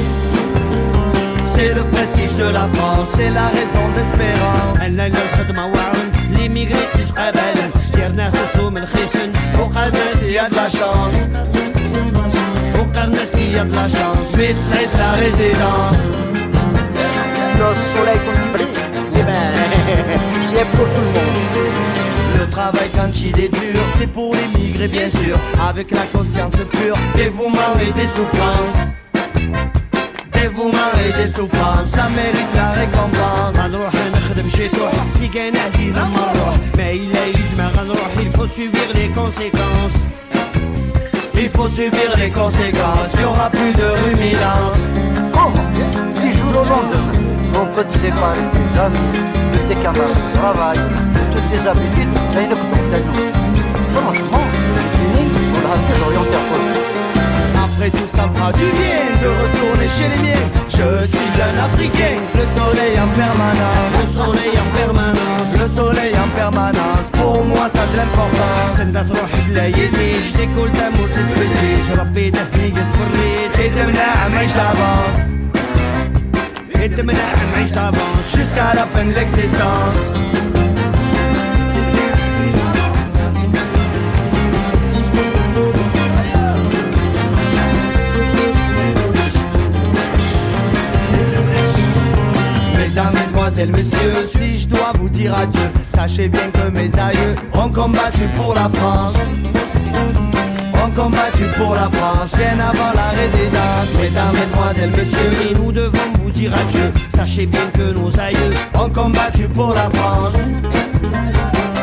[1.61, 4.81] C'est le prestige de la France, c'est la raison d'espérance.
[4.81, 7.59] انا لو الخدمه واعون لي ميغريتي قبل
[7.95, 11.17] دير ناس وسوم الخيسن وقال ناس il y a de la chance.
[12.79, 14.35] وقال ناس il y a de la chance.
[14.37, 16.01] Vite, c'est la résidence.
[17.59, 18.77] Le soleil qu'on brille,
[19.19, 19.43] eh ben,
[20.47, 21.57] c'est pour tout le monde.
[22.39, 25.35] Le travail quand il est dur, c'est pour les migrés bien sûr,
[25.69, 28.79] avec la conscience pure, dévouement et des souffrances.
[30.41, 33.57] Dévouement et des souffrances, ça mérite la récompense.
[33.57, 38.47] غنروح نخدم شي تروح في كان عزيز لما نروح ما الا يجمع غنروح il faut
[38.47, 40.07] subir les conséquences
[41.39, 44.83] Il faut subir les conséquences, il y aura plus de ruminance.
[45.31, 45.69] Comment
[46.21, 47.13] Du jour au lendemain,
[47.61, 49.13] on peut te séparer de tes amis,
[49.53, 50.77] de tes camarades de travail,
[51.15, 52.57] de toutes tes habitudes, et le
[53.07, 53.29] nous.
[53.95, 55.23] Franchement, c'est fini,
[55.55, 57.00] on a des orientaires positifs.
[57.71, 60.47] Après tout ça me fera du bien de retourner chez les miens.
[60.69, 63.93] Je suis un Africain, le soleil en permanence.
[63.99, 68.77] Le soleil en permanence, Le soleil en permanence, pour moi ça a de l'importance.
[68.77, 74.57] سنة تروح بلا يديش ديكول دموش تسفتيش ربي دفني تفريج Et de là, mais je
[74.57, 75.19] l'avance.
[76.83, 79.99] انت منع نعيش دافونس Jusqu'à la fin de l'existence.
[93.52, 98.22] mesdemoiselles, messieurs, si je dois vous dire adieu, sachez bien que mes aïeux ont combattu
[98.36, 99.14] pour la France.
[100.74, 103.88] Ont combattu pour la France, bien avant la résidence.
[104.00, 108.90] Mesdames, mesdemoiselles, messieurs, Si nous devons vous dire adieu, sachez bien que nos aïeux ont
[108.90, 110.34] combattu pour la France.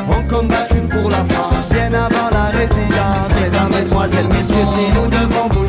[0.10, 3.30] Ont combattu pour la France, bien avant la résidence.
[3.42, 5.69] Mesdames, mesdemoiselles, messieurs, si nous devons vous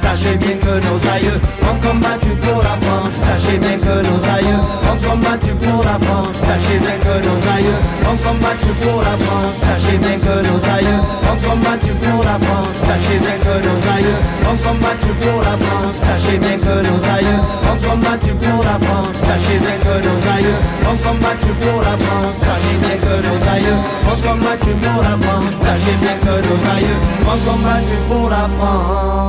[0.00, 3.14] sachez bien que nos aïeux ont combattu pour la France.
[3.14, 6.36] Sachez bien que nos aïeux ont combattu pour la France.
[6.40, 7.80] Sachez bien que nos aïeux
[8.10, 9.54] ont combattu pour la France.
[9.60, 11.00] Sachez bien que nos aïeux
[11.30, 12.76] ont combattu pour la France.
[12.86, 14.20] Sachez bien que nos aïeux
[14.50, 15.94] ont combattu pour la France.
[16.02, 17.40] Sachez bien que nos aïeux
[17.70, 19.16] ont combattu pour la France.
[19.20, 22.36] Sachez bien que nos aïeux ont combattu pour la France.
[22.40, 23.78] Sachez bien que nos aïeux
[24.10, 25.54] ont combattu pour la France.
[25.62, 27.00] Sachez bien que nos aïeux
[27.30, 29.19] ont combattu pour la France.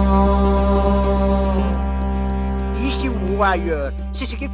[2.84, 3.92] Ici ou ailleurs.
[4.14, 4.46] C'est ce qui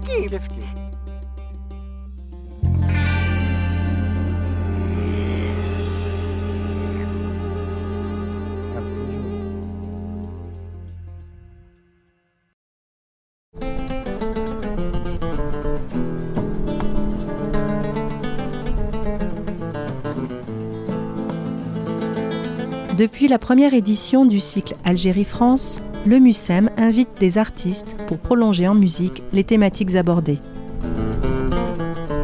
[22.97, 28.73] Depuis la première édition du cycle Algérie-France, le MUSEM invite des artistes pour prolonger en
[28.73, 30.39] musique les thématiques abordées.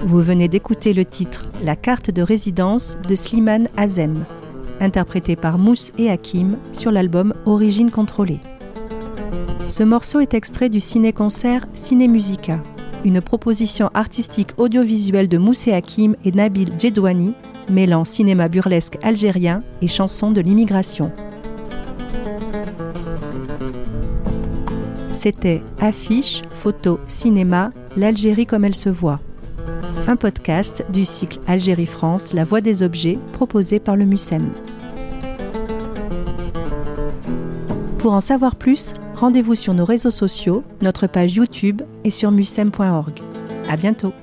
[0.04, 4.26] Vous venez d'écouter le titre La carte de résidence de Slimane Azem,
[4.80, 8.40] interprété par Mousse et Hakim sur l'album Origine contrôlée.
[9.68, 12.64] Ce morceau est extrait du ciné-concert Ciné Musica,
[13.04, 17.34] une proposition artistique audiovisuelle de Mousse et Hakim et Nabil Djedouani,
[17.70, 21.12] mêlant cinéma burlesque algérien et chansons de l'immigration.
[25.12, 29.20] C'était Affiche, photo, cinéma, l'Algérie comme elle se voit.
[30.08, 34.50] un podcast du cycle Algérie-France, La Voix des objets, proposé par le MUSEM.
[38.00, 43.20] Pour en savoir plus, rendez-vous sur nos réseaux sociaux, notre page YouTube et sur musem.org.
[43.70, 44.14] À bientôt!